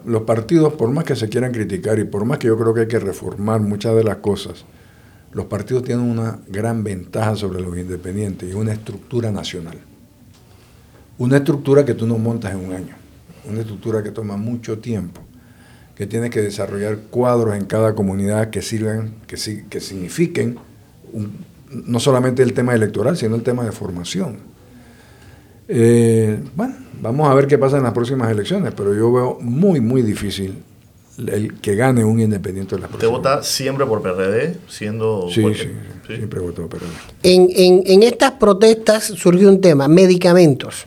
los 0.05 0.21
partidos, 0.23 0.73
por 0.73 0.89
más 0.89 1.03
que 1.03 1.15
se 1.15 1.27
quieran 1.27 1.51
criticar 1.51 1.99
y 1.99 2.05
por 2.05 2.23
más 2.25 2.37
que 2.37 2.47
yo 2.47 2.57
creo 2.57 2.73
que 2.73 2.81
hay 2.81 2.87
que 2.87 2.99
reformar 2.99 3.59
muchas 3.59 3.95
de 3.95 4.03
las 4.03 4.17
cosas, 4.17 4.63
los 5.33 5.45
partidos 5.45 5.83
tienen 5.83 6.05
una 6.05 6.39
gran 6.47 6.83
ventaja 6.83 7.35
sobre 7.35 7.61
los 7.61 7.77
independientes 7.77 8.49
y 8.49 8.53
una 8.53 8.73
estructura 8.73 9.31
nacional. 9.31 9.77
Una 11.17 11.37
estructura 11.37 11.83
que 11.83 11.93
tú 11.93 12.07
no 12.07 12.17
montas 12.17 12.53
en 12.53 12.65
un 12.65 12.73
año, 12.73 12.95
una 13.45 13.59
estructura 13.59 14.01
que 14.01 14.11
toma 14.11 14.37
mucho 14.37 14.79
tiempo, 14.79 15.21
que 15.95 16.07
tienes 16.07 16.29
que 16.29 16.41
desarrollar 16.41 16.97
cuadros 17.09 17.55
en 17.55 17.65
cada 17.65 17.93
comunidad 17.93 18.49
que 18.49 18.61
sirvan, 18.61 19.15
que, 19.27 19.65
que 19.69 19.79
signifiquen 19.81 20.57
no 21.71 21.99
solamente 21.99 22.43
el 22.43 22.53
tema 22.53 22.73
electoral, 22.73 23.17
sino 23.17 23.35
el 23.35 23.43
tema 23.43 23.63
de 23.63 23.71
formación. 23.71 24.37
Eh, 25.67 26.39
bueno, 26.55 26.75
vamos 27.01 27.29
a 27.29 27.33
ver 27.33 27.47
qué 27.47 27.57
pasa 27.57 27.77
en 27.77 27.83
las 27.83 27.93
próximas 27.93 28.31
elecciones, 28.31 28.73
pero 28.75 28.93
yo 28.93 29.11
veo 29.11 29.37
muy, 29.39 29.79
muy 29.79 30.01
difícil 30.01 30.63
el 31.17 31.59
que 31.59 31.75
gane 31.75 32.03
un 32.03 32.19
independiente 32.19 32.75
de 32.75 32.81
las 32.81 32.91
¿Usted 32.91 33.09
vota 33.09 33.43
siempre 33.43 33.85
por 33.85 34.01
PRD, 34.01 34.55
siendo... 34.67 35.27
Sí, 35.29 35.43
sí, 35.53 35.69
siempre 36.07 36.39
voto 36.39 36.67
por 36.67 36.79
PRD. 36.79 36.89
En, 37.23 37.83
en 37.85 38.03
estas 38.03 38.31
protestas 38.31 39.03
surgió 39.03 39.49
un 39.49 39.59
tema, 39.61 39.87
medicamentos. 39.87 40.85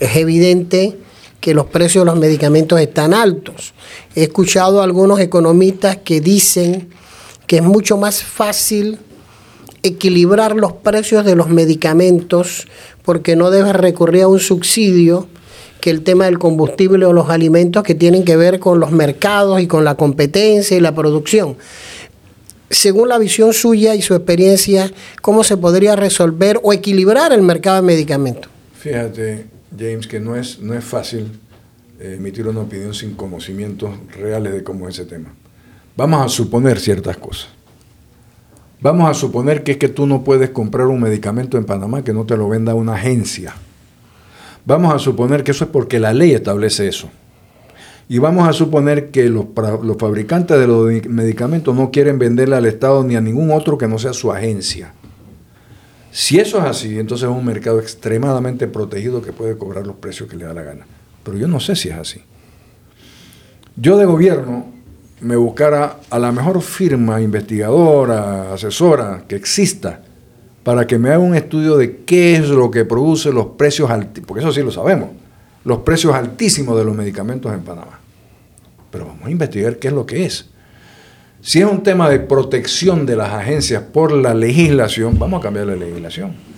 Es 0.00 0.16
evidente 0.16 0.96
que 1.38 1.54
los 1.54 1.66
precios 1.66 2.04
de 2.04 2.10
los 2.10 2.18
medicamentos 2.18 2.80
están 2.80 3.12
altos. 3.12 3.74
He 4.14 4.22
escuchado 4.24 4.80
a 4.80 4.84
algunos 4.84 5.20
economistas 5.20 5.98
que 5.98 6.20
dicen 6.20 6.88
que 7.46 7.56
es 7.56 7.62
mucho 7.62 7.98
más 7.98 8.22
fácil 8.22 8.98
equilibrar 9.82 10.56
los 10.56 10.72
precios 10.72 11.24
de 11.24 11.34
los 11.34 11.48
medicamentos 11.48 12.68
porque 13.04 13.36
no 13.36 13.50
debe 13.50 13.72
recurrir 13.72 14.22
a 14.22 14.28
un 14.28 14.38
subsidio 14.38 15.28
que 15.80 15.90
el 15.90 16.02
tema 16.02 16.26
del 16.26 16.38
combustible 16.38 17.04
o 17.06 17.12
los 17.12 17.28
alimentos 17.28 17.82
que 17.82 17.96
tienen 17.96 18.24
que 18.24 18.36
ver 18.36 18.60
con 18.60 18.78
los 18.78 18.92
mercados 18.92 19.60
y 19.60 19.66
con 19.66 19.84
la 19.84 19.96
competencia 19.96 20.76
y 20.76 20.80
la 20.80 20.94
producción. 20.94 21.56
Según 22.70 23.08
la 23.08 23.18
visión 23.18 23.52
suya 23.52 23.94
y 23.96 24.00
su 24.00 24.14
experiencia, 24.14 24.90
¿cómo 25.20 25.42
se 25.42 25.56
podría 25.56 25.96
resolver 25.96 26.60
o 26.62 26.72
equilibrar 26.72 27.32
el 27.32 27.42
mercado 27.42 27.76
de 27.76 27.82
medicamentos? 27.82 28.50
Fíjate, 28.78 29.46
James, 29.76 30.06
que 30.06 30.20
no 30.20 30.36
es, 30.36 30.60
no 30.60 30.72
es 30.72 30.84
fácil 30.84 31.26
eh, 31.98 32.14
emitir 32.16 32.46
una 32.46 32.60
opinión 32.60 32.94
sin 32.94 33.14
conocimientos 33.14 33.90
reales 34.16 34.52
de 34.52 34.62
cómo 34.62 34.88
es 34.88 34.98
ese 34.98 35.08
tema. 35.08 35.34
Vamos 35.96 36.24
a 36.24 36.28
suponer 36.28 36.78
ciertas 36.78 37.16
cosas. 37.16 37.48
Vamos 38.82 39.08
a 39.08 39.14
suponer 39.14 39.62
que 39.62 39.72
es 39.72 39.78
que 39.78 39.88
tú 39.88 40.08
no 40.08 40.24
puedes 40.24 40.50
comprar 40.50 40.88
un 40.88 41.00
medicamento 41.00 41.56
en 41.56 41.64
Panamá 41.64 42.02
que 42.02 42.12
no 42.12 42.24
te 42.24 42.36
lo 42.36 42.48
venda 42.48 42.74
una 42.74 42.94
agencia. 42.94 43.54
Vamos 44.64 44.92
a 44.92 44.98
suponer 44.98 45.44
que 45.44 45.52
eso 45.52 45.64
es 45.64 45.70
porque 45.70 46.00
la 46.00 46.12
ley 46.12 46.32
establece 46.32 46.88
eso. 46.88 47.08
Y 48.08 48.18
vamos 48.18 48.48
a 48.48 48.52
suponer 48.52 49.10
que 49.10 49.28
los, 49.28 49.46
fabricantes 49.98 50.58
de 50.58 50.66
los 50.66 50.90
medicamentos 51.06 51.76
no 51.76 51.92
quieren 51.92 52.18
venderle 52.18 52.56
al 52.56 52.66
Estado 52.66 53.04
ni 53.04 53.14
a 53.14 53.20
ningún 53.20 53.52
otro 53.52 53.78
que 53.78 53.86
no 53.86 54.00
sea 54.00 54.12
su 54.12 54.32
agencia. 54.32 54.92
Si 56.10 56.40
eso 56.40 56.58
es 56.58 56.64
así, 56.64 56.98
entonces 56.98 57.30
es 57.30 57.34
un 57.34 57.44
mercado 57.44 57.78
extremadamente 57.78 58.66
protegido 58.66 59.22
que 59.22 59.32
puede 59.32 59.56
cobrar 59.56 59.86
los 59.86 59.96
precios 59.96 60.28
que 60.28 60.36
le 60.36 60.44
da 60.44 60.54
la 60.54 60.62
gana. 60.62 60.86
Pero 61.22 61.38
yo 61.38 61.46
no 61.46 61.60
sé 61.60 61.76
si 61.76 61.88
es 61.88 61.94
así. 61.94 62.20
Yo 63.76 63.96
de 63.96 64.06
gobierno 64.06 64.81
me 65.22 65.36
buscara 65.36 65.98
a 66.10 66.18
la 66.18 66.32
mejor 66.32 66.60
firma 66.62 67.20
investigadora, 67.20 68.52
asesora 68.52 69.24
que 69.26 69.36
exista 69.36 70.00
para 70.62 70.86
que 70.86 70.98
me 70.98 71.10
haga 71.10 71.18
un 71.18 71.34
estudio 71.34 71.76
de 71.76 72.02
qué 72.04 72.36
es 72.36 72.48
lo 72.48 72.70
que 72.70 72.84
produce 72.84 73.32
los 73.32 73.46
precios 73.56 73.90
altísimos, 73.90 74.28
porque 74.28 74.42
eso 74.42 74.52
sí 74.52 74.62
lo 74.62 74.70
sabemos, 74.70 75.10
los 75.64 75.78
precios 75.78 76.14
altísimos 76.14 76.76
de 76.78 76.84
los 76.84 76.94
medicamentos 76.94 77.52
en 77.52 77.60
Panamá. 77.62 77.98
Pero 78.90 79.06
vamos 79.06 79.26
a 79.26 79.30
investigar 79.30 79.76
qué 79.76 79.88
es 79.88 79.94
lo 79.94 80.06
que 80.06 80.24
es. 80.24 80.50
Si 81.40 81.60
es 81.60 81.66
un 81.66 81.82
tema 81.82 82.08
de 82.08 82.20
protección 82.20 83.06
de 83.06 83.16
las 83.16 83.30
agencias 83.30 83.82
por 83.82 84.12
la 84.12 84.34
legislación, 84.34 85.18
vamos 85.18 85.40
a 85.40 85.42
cambiar 85.42 85.66
la 85.66 85.74
legislación. 85.74 86.51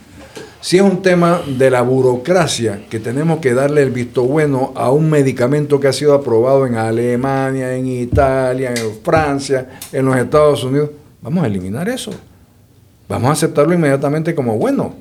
Si 0.65 0.79
es 0.79 0.83
un 0.83 1.03
tema 1.03 1.43
de 1.47 1.71
la 1.71 1.83
burocracia, 1.83 2.87
que 2.89 2.99
tenemos 2.99 3.41
que 3.41 3.53
darle 3.53 3.83
el 3.83 3.91
visto 3.91 4.23
bueno 4.23 4.73
a 4.77 4.91
un 4.91 5.11
medicamento 5.11 5.79
que 5.79 5.89
ha 5.89 5.93
sido 5.93 6.15
aprobado 6.15 6.67
en 6.67 6.77
Alemania, 6.77 7.77
en 7.77 7.87
Italia, 7.87 8.71
en 8.75 8.95
Francia, 9.03 9.79
en 9.93 10.07
los 10.07 10.17
Estados 10.17 10.65
Unidos, 10.65 10.89
vamos 11.21 11.45
a 11.45 11.49
eliminar 11.49 11.87
eso. 11.91 12.13
Vamos 13.11 13.29
a 13.29 13.33
aceptarlo 13.33 13.75
inmediatamente 13.75 14.35
como 14.35 14.57
bueno. 14.57 14.95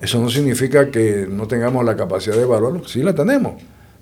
Eso 0.00 0.20
no 0.20 0.30
significa 0.30 0.88
que 0.88 1.26
no 1.28 1.48
tengamos 1.48 1.84
la 1.84 1.96
capacidad 1.96 2.36
de 2.36 2.42
evaluarlo, 2.42 2.86
sí 2.86 3.02
la 3.02 3.12
tenemos, 3.12 3.54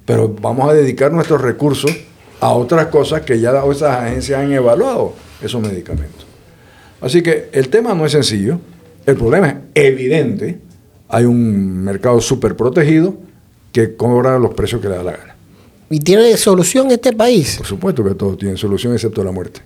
pero 0.04 0.28
vamos 0.28 0.68
a 0.68 0.74
dedicar 0.74 1.10
nuestros 1.12 1.40
recursos 1.40 1.96
a 2.40 2.52
otras 2.52 2.88
cosas 2.88 3.22
que 3.22 3.40
ya 3.40 3.58
esas 3.70 4.02
agencias 4.02 4.38
han 4.38 4.52
evaluado 4.52 5.14
esos 5.40 5.62
medicamentos. 5.62 6.26
Así 7.00 7.22
que 7.22 7.48
el 7.52 7.70
tema 7.70 7.94
no 7.94 8.04
es 8.04 8.12
sencillo, 8.12 8.60
el 9.06 9.16
problema 9.16 9.48
es 9.48 9.56
evidente, 9.82 10.68
hay 11.10 11.24
un 11.24 11.82
mercado 11.82 12.20
súper 12.20 12.56
protegido 12.56 13.14
que 13.72 13.96
cobra 13.96 14.38
los 14.38 14.54
precios 14.54 14.80
que 14.80 14.88
le 14.88 14.96
da 14.96 15.02
la 15.02 15.12
gana. 15.12 15.36
¿Y 15.90 15.98
tiene 15.98 16.36
solución 16.36 16.90
este 16.90 17.12
país? 17.12 17.56
Por 17.56 17.66
supuesto 17.66 18.04
que 18.04 18.14
todo 18.14 18.36
tiene 18.36 18.56
solución 18.56 18.92
excepto 18.92 19.24
la 19.24 19.32
muerte. 19.32 19.60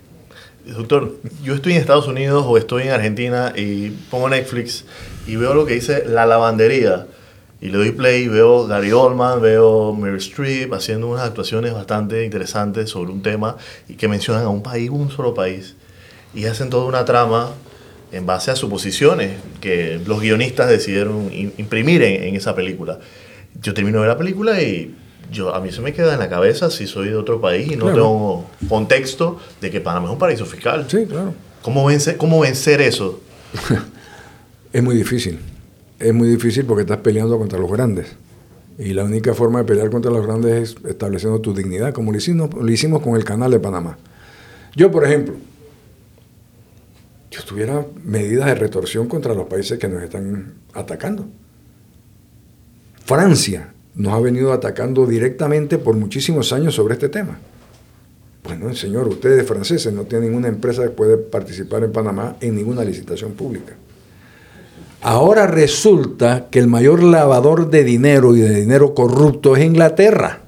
Doctor, 0.65 1.17
yo 1.43 1.53
estoy 1.53 1.73
en 1.73 1.79
Estados 1.79 2.07
Unidos 2.07 2.43
o 2.47 2.57
estoy 2.57 2.83
en 2.83 2.89
Argentina 2.89 3.53
y 3.55 3.91
pongo 4.09 4.27
Netflix 4.29 4.85
y 5.27 5.35
veo 5.35 5.53
lo 5.53 5.67
que 5.67 5.75
dice 5.75 6.03
La 6.07 6.25
Lavandería. 6.25 7.05
Y 7.61 7.67
le 7.67 7.77
doy 7.77 7.91
play 7.91 8.23
y 8.23 8.27
veo 8.27 8.65
Gary 8.65 8.91
Oldman, 8.91 9.41
veo 9.41 9.93
Meryl 9.93 10.17
Streep 10.17 10.73
haciendo 10.73 11.07
unas 11.07 11.23
actuaciones 11.23 11.73
bastante 11.73 12.25
interesantes 12.25 12.89
sobre 12.89 13.11
un 13.11 13.21
tema 13.21 13.55
y 13.87 13.93
que 13.93 14.07
mencionan 14.07 14.43
a 14.43 14.49
un 14.49 14.63
país, 14.63 14.89
un 14.89 15.11
solo 15.11 15.35
país. 15.35 15.75
Y 16.33 16.45
hacen 16.45 16.71
toda 16.71 16.85
una 16.85 17.05
trama 17.05 17.51
en 18.11 18.25
base 18.25 18.51
a 18.51 18.55
suposiciones 18.55 19.33
que 19.61 19.99
los 20.05 20.21
guionistas 20.21 20.69
decidieron 20.69 21.29
imprimir 21.33 22.01
en, 22.03 22.23
en 22.23 22.35
esa 22.35 22.55
película. 22.55 22.99
Yo 23.61 23.73
termino 23.73 23.97
de 23.97 24.07
ver 24.07 24.09
la 24.09 24.17
película 24.17 24.61
y 24.61 24.93
yo, 25.31 25.53
a 25.53 25.59
mí 25.59 25.71
se 25.71 25.81
me 25.81 25.93
queda 25.93 26.13
en 26.13 26.19
la 26.19 26.29
cabeza 26.29 26.69
si 26.69 26.87
soy 26.87 27.09
de 27.09 27.15
otro 27.15 27.41
país 27.41 27.71
y 27.71 27.75
no 27.75 27.87
tengo 27.87 28.45
contexto 28.69 29.39
de 29.61 29.71
que 29.71 29.81
Panamá 29.81 30.07
es 30.07 30.13
un 30.13 30.19
paraíso 30.19 30.45
fiscal. 30.45 30.85
Sí, 30.87 31.05
claro. 31.05 31.33
¿Cómo 31.61 31.85
vencer, 31.85 32.17
cómo 32.17 32.39
vencer 32.39 32.81
eso? 32.81 33.21
es 34.73 34.83
muy 34.83 34.95
difícil. 34.95 35.39
Es 35.99 36.13
muy 36.13 36.27
difícil 36.27 36.65
porque 36.65 36.81
estás 36.81 36.97
peleando 36.97 37.37
contra 37.37 37.57
los 37.57 37.71
grandes. 37.71 38.15
Y 38.77 38.93
la 38.93 39.05
única 39.05 39.33
forma 39.33 39.59
de 39.59 39.65
pelear 39.65 39.89
contra 39.89 40.11
los 40.11 40.25
grandes 40.25 40.71
es 40.71 40.85
estableciendo 40.85 41.39
tu 41.39 41.53
dignidad, 41.53 41.93
como 41.93 42.11
lo 42.11 42.17
hicimos, 42.17 42.53
lo 42.53 42.69
hicimos 42.69 43.01
con 43.01 43.15
el 43.15 43.23
canal 43.23 43.51
de 43.51 43.59
Panamá. 43.59 43.97
Yo, 44.75 44.91
por 44.91 45.05
ejemplo, 45.05 45.35
yo 47.35 47.43
tuviera 47.43 47.85
medidas 48.03 48.45
de 48.45 48.55
retorsión 48.55 49.07
contra 49.07 49.33
los 49.33 49.47
países 49.47 49.77
que 49.77 49.87
nos 49.87 50.01
están 50.03 50.53
atacando. 50.73 51.27
Francia 53.03 53.73
nos 53.95 54.13
ha 54.13 54.19
venido 54.19 54.53
atacando 54.53 55.05
directamente 55.05 55.77
por 55.77 55.95
muchísimos 55.95 56.53
años 56.53 56.75
sobre 56.75 56.93
este 56.93 57.09
tema. 57.09 57.37
Bueno, 58.43 58.73
señor, 58.75 59.07
ustedes 59.07 59.45
franceses 59.45 59.91
no 59.91 60.03
tienen 60.03 60.29
ninguna 60.29 60.47
empresa 60.47 60.83
que 60.83 60.89
puede 60.89 61.17
participar 61.17 61.83
en 61.83 61.91
Panamá 61.91 62.37
en 62.41 62.55
ninguna 62.55 62.83
licitación 62.83 63.33
pública. 63.33 63.75
Ahora 65.01 65.47
resulta 65.47 66.47
que 66.49 66.59
el 66.59 66.67
mayor 66.67 67.03
lavador 67.03 67.69
de 67.69 67.83
dinero 67.83 68.35
y 68.35 68.41
de 68.41 68.55
dinero 68.55 68.93
corrupto 68.93 69.55
es 69.55 69.65
Inglaterra. 69.65 70.41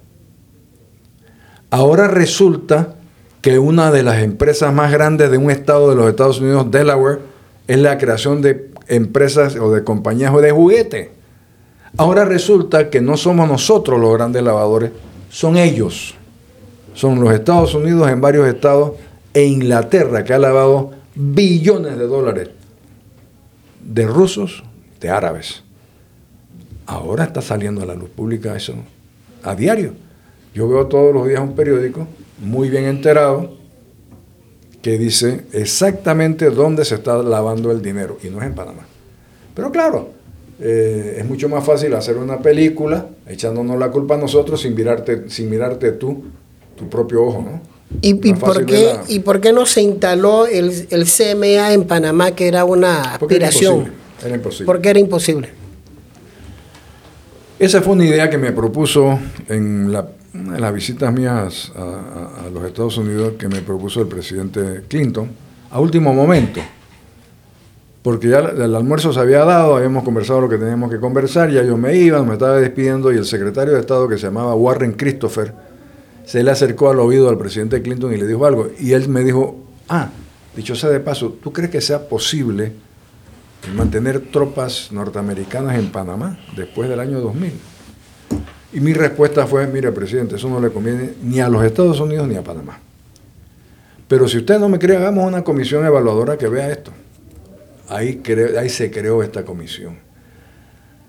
Ahora 1.69 2.07
resulta 2.07 2.96
que 3.47 3.59
una 3.59 3.91
de 3.91 4.03
las 4.03 4.23
empresas 4.23 4.73
más 4.73 4.91
grandes 4.91 5.31
de 5.31 5.37
un 5.37 5.49
estado 5.49 5.89
de 5.89 5.95
los 5.95 6.09
Estados 6.09 6.41
Unidos, 6.41 6.69
Delaware, 6.69 7.19
es 7.65 7.77
la 7.77 7.97
creación 7.97 8.41
de 8.41 8.71
empresas 8.89 9.55
o 9.55 9.71
de 9.71 9.85
compañías 9.85 10.35
de 10.35 10.51
juguete. 10.51 11.11
Ahora 11.95 12.25
resulta 12.25 12.89
que 12.89 12.99
no 12.99 13.15
somos 13.15 13.47
nosotros 13.47 14.01
los 14.01 14.13
grandes 14.15 14.43
lavadores, 14.43 14.91
son 15.29 15.55
ellos. 15.55 16.15
Son 16.93 17.21
los 17.21 17.33
Estados 17.33 17.73
Unidos 17.73 18.09
en 18.09 18.19
varios 18.19 18.49
estados 18.49 18.95
e 19.33 19.45
Inglaterra 19.45 20.25
que 20.25 20.33
ha 20.33 20.39
lavado 20.39 20.91
billones 21.15 21.97
de 21.97 22.05
dólares 22.05 22.49
de 23.81 24.07
rusos, 24.07 24.61
de 24.99 25.09
árabes. 25.09 25.63
Ahora 26.85 27.23
está 27.23 27.41
saliendo 27.41 27.81
a 27.81 27.85
la 27.85 27.95
luz 27.95 28.09
pública 28.09 28.57
eso 28.57 28.73
a 29.41 29.55
diario. 29.55 29.93
Yo 30.53 30.67
veo 30.67 30.87
todos 30.87 31.13
los 31.13 31.25
días 31.29 31.39
un 31.39 31.55
periódico 31.55 32.09
muy 32.39 32.69
bien 32.69 32.85
enterado 32.85 33.55
que 34.81 34.97
dice 34.97 35.45
exactamente 35.53 36.49
dónde 36.49 36.85
se 36.85 36.95
está 36.95 37.17
lavando 37.23 37.71
el 37.71 37.81
dinero 37.81 38.17
y 38.23 38.29
no 38.29 38.39
es 38.41 38.45
en 38.47 38.55
Panamá. 38.55 38.85
Pero 39.53 39.71
claro, 39.71 40.09
eh, 40.59 41.17
es 41.19 41.25
mucho 41.25 41.49
más 41.49 41.65
fácil 41.65 41.93
hacer 41.95 42.17
una 42.17 42.39
película 42.39 43.07
echándonos 43.27 43.77
la 43.77 43.89
culpa 43.91 44.15
a 44.15 44.17
nosotros 44.17 44.61
sin 44.61 44.75
mirarte, 44.75 45.29
sin 45.29 45.49
mirarte 45.49 45.91
tú, 45.93 46.23
tu 46.75 46.87
propio 46.89 47.23
ojo, 47.23 47.41
¿no? 47.41 47.61
¿Y, 48.01 48.09
y 48.29 48.33
por 48.33 48.65
qué, 48.65 48.91
¿Y 49.07 49.19
por 49.19 49.39
qué 49.39 49.53
no 49.53 49.65
se 49.65 49.81
instaló 49.81 50.45
el, 50.45 50.87
el 50.89 51.05
CMA 51.05 51.73
en 51.73 51.85
Panamá, 51.85 52.31
que 52.31 52.47
era 52.47 52.65
una 52.65 53.15
Porque 53.19 53.37
era 53.37 53.47
aspiración? 53.47 53.75
imposible, 53.79 53.97
Era 54.25 54.35
imposible. 54.35 54.65
Porque 54.65 54.89
era 54.89 54.99
imposible. 54.99 55.49
Esa 57.59 57.81
fue 57.81 57.93
una 57.93 58.05
idea 58.05 58.29
que 58.29 58.37
me 58.37 58.51
propuso 58.51 59.17
en, 59.47 59.91
la- 59.91 60.07
una 60.41 60.53
de 60.53 60.59
las 60.59 60.73
visitas 60.73 61.13
mías 61.13 61.71
a, 61.75 62.45
a- 62.45 62.49
los 62.49 62.63
Estados 62.65 62.97
Unidos, 62.97 63.33
que 63.37 63.47
me 63.47 63.61
propuso 63.61 64.01
el 64.01 64.07
presidente 64.07 64.83
Clinton, 64.87 65.29
a 65.71 65.79
último 65.79 66.13
momento. 66.13 66.61
Porque 68.03 68.29
ya 68.29 68.39
el 68.39 68.73
almuerzo 68.75 69.11
se 69.11 69.19
había 69.19 69.43
dado, 69.43 69.75
habíamos 69.75 70.03
conversado 70.03 70.41
lo 70.41 70.49
que 70.49 70.57
teníamos 70.57 70.89
que 70.89 70.99
conversar, 70.99 71.49
ya 71.51 71.63
yo 71.63 71.75
me 71.77 71.95
iba, 71.97 72.23
me 72.23 72.33
estaba 72.33 72.55
despidiendo 72.57 73.11
y 73.11 73.17
el 73.17 73.25
secretario 73.25 73.73
de 73.73 73.81
Estado 73.81 74.07
que 74.07 74.17
se 74.17 74.27
llamaba 74.27 74.55
Warren 74.55 74.93
Christopher 74.93 75.53
se 76.25 76.41
le 76.43 76.51
acercó 76.51 76.89
al 76.89 76.99
oído 76.99 77.29
al 77.29 77.37
presidente 77.37 77.81
Clinton 77.81 78.13
y 78.13 78.17
le 78.17 78.25
dijo 78.27 78.45
algo. 78.45 78.69
Y 78.79 78.93
él 78.93 79.09
me 79.09 79.23
dijo, 79.23 79.57
ah, 79.89 80.09
dicho 80.55 80.73
sea 80.75 80.89
de 80.89 80.99
paso, 81.01 81.35
¿tú 81.43 81.51
crees 81.51 81.69
que 81.69 81.81
sea 81.81 82.07
posible 82.07 82.71
mantener 83.75 84.19
tropas 84.31 84.89
norteamericanas 84.91 85.77
en 85.77 85.91
Panamá 85.91 86.37
después 86.55 86.89
del 86.89 86.99
año 87.01 87.19
2000? 87.19 87.51
Y 88.73 88.79
mi 88.81 88.93
respuesta 88.93 89.47
fue, 89.47 89.65
mire, 89.67 89.91
presidente, 89.91 90.35
eso 90.35 90.49
no 90.49 90.59
le 90.59 90.69
conviene 90.69 91.13
ni 91.23 91.39
a 91.39 91.47
los 91.49 91.63
Estados 91.63 91.99
Unidos 91.99 92.27
ni 92.27 92.35
a 92.35 92.43
Panamá. 92.43 92.79
Pero 94.07 94.27
si 94.27 94.37
usted 94.37 94.59
no 94.59 94.69
me 94.69 94.79
cree, 94.79 94.97
hagamos 94.97 95.25
una 95.25 95.43
comisión 95.43 95.85
evaluadora 95.85 96.37
que 96.37 96.47
vea 96.47 96.69
esto. 96.71 96.91
Ahí, 97.89 98.21
cre- 98.23 98.57
ahí 98.57 98.69
se 98.69 98.91
creó 98.91 99.23
esta 99.23 99.43
comisión. 99.45 99.95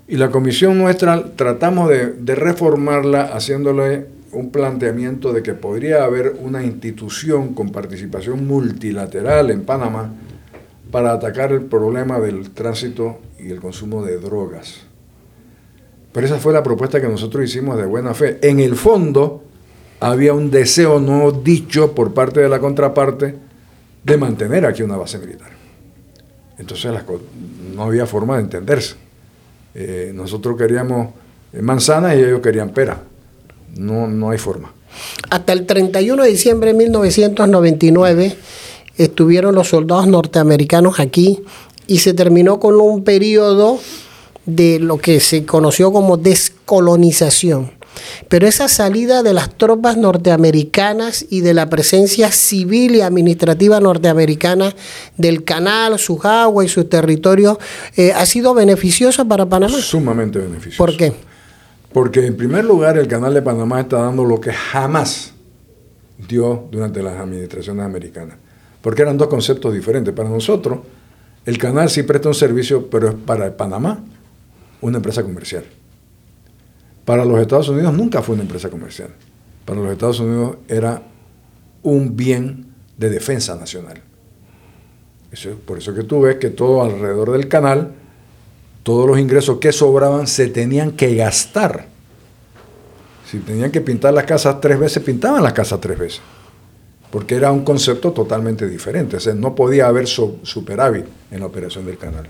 Y 0.07 0.17
la 0.17 0.31
comisión 0.31 0.79
nuestra 0.79 1.23
tratamos 1.37 1.89
de, 1.91 2.13
de 2.13 2.35
reformarla 2.35 3.23
haciéndole 3.35 4.07
un 4.33 4.51
planteamiento 4.51 5.33
de 5.33 5.43
que 5.43 5.55
podría 5.55 6.05
haber 6.05 6.37
una 6.41 6.63
institución 6.65 7.55
con 7.55 7.71
participación 7.73 8.47
multilateral 8.47 9.51
en 9.51 9.63
Panamá 9.65 10.13
para 10.91 11.13
atacar 11.13 11.53
el 11.53 11.63
problema 11.63 12.19
del 12.21 12.51
tránsito 12.51 13.19
y 13.39 13.51
el 13.51 13.61
consumo 13.61 14.05
de 14.05 14.19
drogas. 14.19 14.88
Pero 16.13 16.27
esa 16.27 16.39
fue 16.39 16.53
la 16.53 16.63
propuesta 16.63 17.01
que 17.01 17.09
nosotros 17.09 17.45
hicimos 17.45 17.77
de 17.77 17.87
buena 17.87 18.15
fe. 18.15 18.39
En 18.43 18.61
el 18.61 18.77
fondo 18.77 19.45
había 20.01 20.33
un 20.33 20.51
deseo 20.51 21.01
no 21.01 21.31
dicho 21.33 21.95
por 21.95 22.15
parte 22.15 22.41
de 22.41 22.49
la 22.49 22.61
contraparte 22.61 23.35
de 24.05 24.17
mantener 24.17 24.65
aquí 24.65 24.83
una 24.83 24.97
base 24.97 25.19
militar. 25.19 25.51
Entonces 26.59 26.93
no 27.75 27.83
había 27.83 28.07
forma 28.07 28.37
de 28.37 28.43
entenderse. 28.43 28.95
Eh, 29.75 30.13
nosotros 30.15 30.57
queríamos 30.57 31.15
eh, 31.53 31.63
manzana 31.63 32.15
y 32.15 32.21
ellos 32.21 32.41
querían 32.41 32.71
pera. 32.71 33.01
No, 33.77 34.09
no 34.09 34.31
hay 34.31 34.39
forma. 34.39 34.73
Hasta 35.31 35.53
el 35.53 35.67
31 35.67 36.23
de 36.23 36.29
diciembre 36.31 36.73
de 36.73 36.79
1999 36.79 38.37
estuvieron 38.97 39.55
los 39.55 39.69
soldados 39.69 40.09
norteamericanos 40.09 40.99
aquí 40.99 41.41
y 41.87 41.99
se 41.99 42.15
terminó 42.15 42.59
con 42.59 42.81
un 42.81 43.05
periodo 43.05 43.79
de 44.49 44.81
lo 44.81 44.97
que 44.97 45.21
se 45.21 45.45
conoció 45.45 45.93
como 45.93 46.17
descolonización. 46.17 47.71
Pero 48.29 48.47
esa 48.47 48.67
salida 48.69 49.23
de 49.23 49.35
las 49.35 49.55
tropas 49.57 49.97
norteamericanas 49.97 51.27
y 51.29 51.43
de 51.43 51.53
la 51.53 51.69
presencia 51.69 52.31
civil 52.33 52.97
y 52.97 53.03
administrativa 53.03 53.79
norteamericana 53.81 54.75
del 55.17 55.45
canal, 55.45 55.99
sus 55.99 56.25
aguas 56.25 56.67
y 56.67 56.69
sus 56.71 56.89
territorios 56.89 57.59
eh, 57.97 58.13
ha 58.13 58.25
sido 58.25 58.55
beneficiosa 58.55 59.25
para 59.27 59.47
Panamá. 59.47 59.77
Sumamente 59.79 60.39
beneficioso. 60.39 60.79
¿Por 60.79 60.97
qué? 60.97 61.13
Porque 61.93 62.25
en 62.25 62.37
primer 62.37 62.65
lugar 62.65 62.97
el 62.97 63.09
canal 63.09 63.35
de 63.35 63.43
Panamá 63.43 63.81
está 63.81 63.99
dando 63.99 64.25
lo 64.25 64.41
que 64.41 64.53
jamás 64.53 65.33
dio 66.27 66.69
durante 66.71 67.03
las 67.03 67.21
administraciones 67.21 67.85
americanas. 67.85 68.39
Porque 68.81 69.03
eran 69.03 69.19
dos 69.19 69.29
conceptos 69.29 69.75
diferentes. 69.75 70.15
Para 70.15 70.31
nosotros, 70.31 70.79
el 71.45 71.59
canal 71.59 71.91
sí 71.91 72.03
presta 72.05 72.29
un 72.29 72.35
servicio, 72.35 72.89
pero 72.89 73.09
es 73.09 73.15
para 73.15 73.55
Panamá 73.55 74.03
una 74.81 74.99
empresa 74.99 75.23
comercial. 75.23 75.65
Para 77.05 77.25
los 77.25 77.41
Estados 77.41 77.69
Unidos 77.69 77.95
nunca 77.95 78.23
fue 78.23 78.35
una 78.35 78.43
empresa 78.43 78.69
comercial. 78.69 79.09
Para 79.65 79.81
los 79.81 79.91
Estados 79.93 80.21
Unidos 80.21 80.59
era 80.69 81.03
un 81.83 82.17
bien 82.17 82.67
de 82.97 83.11
defensa 83.11 83.57
nacional. 83.57 84.03
Eso 85.31 85.51
es 85.51 85.57
por 85.57 85.79
eso 85.79 85.95
que 85.95 86.05
tú 86.05 86.23
ves 86.23 86.37
que 86.37 86.51
todo 86.51 86.83
alrededor 86.83 87.33
del 87.33 87.49
canal, 87.49 87.93
todos 88.83 89.07
los 89.07 89.19
ingresos 89.19 89.59
que 89.59 89.73
sobraban 89.73 90.27
se 90.27 90.49
tenían 90.49 90.93
que 90.93 91.15
gastar. 91.15 91.87
Si 93.31 93.39
tenían 93.41 93.71
que 93.71 93.83
pintar 93.83 94.15
las 94.15 94.25
casas 94.25 94.61
tres 94.61 94.79
veces, 94.79 95.03
pintaban 95.03 95.43
las 95.43 95.53
casas 95.53 95.81
tres 95.81 95.99
veces. 95.99 96.21
Porque 97.11 97.35
era 97.35 97.53
un 97.53 97.63
concepto 97.63 98.13
totalmente 98.13 98.67
diferente. 98.67 99.17
O 99.17 99.21
sea, 99.21 99.35
no 99.35 99.55
podía 99.55 99.87
haber 99.87 100.07
superávit 100.07 101.05
en 101.31 101.41
la 101.41 101.47
operación 101.47 101.85
del 101.85 101.99
canal. 101.99 102.27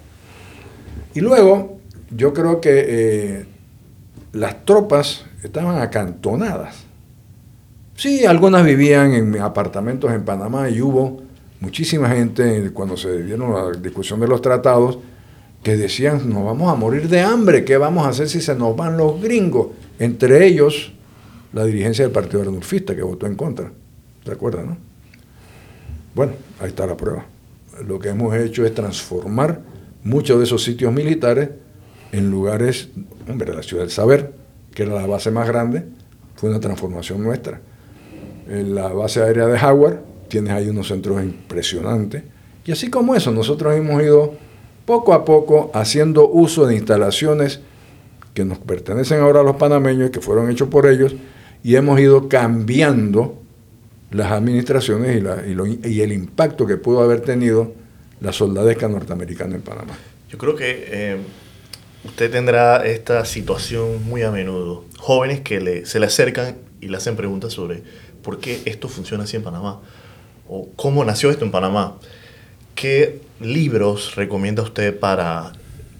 Y 1.15 1.21
luego, 1.21 1.78
yo 2.11 2.33
creo 2.33 2.61
que 2.61 2.85
eh, 2.89 3.47
las 4.33 4.65
tropas 4.65 5.25
estaban 5.43 5.81
acantonadas. 5.81 6.85
Sí, 7.97 8.25
algunas 8.25 8.65
vivían 8.65 9.13
en 9.13 9.39
apartamentos 9.41 10.13
en 10.13 10.25
Panamá 10.25 10.71
y 10.71 10.81
hubo 10.81 11.23
muchísima 11.61 12.09
gente 12.11 12.71
cuando 12.73 12.97
se 12.97 13.23
dieron 13.25 13.53
la 13.53 13.79
discusión 13.79 14.21
de 14.21 14.29
los 14.29 14.41
tratados 14.41 14.99
que 15.63 15.77
decían, 15.77 16.31
nos 16.31 16.45
vamos 16.45 16.71
a 16.73 16.77
morir 16.77 17.09
de 17.09 17.21
hambre, 17.21 17.65
¿qué 17.65 17.77
vamos 17.77 18.07
a 18.07 18.11
hacer 18.11 18.29
si 18.29 18.41
se 18.41 18.55
nos 18.55 18.77
van 18.77 18.97
los 18.97 19.21
gringos? 19.21 19.69
Entre 19.99 20.47
ellos, 20.47 20.93
la 21.53 21.65
dirigencia 21.65 22.05
del 22.05 22.13
Partido 22.13 22.45
Renulfista, 22.45 22.95
que 22.95 23.03
votó 23.03 23.27
en 23.27 23.35
contra. 23.35 23.73
¿Te 24.23 24.31
acuerdas, 24.31 24.65
no? 24.65 24.77
Bueno, 26.15 26.33
ahí 26.61 26.69
está 26.69 26.87
la 26.87 26.97
prueba. 26.97 27.27
Lo 27.87 27.99
que 27.99 28.11
hemos 28.11 28.35
hecho 28.37 28.65
es 28.65 28.75
transformar 28.75 29.61
muchos 30.05 30.39
de 30.39 30.45
esos 30.45 30.63
sitios 30.63 30.93
militares 30.93 31.51
en 32.13 32.31
lugares, 32.31 32.89
hombre, 33.29 33.55
la 33.55 33.63
ciudad 33.63 33.83
del 33.83 33.91
saber, 33.91 34.33
que 34.75 34.85
era 34.85 34.95
la 34.95 35.07
base 35.07 35.31
más 35.31 35.47
grande, 35.49 35.85
fue 36.37 36.51
una 36.51 36.61
transformación 36.61 37.23
nuestra. 37.23 37.61
En 38.49 38.75
la 38.75 38.89
base 38.89 39.23
aérea 39.23 39.47
de 39.47 39.59
Howard, 39.59 39.99
tienes 40.29 40.53
ahí 40.53 40.69
unos 40.69 40.89
centros 40.89 41.23
impresionantes. 41.23 42.23
Y 42.65 42.73
así 42.73 42.89
como 42.91 43.15
eso, 43.15 43.31
nosotros 43.31 43.75
hemos 43.75 44.03
ido 44.03 44.35
poco 44.87 45.13
a 45.13 45.25
poco 45.25 45.71
haciendo 45.75 46.29
uso 46.29 46.67
de 46.67 46.77
instalaciones 46.77 47.61
que 48.35 48.45
nos 48.45 48.59
pertenecen 48.59 49.21
ahora 49.21 49.41
a 49.41 49.43
los 49.43 49.57
panameños, 49.57 50.11
que 50.11 50.21
fueron 50.21 50.51
hechos 50.51 50.69
por 50.69 50.87
ellos, 50.87 51.15
y 51.63 51.75
hemos 51.75 51.99
ido 52.01 52.29
cambiando 52.29 53.43
las 54.13 54.31
administraciones 54.33 55.17
y, 55.17 55.21
la- 55.21 55.45
y 55.47 55.55
lo- 55.55 55.67
y 55.67 56.01
el 56.01 56.13
impacto 56.13 56.65
que 56.67 56.77
pudo 56.77 57.01
haber 57.01 57.21
tenido 57.21 57.73
la 58.21 58.33
soldadesca 58.33 58.89
norteamericana 58.89 59.57
en 59.57 59.63
Panamá. 59.63 59.95
Yo 60.31 60.39
creo 60.39 60.55
que 60.57 60.85
eh, 60.89 61.17
usted 62.05 62.31
tendrá 62.31 62.85
esta 62.87 63.25
situación 63.25 64.05
muy 64.05 64.23
a 64.23 64.31
menudo. 64.31 64.85
Jóvenes 64.99 65.41
que 65.41 65.61
le, 65.61 65.87
se 65.87 66.01
le 66.01 66.07
acercan 66.07 66.57
y 66.81 66.89
le 66.89 66.97
hacen 66.97 67.17
preguntas 67.17 67.53
sobre 67.53 67.83
por 68.23 68.41
qué 68.41 68.63
esto 68.65 68.89
funciona 68.89 69.25
así 69.25 69.37
en 69.37 69.43
Panamá 69.43 69.81
o 70.49 70.69
cómo 70.77 71.05
nació 71.05 71.31
esto 71.31 71.45
en 71.45 71.51
Panamá. 71.51 71.97
¿Qué 72.75 73.21
libros 73.41 74.15
recomienda 74.15 74.63
usted 74.63 74.99
para 74.99 75.53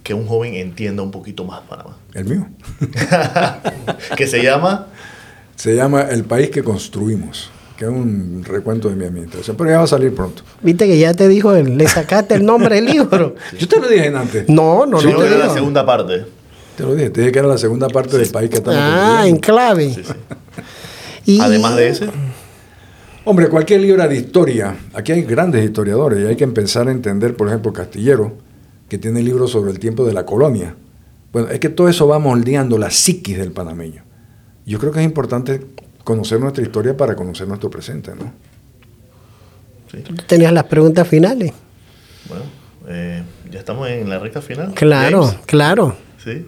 que 0.03 0.13
un 0.13 0.27
joven 0.27 0.55
entienda 0.55 1.03
un 1.03 1.11
poquito 1.11 1.43
más 1.43 1.61
Panamá? 1.61 1.97
El 2.13 2.25
mío. 2.25 2.47
que 4.17 4.27
se 4.27 4.41
llama 4.41 4.87
Se 5.55 5.75
llama 5.75 6.03
El 6.03 6.23
país 6.23 6.49
que 6.49 6.63
construimos, 6.63 7.51
que 7.79 7.85
es 7.85 7.91
un 7.91 8.43
recuento 8.45 8.89
de 8.89 8.95
mi 8.97 9.05
administración, 9.05 9.55
pero 9.55 9.69
ya 9.69 9.77
va 9.77 9.83
a 9.85 9.87
salir 9.87 10.13
pronto. 10.13 10.43
Viste 10.61 10.85
que 10.85 10.99
ya 10.99 11.13
te 11.13 11.29
dijo, 11.29 11.55
él, 11.55 11.77
le 11.77 11.87
sacaste 11.87 12.35
el 12.35 12.45
nombre 12.45 12.75
del 12.75 12.85
libro. 12.87 13.35
Yo 13.57 13.67
te 13.69 13.79
lo 13.79 13.87
dije 13.87 14.13
antes. 14.13 14.49
No, 14.49 14.85
no, 14.85 14.97
Creo 14.97 15.13
no. 15.13 15.23
que 15.23 15.29
te 15.29 15.37
la 15.37 15.53
segunda 15.53 15.85
parte. 15.85 16.25
Te 16.75 16.83
lo 16.83 16.93
dije, 16.93 17.09
te 17.09 17.21
dije 17.21 17.31
que 17.31 17.39
era 17.39 17.47
la 17.47 17.57
segunda 17.57 17.87
parte 17.87 18.17
del 18.17 18.29
país 18.29 18.49
que 18.49 18.57
estamos 18.57 18.77
Ah, 18.83 19.23
en 19.25 19.37
clave. 19.37 19.93
Sí, 19.93 20.03
sí. 20.03 20.13
Y- 21.25 21.39
Además 21.39 21.77
de 21.77 21.87
ese, 21.87 22.09
Hombre, 23.25 23.47
cualquier 23.47 23.81
libro 23.81 24.07
de 24.07 24.15
historia, 24.15 24.75
aquí 24.93 25.11
hay 25.11 25.21
grandes 25.23 25.63
historiadores 25.63 26.19
y 26.19 26.25
hay 26.25 26.35
que 26.35 26.43
empezar 26.43 26.87
a 26.87 26.91
entender, 26.91 27.35
por 27.35 27.47
ejemplo, 27.47 27.71
Castillero, 27.71 28.33
que 28.89 28.97
tiene 28.97 29.21
libros 29.21 29.51
sobre 29.51 29.71
el 29.71 29.79
tiempo 29.79 30.03
de 30.05 30.13
la 30.13 30.25
colonia. 30.25 30.75
Bueno, 31.31 31.47
es 31.49 31.59
que 31.59 31.69
todo 31.69 31.87
eso 31.89 32.07
va 32.07 32.17
moldeando 32.19 32.77
la 32.77 32.89
psiquis 32.89 33.37
del 33.37 33.51
panameño. 33.51 34.03
Yo 34.65 34.79
creo 34.79 34.91
que 34.91 34.99
es 34.99 35.05
importante 35.05 35.61
conocer 36.09 36.39
nuestra 36.39 36.63
historia 36.63 36.97
para 36.97 37.15
conocer 37.15 37.47
nuestro 37.47 37.69
presente, 37.69 38.11
¿no? 38.15 38.33
sí. 39.91 40.03
tenías 40.25 40.51
las 40.51 40.63
preguntas 40.63 41.07
finales. 41.07 41.53
Bueno, 42.27 42.45
eh, 42.87 43.21
ya 43.51 43.59
estamos 43.59 43.87
en 43.87 44.09
la 44.09 44.17
recta 44.17 44.41
final. 44.41 44.73
Claro, 44.73 45.27
James. 45.27 45.45
claro. 45.45 45.95
Sí. 46.23 46.47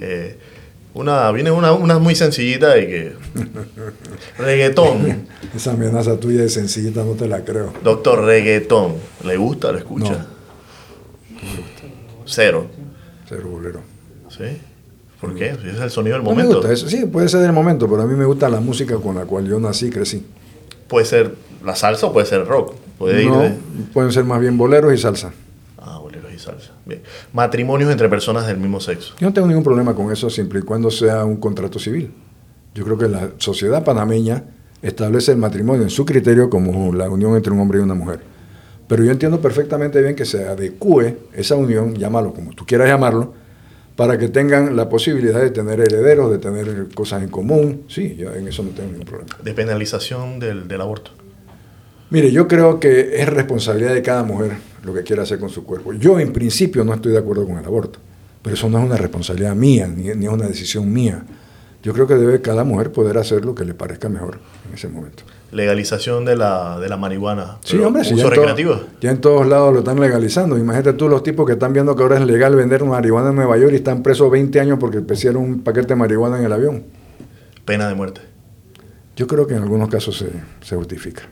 Eh, 0.00 0.38
una, 0.94 1.30
viene 1.32 1.50
una, 1.50 1.72
una 1.72 1.98
muy 1.98 2.14
sencillita 2.14 2.78
y 2.78 2.86
que. 2.86 3.12
reggaetón. 4.38 5.26
Esa 5.54 5.72
amenaza 5.72 6.18
tuya 6.18 6.40
de 6.40 6.48
sencillita 6.48 7.04
no 7.04 7.12
te 7.12 7.28
la 7.28 7.44
creo. 7.44 7.74
Doctor, 7.82 8.24
reggaetón. 8.24 8.94
¿Le 9.22 9.36
gusta 9.36 9.68
o 9.68 9.72
lo 9.72 9.78
escucha? 9.78 10.12
No. 10.12 11.44
Cero. 12.24 12.68
Ser 13.28 13.42
bolero. 13.42 13.82
¿Sí? 14.30 14.44
¿Por 15.24 15.34
qué? 15.34 15.56
Si 15.62 15.68
es 15.68 15.80
el 15.80 15.90
sonido 15.90 16.16
del 16.16 16.24
No 16.24 16.30
me 16.30 16.36
momento. 16.36 16.56
gusta 16.58 16.72
eso. 16.72 16.88
Sí, 16.88 17.06
puede 17.06 17.28
ser 17.28 17.40
del 17.40 17.52
momento, 17.52 17.88
pero 17.88 18.02
a 18.02 18.06
mí 18.06 18.14
me 18.14 18.24
gusta 18.24 18.48
la 18.48 18.60
música 18.60 18.96
con 18.96 19.14
la 19.16 19.24
cual 19.24 19.46
yo 19.46 19.58
nací 19.60 19.86
y 19.86 19.90
crecí. 19.90 20.24
Puede 20.88 21.06
ser 21.06 21.34
la 21.64 21.74
salsa 21.74 22.06
o 22.06 22.12
puede 22.12 22.26
ser 22.26 22.46
rock. 22.46 22.74
Puede 22.98 23.22
ir 23.24 23.30
de- 23.30 23.54
pueden 23.92 24.12
ser 24.12 24.24
más 24.24 24.40
bien 24.40 24.56
boleros 24.56 24.92
y 24.94 24.98
salsa. 24.98 25.32
Ah, 25.78 25.98
boleros 25.98 26.32
y 26.32 26.38
salsa. 26.38 26.72
Bien. 26.86 27.02
Matrimonios 27.32 27.90
entre 27.90 28.08
personas 28.08 28.46
del 28.46 28.58
mismo 28.58 28.80
sexo. 28.80 29.14
Yo 29.18 29.26
no 29.26 29.32
tengo 29.32 29.46
ningún 29.48 29.64
problema 29.64 29.94
con 29.94 30.12
eso 30.12 30.30
siempre 30.30 30.60
y 30.60 30.62
cuando 30.62 30.90
sea 30.90 31.24
un 31.24 31.36
contrato 31.36 31.78
civil. 31.78 32.12
Yo 32.74 32.84
creo 32.84 32.98
que 32.98 33.08
la 33.08 33.30
sociedad 33.38 33.84
panameña 33.84 34.44
establece 34.82 35.32
el 35.32 35.38
matrimonio 35.38 35.82
en 35.82 35.90
su 35.90 36.04
criterio 36.04 36.50
como 36.50 36.92
la 36.92 37.08
unión 37.08 37.34
entre 37.36 37.52
un 37.52 37.60
hombre 37.60 37.78
y 37.78 37.82
una 37.82 37.94
mujer. 37.94 38.20
Pero 38.86 39.02
yo 39.02 39.10
entiendo 39.12 39.40
perfectamente 39.40 40.00
bien 40.02 40.14
que 40.14 40.26
se 40.26 40.46
adecue 40.46 41.18
esa 41.32 41.54
unión, 41.56 41.94
llámalo 41.94 42.34
como 42.34 42.52
tú 42.52 42.66
quieras 42.66 42.88
llamarlo, 42.88 43.32
para 43.96 44.18
que 44.18 44.28
tengan 44.28 44.76
la 44.76 44.88
posibilidad 44.88 45.40
de 45.40 45.50
tener 45.50 45.80
herederos, 45.80 46.30
de 46.30 46.38
tener 46.38 46.88
cosas 46.94 47.22
en 47.22 47.28
común. 47.28 47.84
Sí, 47.88 48.16
yo 48.16 48.34
en 48.34 48.48
eso 48.48 48.62
no 48.62 48.70
tengo 48.70 48.90
ningún 48.90 49.06
problema. 49.06 49.36
Despenalización 49.42 50.40
del, 50.40 50.66
del 50.66 50.80
aborto. 50.80 51.12
Mire, 52.10 52.30
yo 52.30 52.46
creo 52.48 52.80
que 52.80 53.20
es 53.20 53.28
responsabilidad 53.28 53.94
de 53.94 54.02
cada 54.02 54.24
mujer 54.24 54.52
lo 54.84 54.92
que 54.92 55.02
quiera 55.02 55.22
hacer 55.22 55.38
con 55.38 55.48
su 55.48 55.64
cuerpo. 55.64 55.92
Yo 55.92 56.18
en 56.18 56.32
principio 56.32 56.84
no 56.84 56.94
estoy 56.94 57.12
de 57.12 57.18
acuerdo 57.18 57.46
con 57.46 57.58
el 57.58 57.64
aborto, 57.64 57.98
pero 58.42 58.54
eso 58.54 58.68
no 58.68 58.78
es 58.78 58.84
una 58.84 58.96
responsabilidad 58.96 59.54
mía, 59.54 59.88
ni, 59.88 60.04
ni 60.14 60.26
es 60.26 60.32
una 60.32 60.46
decisión 60.46 60.92
mía. 60.92 61.24
Yo 61.82 61.92
creo 61.92 62.06
que 62.06 62.14
debe 62.14 62.40
cada 62.40 62.64
mujer 62.64 62.92
poder 62.92 63.18
hacer 63.18 63.44
lo 63.44 63.54
que 63.54 63.64
le 63.64 63.74
parezca 63.74 64.08
mejor 64.08 64.38
en 64.68 64.74
ese 64.74 64.88
momento. 64.88 65.22
Legalización 65.54 66.24
de 66.24 66.36
la, 66.36 66.80
de 66.80 66.88
la 66.88 66.96
marihuana. 66.96 67.58
Sí, 67.62 67.78
hombre, 67.78 68.02
si 68.02 68.10
ya 68.10 68.16
uso 68.16 68.26
en, 68.26 68.30
recreativo. 68.32 68.80
ya 69.00 69.10
en 69.10 69.20
todos 69.20 69.46
lados 69.46 69.72
lo 69.72 69.78
están 69.78 70.00
legalizando. 70.00 70.58
Imagínate 70.58 70.94
tú 70.94 71.08
los 71.08 71.22
tipos 71.22 71.46
que 71.46 71.52
están 71.52 71.72
viendo 71.72 71.94
que 71.94 72.02
ahora 72.02 72.18
es 72.18 72.26
legal 72.26 72.56
vender 72.56 72.84
marihuana 72.84 73.30
en 73.30 73.36
Nueva 73.36 73.56
York 73.56 73.72
y 73.72 73.76
están 73.76 74.02
presos 74.02 74.30
20 74.30 74.58
años 74.58 74.78
porque 74.80 75.00
pusieron 75.00 75.42
un 75.42 75.60
paquete 75.62 75.88
de 75.88 75.96
marihuana 75.96 76.38
en 76.40 76.44
el 76.46 76.52
avión. 76.52 76.82
Pena 77.64 77.88
de 77.88 77.94
muerte. 77.94 78.20
Yo 79.16 79.28
creo 79.28 79.46
que 79.46 79.54
en 79.54 79.62
algunos 79.62 79.88
casos 79.88 80.18
se, 80.18 80.28
se 80.60 80.74
justifica. 80.74 81.22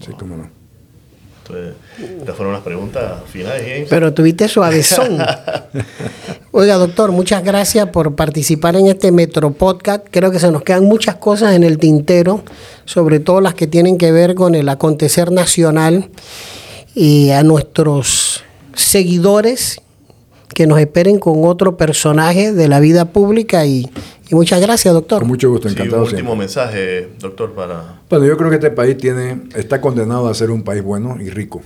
Sí, 0.00 0.10
cómo 0.18 0.36
no. 0.36 0.63
Entonces, 1.46 1.74
estas 2.20 2.36
fueron 2.36 2.54
las 2.54 2.62
preguntas 2.62 3.22
finales, 3.30 3.62
James. 3.62 3.86
Pero 3.90 4.14
tuviste 4.14 4.48
suavezón. 4.48 5.18
Oiga, 6.52 6.76
doctor, 6.76 7.12
muchas 7.12 7.44
gracias 7.44 7.88
por 7.90 8.14
participar 8.14 8.76
en 8.76 8.86
este 8.86 9.12
Metro 9.12 9.52
Podcast. 9.52 10.06
Creo 10.10 10.30
que 10.30 10.38
se 10.38 10.50
nos 10.50 10.62
quedan 10.62 10.84
muchas 10.84 11.16
cosas 11.16 11.54
en 11.54 11.62
el 11.62 11.78
tintero, 11.78 12.42
sobre 12.86 13.20
todo 13.20 13.42
las 13.42 13.54
que 13.54 13.66
tienen 13.66 13.98
que 13.98 14.10
ver 14.10 14.34
con 14.34 14.54
el 14.54 14.68
acontecer 14.70 15.32
nacional 15.32 16.08
y 16.94 17.30
a 17.30 17.42
nuestros 17.42 18.42
seguidores 18.74 19.80
que 20.54 20.66
nos 20.66 20.78
esperen 20.78 21.18
con 21.18 21.44
otro 21.44 21.76
personaje 21.76 22.52
de 22.52 22.68
la 22.68 22.80
vida 22.80 23.06
pública 23.06 23.66
y, 23.66 23.90
y 24.30 24.34
muchas 24.34 24.60
gracias, 24.60 24.92
doctor. 24.94 25.20
Con 25.20 25.28
mucho 25.28 25.50
gusto, 25.50 25.68
Sí, 25.68 25.74
un 25.74 25.80
encantado. 25.80 26.02
último 26.04 26.18
siempre. 26.20 26.38
mensaje, 26.38 27.08
doctor, 27.18 27.52
para... 27.52 28.00
Bueno, 28.08 28.24
yo 28.26 28.36
creo 28.36 28.48
que 28.50 28.56
este 28.56 28.70
país 28.70 28.96
tiene, 28.96 29.42
está 29.54 29.80
condenado 29.80 30.28
a 30.28 30.34
ser 30.34 30.50
un 30.50 30.62
país 30.62 30.82
bueno 30.82 31.16
y 31.20 31.30
rico. 31.30 31.62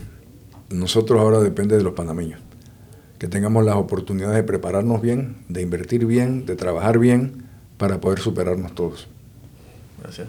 Nosotros 0.71 1.21
ahora 1.21 1.41
depende 1.41 1.77
de 1.77 1.83
los 1.83 1.95
panameños. 1.95 2.41
Que 3.19 3.27
tengamos 3.27 3.65
las 3.65 3.77
oportunidades 3.77 4.37
de 4.37 4.43
prepararnos 4.45 5.01
bien, 5.03 5.39
de 5.49 5.63
invertir 5.63 6.07
bien, 6.07 6.47
de 6.47 6.55
trabajar 6.57 6.99
bien, 6.99 7.45
para 7.77 8.01
poder 8.01 8.19
superarnos 8.21 8.75
todos. 8.75 9.09
Gracias. 10.03 10.29